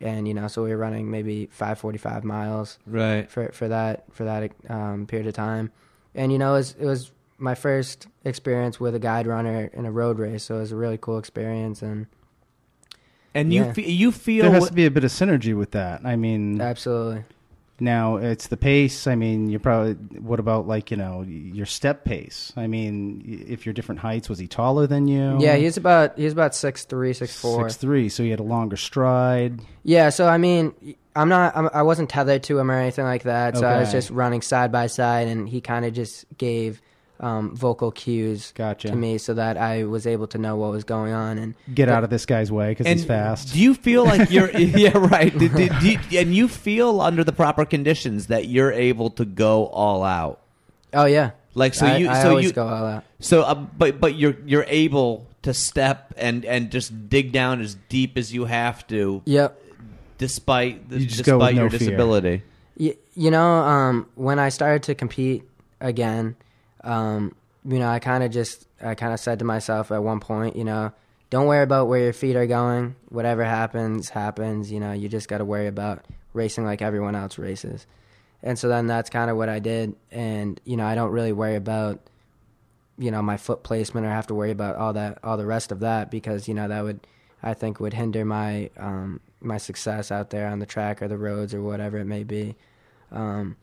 and 0.01 0.27
you 0.27 0.33
know, 0.33 0.47
so 0.47 0.63
we 0.63 0.69
were 0.71 0.77
running 0.77 1.11
maybe 1.11 1.47
545 1.47 2.23
miles 2.23 2.79
Right. 2.87 3.29
for 3.29 3.51
for 3.51 3.67
that 3.67 4.05
for 4.13 4.23
that 4.23 4.51
um, 4.69 5.05
period 5.07 5.27
of 5.27 5.33
time. 5.33 5.71
And 6.15 6.31
you 6.31 6.37
know, 6.39 6.53
it 6.55 6.57
was, 6.57 6.75
it 6.79 6.85
was 6.85 7.11
my 7.37 7.53
first 7.53 8.07
experience 8.25 8.79
with 8.79 8.95
a 8.95 8.99
guide 8.99 9.27
runner 9.27 9.69
in 9.73 9.85
a 9.85 9.91
road 9.91 10.17
race, 10.19 10.45
so 10.45 10.55
it 10.55 10.59
was 10.61 10.71
a 10.71 10.75
really 10.77 10.97
cool 10.97 11.19
experience. 11.19 11.81
And 11.81 12.07
And 13.37 13.53
you 13.53 13.63
Yeah. 13.63 13.73
fe- 13.73 13.89
you 13.91 14.11
feel 14.11 14.43
There 14.43 14.53
has 14.53 14.67
to 14.67 14.73
be 14.73 14.85
a 14.85 14.91
bit 14.91 15.03
of 15.03 15.11
synergy 15.11 15.55
with 15.55 15.71
that. 15.71 16.01
I 16.03 16.15
mean, 16.15 16.59
absolutely, 16.59 17.23
now 17.79 18.15
it's 18.17 18.47
the 18.47 18.57
pace. 18.57 19.05
I 19.05 19.15
mean, 19.15 19.49
you 19.49 19.59
probably. 19.59 19.93
What 20.19 20.39
about 20.39 20.67
like 20.67 20.89
you 20.91 20.97
know 20.97 21.23
your 21.27 21.65
step 21.67 22.03
pace? 22.03 22.51
I 22.57 22.65
mean, 22.67 23.45
if 23.47 23.65
you're 23.65 23.73
different 23.73 23.99
heights, 24.01 24.29
was 24.29 24.39
he 24.39 24.47
taller 24.47 24.87
than 24.87 25.07
you? 25.07 25.37
yeah, 25.39 25.55
he's 25.55 25.77
about 25.77 26.17
he's 26.17 26.33
about 26.33 26.55
six 26.55 26.85
three, 26.85 27.13
six 27.13 27.39
four. 27.39 27.69
Six 27.69 27.77
three, 27.77 28.09
so 28.09 28.23
he 28.23 28.29
had 28.31 28.39
a 28.39 28.43
longer 28.43 28.77
stride. 28.77 29.59
Yeah, 29.83 30.09
so 30.09 30.27
I 30.27 30.37
mean, 30.37 30.73
I'm 31.15 31.29
not, 31.29 31.55
I'm, 31.55 31.69
I 31.73 31.83
wasn't 31.83 32.09
tethered 32.09 32.43
to 32.43 32.57
him 32.59 32.69
or 32.71 32.79
anything 32.79 33.05
like 33.05 33.23
that. 33.23 33.57
So 33.57 33.65
I 33.67 33.77
was 33.79 33.89
Okay. 33.89 33.97
just 33.99 34.09
running 34.09 34.41
side 34.41 34.71
by 34.71 34.87
side, 34.87 35.27
and 35.27 35.47
he 35.47 35.61
kind 35.61 35.85
of 35.85 35.93
just 35.93 36.25
gave 36.37 36.81
um, 37.19 37.55
vocal 37.55 37.91
cues 37.91 38.51
Gotcha. 38.55 38.89
to 38.89 38.95
me 38.95 39.17
so 39.17 39.33
that 39.33 39.57
I 39.57 39.83
was 39.85 40.05
able 40.05 40.27
to 40.27 40.37
know 40.37 40.55
what 40.55 40.71
was 40.71 40.83
going 40.83 41.13
on. 41.13 41.37
And 41.37 41.55
Get 41.73 41.89
out 41.89 42.03
of 42.03 42.09
this 42.09 42.25
guy's 42.25 42.51
way 42.51 42.69
because 42.71 42.87
he's 42.87 43.05
fast. 43.05 43.53
Do 43.53 43.59
you 43.59 43.73
feel 43.73 44.05
like 44.05 44.29
you're 44.31 44.51
yeah 44.57 44.97
right? 44.97 45.35
Did- 45.37 45.53
did- 45.55 45.71
do 45.79 45.91
you- 45.91 46.19
and 46.19 46.33
you 46.35 46.47
feel 46.47 47.01
under 47.01 47.23
the 47.23 47.33
proper 47.33 47.65
conditions 47.65 48.27
that 48.27 48.47
you're 48.47 48.71
able 48.71 49.09
to 49.11 49.25
go 49.25 49.65
all 49.67 50.03
out. 50.03 50.39
oh 50.93 51.05
yeah, 51.05 51.31
Like 51.55 51.73
so 51.73 51.85
I, 51.87 51.97
you 51.97 52.09
I 52.09 52.21
so 52.21 52.29
always 52.29 52.45
you 52.45 52.53
go 52.53 52.67
all 52.67 52.85
out. 52.85 53.03
so 53.19 53.41
uh, 53.41 53.55
but 53.55 53.99
but 53.99 54.15
you're 54.15 54.35
you're 54.45 54.65
able 54.67 55.25
to 55.41 55.53
step 55.53 56.13
and 56.17 56.45
and 56.45 56.69
just 56.71 57.09
dig 57.09 57.31
down 57.31 57.61
as 57.61 57.75
deep 57.89 58.17
as 58.17 58.33
you 58.33 58.45
have 58.45 58.85
to 58.87 59.21
Yep. 59.25 59.59
despite 60.17 60.81
You 60.89 61.05
just 61.05 61.23
despite 61.23 61.25
go 61.25 61.37
with 61.39 61.55
your 61.55 61.63
no 61.65 61.69
fear. 61.69 61.79
disability. 61.79 62.43
Y- 62.79 62.95
you 63.15 63.31
know, 63.31 63.41
um, 63.63 64.05
when 64.15 64.37
I 64.39 64.49
started 64.49 64.83
to 64.83 64.95
compete 64.95 65.43
again, 65.81 66.35
um, 66.87 67.35
you 67.65 67.79
know, 67.79 67.89
I 67.89 67.99
kind 67.99 68.23
of 68.23 68.31
just, 68.31 68.65
I 68.81 68.95
kind 68.95 69.13
of 69.13 69.19
said 69.19 69.39
to 69.39 69.45
myself 69.45 69.91
at 69.91 70.01
one 70.01 70.19
point, 70.19 70.55
you 70.55 70.63
know, 70.63 70.93
don't 71.29 71.45
worry 71.47 71.61
about 71.63 71.87
where 71.87 71.99
your 71.99 72.13
feet 72.13 72.35
are 72.35 72.47
going. 72.47 72.95
Whatever 73.09 73.43
happens, 73.43 74.09
happens. 74.09 74.71
You 74.71 74.79
know, 74.79 74.93
you 74.93 75.09
just 75.09 75.27
got 75.27 75.39
to 75.39 75.45
worry 75.45 75.67
about 75.67 76.05
racing 76.33 76.63
like 76.63 76.81
everyone 76.81 77.15
else 77.15 77.37
races. 77.37 77.85
and 78.41 78.57
so 78.57 78.67
then 78.69 78.87
that's 78.87 79.09
kind 79.09 79.29
of 79.29 79.35
what 79.35 79.49
I 79.49 79.59
did. 79.59 79.95
And 80.11 80.59
you 80.63 80.77
know, 80.77 80.85
I 80.85 80.95
don't 80.95 81.11
really 81.11 81.33
worry 81.33 81.55
about 81.55 81.99
you 82.97 83.11
know 83.11 83.21
my 83.21 83.37
foot 83.37 83.63
placement 83.63 84.07
or 84.07 84.09
have 84.09 84.27
to 84.27 84.33
worry 84.33 84.51
about 84.51 84.75
all 84.75 84.93
that 84.93 85.19
all 85.23 85.37
the 85.37 85.45
rest 85.45 85.71
of 85.71 85.81
that 85.81 86.09
because 86.09 86.47
you 86.47 86.53
know 86.53 86.67
that 86.67 86.83
would 86.83 87.05
I 87.43 87.53
think 87.53 87.79
would 87.79 87.93
hinder 87.93 88.25
my 88.25 88.69
um, 88.77 89.19
my 89.41 89.57
success 89.57 90.11
out 90.11 90.29
there 90.29 90.47
on 90.47 90.59
the 90.59 90.65
track 90.65 91.01
or 91.01 91.07
the 91.07 91.17
roads 91.17 91.53
or 91.53 91.61
whatever 91.61 91.97
it 91.97 92.05
may 92.05 92.23
be. 92.23 92.55
Um, 93.11 93.55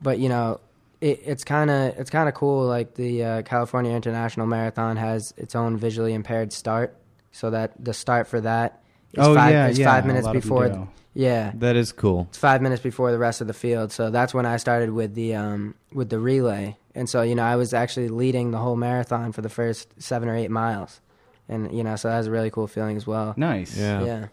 but 0.00 0.18
you 0.18 0.28
know, 0.28 0.60
it, 1.00 1.20
it's 1.24 1.44
kind 1.44 1.70
of 1.70 1.98
it's 1.98 2.10
kind 2.10 2.28
of 2.28 2.34
cool. 2.34 2.66
Like 2.66 2.94
the 2.94 3.24
uh, 3.24 3.42
California 3.42 3.92
International 3.92 4.46
Marathon 4.46 4.96
has 4.96 5.32
its 5.36 5.54
own 5.54 5.76
visually 5.76 6.14
impaired 6.14 6.52
start, 6.52 6.96
so 7.32 7.50
that 7.50 7.72
the 7.82 7.94
start 7.94 8.26
for 8.26 8.40
that 8.40 8.82
is 9.12 9.26
oh 9.26 9.34
five, 9.34 9.52
yeah, 9.52 9.68
is 9.68 9.78
yeah. 9.78 9.86
five 9.86 10.06
minutes 10.06 10.26
lot 10.26 10.36
of 10.36 10.42
them 10.42 10.48
before. 10.48 10.68
do. 10.68 10.88
Yeah, 11.14 11.50
That 11.56 11.74
is 11.74 11.90
cool. 11.90 12.26
it's 12.28 12.38
five 12.38 12.62
minutes 12.62 12.80
before 12.80 13.10
the 13.10 13.18
rest 13.18 13.40
of 13.40 13.48
the 13.48 13.54
field. 13.54 13.90
So 13.90 14.08
that's 14.10 14.32
when 14.32 14.46
I 14.46 14.56
started 14.56 14.90
with 14.90 15.14
the 15.14 15.34
um, 15.34 15.74
with 15.92 16.10
the 16.10 16.18
relay, 16.20 16.76
and 16.94 17.08
so 17.08 17.22
you 17.22 17.34
know 17.34 17.42
I 17.42 17.56
was 17.56 17.74
actually 17.74 18.08
leading 18.08 18.52
the 18.52 18.58
whole 18.58 18.76
marathon 18.76 19.32
for 19.32 19.40
the 19.42 19.48
first 19.48 20.00
seven 20.00 20.28
or 20.28 20.36
eight 20.36 20.50
miles, 20.50 21.00
and 21.48 21.72
you 21.76 21.82
know 21.82 21.96
so 21.96 22.08
that 22.08 22.18
was 22.18 22.28
a 22.28 22.30
really 22.30 22.50
cool 22.50 22.68
feeling 22.68 22.96
as 22.96 23.06
well. 23.06 23.34
Nice. 23.36 23.76
Yeah. 23.76 24.04
Yeah. 24.04 24.26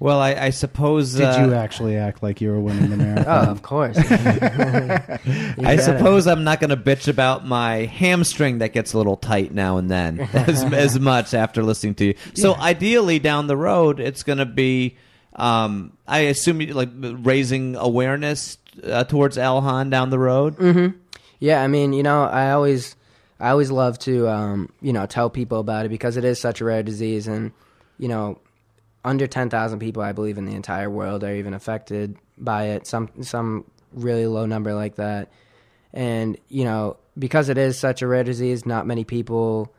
Well, 0.00 0.20
I, 0.20 0.34
I 0.34 0.50
suppose. 0.50 1.14
Did 1.14 1.24
uh, 1.24 1.46
you 1.46 1.54
actually 1.54 1.96
act 1.96 2.22
like 2.22 2.40
you 2.40 2.50
were 2.50 2.60
winning 2.60 2.90
the 2.90 2.96
marathon? 2.98 3.48
Oh, 3.48 3.50
of 3.50 3.62
course. 3.62 3.96
I 3.98 5.54
I 5.58 5.76
suppose 5.76 6.26
I'm 6.26 6.44
not 6.44 6.60
going 6.60 6.70
to 6.70 6.76
bitch 6.76 7.08
about 7.08 7.46
my 7.46 7.86
hamstring 7.86 8.58
that 8.58 8.72
gets 8.72 8.92
a 8.92 8.98
little 8.98 9.16
tight 9.16 9.52
now 9.52 9.78
and 9.78 9.90
then 9.90 10.20
as, 10.20 10.62
as 10.64 11.00
much 11.00 11.34
after 11.34 11.62
listening 11.62 11.96
to 11.96 12.04
you. 12.06 12.14
So 12.34 12.54
ideally, 12.54 13.18
down 13.18 13.48
the 13.48 13.56
road, 13.56 14.00
it's 14.00 14.22
going 14.22 14.38
to 14.38 14.46
be. 14.46 14.96
Um, 15.34 15.92
I 16.06 16.20
assume 16.20 16.60
you, 16.60 16.74
like 16.74 16.88
raising 16.92 17.76
awareness 17.76 18.58
uh, 18.82 19.04
towards 19.04 19.36
LHON 19.36 19.90
down 19.90 20.10
the 20.10 20.18
road. 20.18 20.56
Mm-hmm. 20.56 20.96
Yeah, 21.38 21.62
I 21.62 21.68
mean, 21.68 21.92
you 21.92 22.02
know, 22.02 22.24
I 22.24 22.50
always, 22.50 22.96
I 23.38 23.50
always 23.50 23.70
love 23.70 24.00
to, 24.00 24.28
um, 24.28 24.72
you 24.80 24.92
know, 24.92 25.06
tell 25.06 25.30
people 25.30 25.60
about 25.60 25.86
it 25.86 25.90
because 25.90 26.16
it 26.16 26.24
is 26.24 26.40
such 26.40 26.60
a 26.60 26.64
rare 26.64 26.82
disease, 26.82 27.28
and 27.28 27.52
you 27.98 28.08
know, 28.08 28.40
under 29.08 29.26
ten 29.26 29.48
thousand 29.50 29.78
people, 29.78 30.02
I 30.02 30.12
believe, 30.12 30.38
in 30.38 30.44
the 30.44 30.54
entire 30.54 30.90
world 30.90 31.24
are 31.24 31.34
even 31.34 31.54
affected 31.54 32.16
by 32.36 32.64
it. 32.68 32.86
Some, 32.86 33.08
some 33.22 33.64
really 33.92 34.26
low 34.26 34.46
number 34.46 34.74
like 34.74 34.96
that, 34.96 35.30
and 35.92 36.36
you 36.48 36.64
know, 36.64 36.96
because 37.18 37.48
it 37.48 37.58
is 37.58 37.78
such 37.78 38.02
a 38.02 38.06
rare 38.06 38.24
disease, 38.24 38.66
not 38.66 38.86
many 38.86 39.04
people 39.04 39.74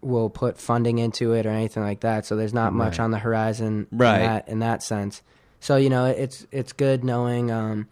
will 0.00 0.30
put 0.30 0.58
funding 0.58 0.98
into 0.98 1.32
it 1.32 1.46
or 1.46 1.50
anything 1.50 1.82
like 1.82 2.00
that. 2.00 2.26
So 2.26 2.34
there's 2.34 2.54
not 2.54 2.72
much 2.72 2.98
Right. 2.98 3.04
on 3.04 3.10
the 3.12 3.18
horizon, 3.20 3.86
Right. 3.92 4.16
In 4.16 4.20
that, 4.26 4.48
in 4.48 4.58
that 4.60 4.82
sense. 4.82 5.22
So 5.60 5.76
you 5.76 5.90
know, 5.90 6.06
it's 6.06 6.46
it's 6.50 6.72
good 6.72 7.04
knowing. 7.04 7.50
Um, 7.52 7.88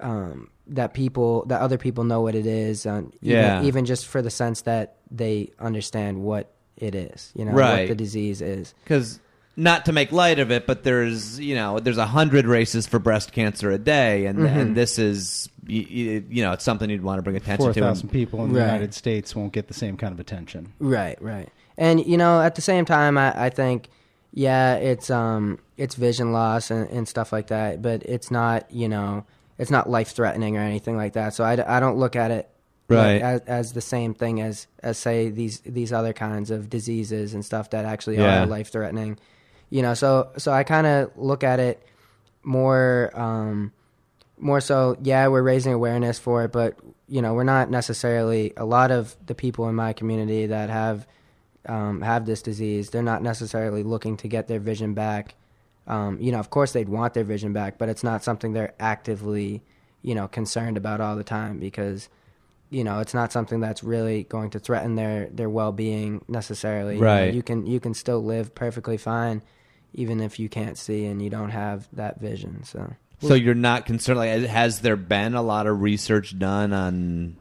um, 0.00 0.50
that 0.66 0.94
people 0.94 1.44
that 1.46 1.60
other 1.60 1.78
people 1.78 2.04
know 2.04 2.20
what 2.20 2.34
it 2.34 2.46
is 2.46 2.86
um, 2.86 3.12
Yeah. 3.20 3.56
even, 3.58 3.66
even 3.66 3.84
just 3.86 4.06
for 4.06 4.22
the 4.22 4.30
sense 4.30 4.62
that 4.62 4.96
they 5.10 5.50
understand 5.58 6.22
what 6.22 6.52
it 6.76 6.94
is 6.94 7.32
you 7.34 7.44
know 7.44 7.52
Right. 7.52 7.80
what 7.80 7.88
the 7.88 7.94
disease 7.96 8.40
is 8.40 8.72
because 8.84 9.20
not 9.60 9.84
to 9.86 9.92
make 9.92 10.10
light 10.12 10.38
of 10.38 10.50
it, 10.50 10.66
but 10.66 10.82
there's 10.82 11.38
you 11.38 11.54
know 11.54 11.78
there's 11.80 11.98
a 11.98 12.06
hundred 12.06 12.46
races 12.46 12.86
for 12.86 12.98
breast 12.98 13.32
cancer 13.32 13.70
a 13.70 13.78
day, 13.78 14.26
and 14.26 14.38
Mhm. 14.40 14.56
and 14.56 14.76
this 14.76 14.98
is 14.98 15.48
you, 15.66 16.24
you 16.30 16.42
know 16.42 16.52
it's 16.52 16.64
something 16.64 16.88
you'd 16.90 17.02
want 17.02 17.18
to 17.18 17.22
bring 17.22 17.36
attention 17.36 17.64
Four 17.66 17.72
to. 17.74 17.80
Four 17.80 17.88
thousand 17.88 18.08
people 18.08 18.44
in 18.44 18.52
the 18.52 18.60
United 18.60 18.94
States 18.94 19.36
won't 19.36 19.52
get 19.52 19.68
the 19.68 19.74
same 19.74 19.96
kind 19.96 20.12
of 20.12 20.18
attention. 20.20 20.72
right 20.80 21.20
right 21.22 21.48
and 21.78 22.04
you 22.04 22.16
know 22.18 22.40
at 22.42 22.54
the 22.56 22.60
same 22.62 22.84
time 22.84 23.16
i, 23.16 23.46
I 23.46 23.50
think 23.50 23.88
yeah 24.32 24.74
it's 24.74 25.08
um 25.10 25.58
it's 25.76 25.94
vision 25.94 26.32
loss 26.32 26.70
and, 26.70 26.88
and 26.90 27.06
stuff 27.08 27.32
like 27.32 27.46
that 27.48 27.80
but 27.82 28.02
it's 28.04 28.30
not 28.30 28.70
you 28.70 28.88
know 28.88 29.24
it's 29.58 29.70
not 29.70 29.88
life 29.88 30.08
threatening 30.12 30.56
or 30.56 30.60
anything 30.60 30.96
like 30.96 31.12
that 31.14 31.34
so 31.34 31.44
I, 31.44 31.52
I 31.76 31.80
don't 31.80 31.96
look 31.98 32.16
at 32.16 32.30
it 32.30 32.48
Right. 32.88 33.22
as, 33.22 33.40
as 33.42 33.72
the 33.72 33.80
same 33.80 34.14
thing 34.14 34.40
as 34.40 34.66
as 34.82 34.98
say 34.98 35.30
these 35.30 35.60
these 35.60 35.92
other 35.92 36.12
kinds 36.12 36.50
of 36.50 36.68
diseases 36.68 37.34
and 37.34 37.44
stuff 37.44 37.70
that 37.70 37.84
actually 37.84 38.16
Yeah. 38.16 38.42
are 38.42 38.46
life 38.46 38.72
threatening 38.72 39.16
you 39.70 39.82
know 39.82 39.94
so 39.94 40.28
so 40.36 40.52
i 40.52 40.62
kind 40.64 40.86
of 40.86 41.10
look 41.16 41.42
at 41.44 41.58
it 41.60 41.82
more 42.42 43.10
um 43.14 43.72
more 44.38 44.60
so 44.60 44.96
yeah 45.02 45.28
we're 45.28 45.42
raising 45.42 45.72
awareness 45.72 46.18
for 46.18 46.44
it 46.44 46.52
but 46.52 46.76
you 47.08 47.20
know 47.22 47.34
we're 47.34 47.44
not 47.44 47.70
necessarily 47.70 48.52
a 48.56 48.64
lot 48.64 48.90
of 48.90 49.16
the 49.26 49.34
people 49.34 49.68
in 49.68 49.74
my 49.74 49.92
community 49.92 50.46
that 50.46 50.70
have 50.70 51.06
um, 51.66 52.00
have 52.00 52.24
this 52.24 52.40
disease 52.40 52.90
they're 52.90 53.02
not 53.02 53.22
necessarily 53.22 53.82
looking 53.82 54.16
to 54.16 54.28
get 54.28 54.48
their 54.48 54.58
vision 54.60 54.94
back 54.94 55.34
um, 55.86 56.18
you 56.18 56.32
know 56.32 56.38
of 56.38 56.48
course 56.48 56.72
they'd 56.72 56.88
want 56.88 57.12
their 57.12 57.24
vision 57.24 57.52
back 57.52 57.76
but 57.76 57.88
it's 57.90 58.02
not 58.02 58.24
something 58.24 58.54
they're 58.54 58.72
actively 58.80 59.62
you 60.02 60.14
know 60.14 60.26
concerned 60.26 60.78
about 60.78 61.02
all 61.02 61.16
the 61.16 61.24
time 61.24 61.58
because 61.58 62.08
you 62.70 62.82
know 62.82 63.00
it's 63.00 63.12
not 63.12 63.30
something 63.30 63.60
that's 63.60 63.84
really 63.84 64.22
going 64.24 64.48
to 64.48 64.58
threaten 64.58 64.94
their 64.94 65.26
their 65.26 65.50
well-being 65.50 66.24
necessarily 66.28 66.94
You 66.94 67.00
know, 67.02 67.06
Right. 67.06 67.34
you 67.34 67.42
can 67.42 67.66
you 67.66 67.78
can 67.78 67.92
still 67.92 68.24
live 68.24 68.54
perfectly 68.54 68.96
fine 68.96 69.42
even 69.94 70.20
if 70.20 70.38
you 70.38 70.48
can't 70.48 70.78
see 70.78 71.06
and 71.06 71.22
you 71.22 71.30
don't 71.30 71.50
have 71.50 71.88
that 71.92 72.20
vision 72.20 72.62
so 72.64 72.94
So 73.22 73.34
you're 73.34 73.54
not 73.54 73.84
concerned. 73.84 74.18
Like, 74.18 74.42
has 74.44 74.80
there 74.80 74.96
been 74.96 75.34
a 75.34 75.42
lot 75.42 75.66
of 75.66 75.82
research 75.82 76.38
done 76.38 76.72
on 76.72 77.36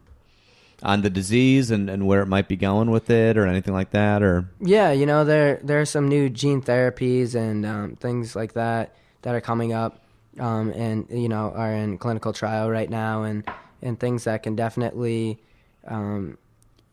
on 0.81 1.01
the 1.01 1.09
disease 1.09 1.71
and, 1.71 1.89
and 1.89 2.07
where 2.07 2.21
it 2.21 2.25
might 2.25 2.47
be 2.47 2.55
going 2.55 2.89
with 2.89 3.09
it, 3.09 3.37
or 3.37 3.45
anything 3.45 3.73
like 3.73 3.91
that? 3.91 4.21
Or 4.23 4.49
Yeah, 4.59 4.91
you 4.91 5.05
know 5.05 5.23
there 5.23 5.59
there 5.63 5.79
are 5.79 5.85
some 5.85 6.07
new 6.07 6.29
gene 6.29 6.61
therapies 6.61 7.35
and 7.35 7.65
um, 7.65 7.95
things 7.95 8.35
like 8.35 8.53
that 8.53 8.95
that 9.21 9.35
are 9.35 9.41
coming 9.41 9.73
up, 9.73 10.03
um, 10.39 10.71
and 10.71 11.07
you 11.09 11.29
know 11.29 11.51
are 11.55 11.71
in 11.73 11.97
clinical 11.97 12.33
trial 12.33 12.69
right 12.69 12.89
now, 12.89 13.23
and 13.23 13.43
and 13.81 13.99
things 13.99 14.25
that 14.25 14.43
can 14.43 14.55
definitely 14.55 15.39
um, 15.87 16.37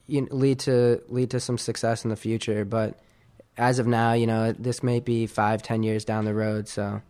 you 0.06 0.22
know, 0.22 0.28
lead 0.30 0.60
to 0.60 1.02
lead 1.08 1.30
to 1.30 1.40
some 1.40 1.58
success 1.58 2.04
in 2.04 2.10
the 2.10 2.16
future. 2.16 2.64
But 2.64 2.98
as 3.58 3.78
of 3.78 3.86
now, 3.86 4.12
you 4.12 4.26
know 4.26 4.52
this 4.52 4.82
may 4.82 5.00
be 5.00 5.26
five, 5.26 5.62
ten 5.62 5.82
years 5.82 6.04
down 6.04 6.24
the 6.24 6.34
road. 6.34 6.68
So 6.68 7.02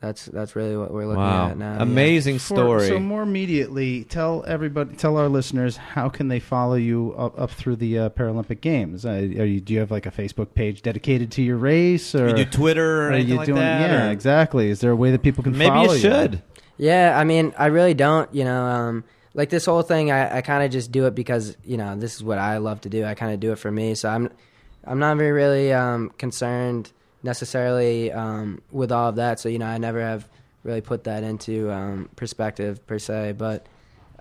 that's 0.00 0.24
that's 0.26 0.56
really 0.56 0.76
what 0.76 0.90
we're 0.92 1.06
looking 1.06 1.22
wow, 1.22 1.50
at 1.50 1.58
now. 1.58 1.74
yeah. 1.74 1.82
amazing 1.82 2.38
For- 2.38 2.56
story. 2.56 2.88
so 2.88 2.98
more 2.98 3.22
immediately, 3.22 4.04
tell 4.04 4.42
everybody, 4.46 4.96
tell 4.96 5.18
our 5.18 5.28
listeners, 5.28 5.76
how 5.76 6.08
can 6.08 6.28
they 6.28 6.40
follow 6.40 6.74
you 6.74 7.14
up, 7.18 7.38
up 7.38 7.50
through 7.50 7.76
the 7.76 7.98
uh, 7.98 8.08
Paralympic 8.10 8.62
Games? 8.62 9.04
Uh, 9.04 9.10
are 9.10 9.44
you, 9.44 9.60
do 9.60 9.74
you 9.74 9.80
have 9.80 9.90
like 9.90 10.06
a 10.06 10.10
Facebook 10.10 10.54
page 10.54 10.80
dedicated 10.82 11.30
to 11.32 11.42
your 11.42 11.58
race, 11.58 12.14
or 12.14 12.28
you 12.28 12.34
do 12.34 12.44
Twitter 12.46 13.02
or 13.02 13.08
are 13.08 13.12
anything 13.12 13.30
you 13.30 13.36
like 13.36 13.46
doing? 13.46 13.58
that? 13.58 13.90
yeah, 13.90 14.08
or- 14.08 14.10
exactly. 14.10 14.70
Is 14.70 14.80
there 14.80 14.90
a 14.90 14.96
way 14.96 15.10
that 15.10 15.22
people 15.22 15.44
can 15.44 15.52
Maybe 15.52 15.68
follow 15.68 15.82
you 15.82 15.88
Maybe 15.88 16.08
you 16.08 16.22
should. 16.22 16.42
Yeah, 16.78 17.18
I 17.18 17.24
mean, 17.24 17.52
I 17.58 17.66
really 17.66 17.92
don't. 17.92 18.34
You 18.34 18.44
know, 18.44 18.64
um, 18.64 19.04
like 19.34 19.50
this 19.50 19.66
whole 19.66 19.82
thing, 19.82 20.10
I, 20.10 20.38
I 20.38 20.40
kind 20.40 20.64
of 20.64 20.70
just 20.70 20.90
do 20.90 21.04
it 21.06 21.14
because 21.14 21.58
you 21.62 21.76
know 21.76 21.94
this 21.94 22.16
is 22.16 22.24
what 22.24 22.38
I 22.38 22.56
love 22.56 22.80
to 22.82 22.88
do. 22.88 23.04
I 23.04 23.12
kind 23.14 23.34
of 23.34 23.40
do 23.40 23.52
it 23.52 23.56
for 23.56 23.70
me, 23.70 23.94
so 23.94 24.08
I'm 24.08 24.30
I'm 24.84 24.98
not 24.98 25.16
very 25.16 25.32
really 25.32 25.72
um, 25.72 26.10
concerned 26.18 26.92
necessarily 27.22 28.10
um, 28.12 28.60
with 28.70 28.90
all 28.92 29.08
of 29.10 29.16
that. 29.16 29.40
So 29.40 29.48
you 29.48 29.58
know, 29.58 29.66
I 29.66 29.78
never 29.78 30.00
have 30.00 30.28
really 30.64 30.80
put 30.80 31.04
that 31.04 31.22
into 31.22 31.70
um, 31.70 32.08
perspective 32.16 32.86
per 32.86 32.98
se, 32.98 33.32
but. 33.38 33.66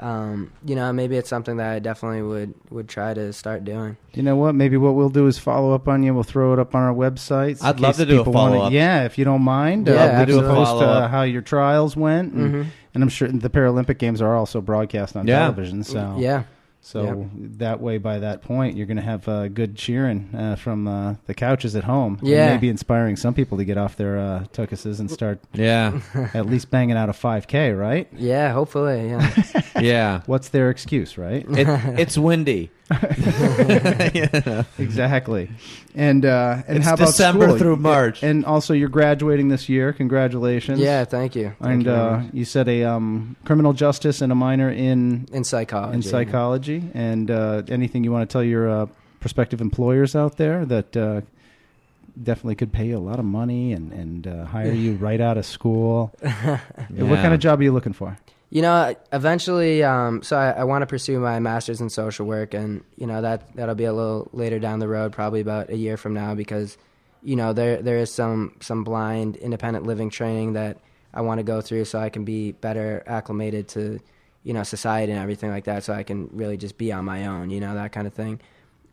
Um, 0.02 0.54
you 0.66 0.78
know, 0.78 0.94
maybe 0.94 1.18
it's 1.18 1.28
something 1.28 1.58
that 1.58 1.74
I 1.74 1.80
definitely 1.80 2.22
would, 2.22 2.54
would 2.70 2.88
try 2.88 3.14
to 3.14 3.34
start 3.34 3.66
doing. 3.66 3.98
You 4.14 4.24
know 4.24 4.38
what? 4.38 4.56
Maybe 4.56 4.78
what 4.78 4.96
we'll 4.96 5.10
do 5.10 5.28
is 5.28 5.38
follow 5.38 5.74
up 5.74 5.90
on 5.90 6.04
you. 6.04 6.14
We'll 6.14 6.24
throw 6.24 6.54
it 6.54 6.60
up 6.60 6.74
on 6.74 6.84
our 6.84 6.94
website. 6.94 7.62
I'd 7.62 7.82
love 7.82 7.98
to 7.98 8.06
do 8.06 8.22
a 8.22 8.24
follow-up. 8.24 8.72
Yeah, 8.72 9.04
if 9.04 9.18
you 9.18 9.26
don't 9.26 9.42
mind, 9.42 9.88
Yeah, 9.88 9.96
uh, 9.96 9.98
we'll 9.98 10.16
absolutely. 10.22 10.56
post 10.56 10.70
Follow-up. 10.72 11.04
uh, 11.04 11.08
how 11.10 11.24
your 11.24 11.42
trials 11.42 11.98
went, 11.98 12.32
and, 12.32 12.54
Mhm. 12.56 12.66
and 12.94 13.04
I'm 13.04 13.10
sure 13.10 13.28
the 13.28 13.50
Paralympic 13.50 13.98
Games 13.98 14.22
are 14.22 14.38
also 14.38 14.62
broadcast 14.62 15.18
on 15.18 15.28
Yeah. 15.28 15.40
television. 15.40 15.84
So 15.84 16.16
Yeah, 16.18 16.44
So 16.82 17.30
that 17.36 17.82
way, 17.82 17.98
by 17.98 18.20
that 18.20 18.42
point, 18.42 18.78
you're 18.78 18.86
going 18.88 18.98
to 18.98 19.04
have 19.04 19.28
uh, 19.28 19.48
good 19.50 19.76
cheering 19.76 20.34
uh, 20.34 20.56
from 20.56 20.88
uh, 20.88 21.16
the 21.28 21.34
couches 21.34 21.76
at 21.76 21.84
home. 21.84 22.18
Yeah. 22.22 22.54
maybe 22.54 22.70
inspiring 22.70 23.16
some 23.16 23.34
people 23.34 23.58
to 23.58 23.66
get 23.66 23.78
off 23.78 23.96
their 23.98 24.18
uh, 24.18 24.46
tuchuses 24.54 25.00
and 25.00 25.12
start 25.12 25.40
Yeah, 25.54 26.00
at 26.34 26.46
least 26.46 26.72
banging 26.72 26.96
out 26.98 27.10
a 27.10 27.14
5K, 27.14 27.78
right? 27.78 28.08
yeah, 28.14 28.54
hopefully, 28.54 29.10
yeah. 29.10 29.44
yeah. 29.80 30.22
What's 30.26 30.50
their 30.50 30.70
excuse, 30.70 31.18
right? 31.18 31.46
It, 31.50 31.68
it's 32.00 32.18
windy. 32.18 32.72
exactly. 34.78 35.50
And 35.96 36.26
uh, 36.26 36.64
and 36.68 36.78
It's 36.78 36.86
how 36.86 36.94
about 36.96 37.08
December 37.08 37.48
school? 37.48 37.58
through 37.58 37.76
March. 37.78 38.24
And 38.24 38.46
also, 38.46 38.74
you're 38.74 38.90
graduating 38.90 39.50
this 39.50 39.70
year. 39.70 39.94
Congratulations. 39.94 40.80
yeah, 40.80 41.06
thank 41.06 41.36
you. 41.36 41.54
Thank 41.62 41.72
And 41.72 41.84
you 41.84 41.92
very 41.92 42.00
uh, 42.00 42.18
much. 42.20 42.34
you 42.34 42.46
said 42.46 42.68
a 42.68 42.84
um, 42.86 43.36
criminal 43.46 43.74
justice 43.74 44.22
and 44.22 44.32
a 44.32 44.36
minor 44.36 44.70
in 44.70 45.28
in 45.32 45.44
psychology. 45.44 45.96
in 45.96 46.02
psychology. 46.04 46.84
And 46.94 47.30
uh, 47.32 47.64
anything 47.70 48.04
you 48.04 48.12
want 48.12 48.30
to 48.30 48.34
tell 48.34 48.44
your 48.44 48.70
uh, 48.70 48.86
prospective 49.20 49.62
employers 49.62 50.16
out 50.16 50.38
there 50.38 50.66
that 50.66 50.96
uh, 50.98 51.22
definitely 52.22 52.56
could 52.56 52.72
pay 52.72 52.88
you 52.88 52.98
a 52.98 53.00
lot 53.00 53.20
of 53.20 53.26
money 53.26 53.74
and 53.74 53.92
and 53.94 54.28
uh, 54.28 54.46
hire 54.46 54.72
you 54.84 54.94
right 54.96 55.22
out 55.22 55.38
of 55.38 55.46
school. 55.46 56.12
What 56.90 57.20
kind 57.20 57.34
of 57.34 57.40
job 57.40 57.60
are 57.60 57.64
you 57.64 57.72
looking 57.72 57.94
for? 57.94 58.18
You 58.52 58.64
know, 58.64 58.96
eventually, 59.14 59.84
um, 59.84 60.24
so 60.24 60.36
I, 60.36 60.52
I 60.52 60.64
want 60.64 60.82
to 60.82 60.88
pursue 60.88 61.20
my 61.20 61.40
master's 61.40 61.82
in 61.82 61.90
social 61.90 62.26
work, 62.26 62.56
and 62.56 62.84
you 62.98 63.06
know 63.06 63.22
that 63.22 63.56
that'll 63.56 63.76
be 63.76 63.86
a 63.86 63.94
little 63.94 64.28
later 64.34 64.58
down 64.58 64.80
the 64.80 64.88
road, 64.88 65.12
probably 65.12 65.42
about 65.42 65.70
a 65.70 65.78
year 65.78 65.98
from 65.98 66.16
now, 66.16 66.34
because 66.34 66.78
you 67.22 67.36
know 67.36 67.54
there 67.54 67.82
there 67.82 67.98
is 67.98 68.12
some 68.12 68.56
some 68.60 68.84
blind 68.84 69.36
independent 69.38 69.86
living 69.86 70.10
training 70.10 70.54
that 70.54 70.78
I 71.14 71.22
want 71.22 71.40
to 71.40 71.44
go 71.44 71.62
through 71.62 71.86
so 71.86 72.00
I 72.00 72.10
can 72.10 72.24
be 72.24 72.54
better 72.54 73.04
acclimated 73.06 73.68
to 73.70 74.00
you 74.44 74.54
know 74.54 74.64
society 74.64 75.12
and 75.12 75.22
everything 75.22 75.50
like 75.50 75.66
that 75.66 75.84
so 75.84 75.94
I 75.94 76.04
can 76.04 76.30
really 76.32 76.58
just 76.58 76.78
be 76.78 76.92
on 76.92 77.06
my 77.06 77.28
own 77.28 77.50
you 77.50 77.60
know 77.60 77.76
that 77.76 77.92
kind 77.92 78.08
of 78.08 78.14
thing. 78.14 78.40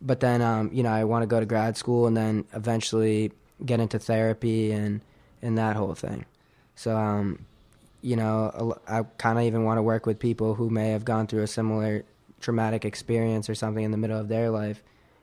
But 0.02 0.20
then 0.20 0.42
um, 0.42 0.70
you 0.72 0.82
know 0.82 0.90
I 0.90 1.04
want 1.04 1.22
to 1.22 1.26
go 1.26 1.40
to 1.40 1.46
grad 1.46 1.76
school 1.76 2.06
and 2.06 2.16
then 2.16 2.44
eventually 2.52 3.32
get 3.64 3.80
into 3.80 3.98
therapy 3.98 4.72
and 4.72 5.00
and 5.40 5.56
that 5.56 5.76
whole 5.76 5.94
thing. 5.94 6.26
So 6.74 6.96
um, 6.96 7.46
you 8.02 8.16
know 8.16 8.76
I 8.88 9.02
kind 9.18 9.38
of 9.38 9.44
even 9.44 9.64
want 9.64 9.78
to 9.78 9.82
work 9.82 10.06
with 10.06 10.18
people 10.18 10.54
who 10.54 10.70
may 10.70 10.90
have 10.90 11.04
gone 11.04 11.26
through 11.26 11.42
a 11.42 11.46
similar 11.46 12.04
traumatic 12.40 12.84
experience 12.84 13.48
or 13.50 13.54
something 13.54 13.84
in 13.84 13.90
the 13.90 13.96
middle 13.96 14.18
of 14.20 14.28
their 14.28 14.50
life 14.50 14.82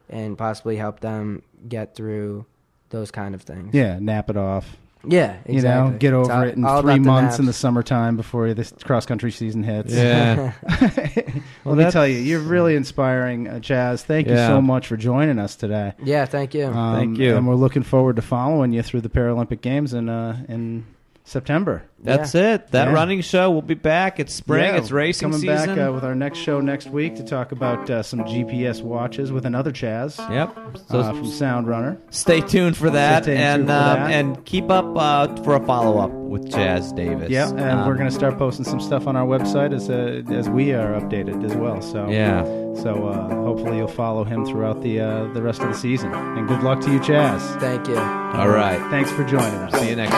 and 0.10 0.38
possibly 0.38 0.76
help 0.78 1.00
them 1.00 1.42
get 1.68 1.96
through 1.96 2.46
those 2.90 3.12
kind 3.12 3.34
of 3.36 3.42
things 3.42 3.74
Yeah, 3.74 4.00
nap 4.00 4.30
it 4.30 4.38
off. 4.38 4.76
yeah 5.06 5.38
exactly. 5.46 5.56
You 5.56 5.62
know, 5.92 5.98
get 5.98 6.14
over 6.14 6.32
all- 6.34 6.42
it 6.44 6.56
in 6.56 6.64
three 6.64 6.64
about 6.64 6.86
the 6.86 7.00
months 7.00 7.40
in 7.40 7.46
the 7.46 7.54
summertime 7.54 8.18
before 8.18 8.54
this 8.54 8.74
cross 8.84 9.06
country 9.06 9.32
season 9.32 9.64
hits. 9.64 9.94
Yeah. 9.94 10.54
Let 11.66 11.78
me 11.78 11.90
tell 11.92 12.08
you, 12.08 12.18
you're 12.18 12.40
really 12.42 12.76
inspiring, 12.76 13.48
uh, 13.48 13.54
Chaz. 13.56 14.02
Thank 14.04 14.28
you 14.28 14.36
so 14.36 14.62
much 14.62 14.88
for 14.88 14.98
joining 14.98 15.40
us 15.40 15.56
today. 15.56 15.94
yeah 16.04 16.26
thank 16.26 16.54
you 16.54 16.66
Um, 16.66 16.96
Thank 16.98 17.18
you. 17.20 17.36
And 17.36 17.48
we're 17.48 17.56
looking 17.56 17.84
forward 17.84 18.16
to 18.18 18.22
following 18.22 18.74
you 18.74 18.82
through 18.84 19.02
the 19.02 19.10
Paralympic 19.10 19.62
Games 19.62 19.94
in 19.94 20.10
uh, 20.10 20.44
in 20.50 20.86
September. 21.26 21.84
That's 22.02 22.36
it. 22.36 22.72
That 22.72 22.88
Yeah. 22.90 22.94
running 22.94 23.22
show 23.22 23.50
We'll 23.50 23.62
be 23.62 23.76
back. 23.76 24.20
It's 24.20 24.34
spring. 24.34 24.66
Yeah, 24.66 24.76
it's 24.78 24.92
racing 24.92 25.28
coming 25.32 25.40
season. 25.40 25.76
back 25.76 25.88
uh, 25.88 25.94
with 25.94 26.04
our 26.04 26.16
next 26.16 26.40
show 26.40 26.60
next 26.60 26.88
week 26.90 27.16
to 27.16 27.24
talk 27.24 27.52
about 27.54 27.90
uh, 27.90 28.04
some 28.04 28.20
GPS 28.26 28.82
watches 28.82 29.32
with 29.32 29.46
another 29.46 29.72
Chaz 29.72 30.18
yep. 30.30 30.54
So 30.90 31.00
uh, 31.00 31.14
from 31.14 31.26
Sound 31.28 31.68
Runner. 31.68 31.98
stay 32.10 32.42
tuned 32.42 32.76
for 32.76 32.90
that, 32.90 33.24
Stay 33.24 33.36
tuned 33.36 33.44
and 33.44 33.68
for 33.68 33.74
um, 33.74 34.00
that. 34.00 34.12
and 34.12 34.46
keep 34.46 34.70
up 34.70 34.86
uh, 34.98 35.34
for 35.44 35.56
a 35.56 35.66
follow 35.66 35.98
up 36.00 36.12
with 36.34 36.52
Chaz 36.52 36.94
Davis. 36.96 37.30
Yeah, 37.30 37.50
and 37.50 37.60
Um, 37.62 37.88
we're 37.88 37.96
going 37.96 38.10
to 38.10 38.16
start 38.16 38.38
posting 38.38 38.66
some 38.66 38.82
stuff 38.82 39.08
on 39.08 39.16
our 39.16 39.26
website 39.26 39.72
as 39.74 39.90
uh, 39.90 40.24
as 40.34 40.50
we 40.50 40.74
are 40.74 41.00
updated 41.00 41.46
as 41.46 41.56
well. 41.56 41.82
So 41.82 42.10
Yeah. 42.10 42.44
So 42.84 43.08
uh, 43.08 43.30
hopefully 43.48 43.78
you'll 43.78 43.88
follow 43.88 44.24
him 44.24 44.46
throughout 44.46 44.82
the 44.82 45.00
uh, 45.00 45.34
the 45.34 45.42
rest 45.42 45.62
of 45.62 45.70
the 45.70 45.76
season. 45.76 46.12
And 46.14 46.48
good 46.48 46.64
luck 46.64 46.82
to 46.82 46.92
you, 46.92 47.00
Chaz. 47.00 47.42
thank 47.62 47.88
you 47.88 47.98
All 47.98 48.50
right. 48.50 48.82
Thanks 48.90 49.12
for 49.12 49.24
joining 49.24 49.60
us. 49.66 49.80
See 49.80 49.90
you 49.90 49.96
next 49.96 50.18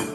week. 0.00 0.09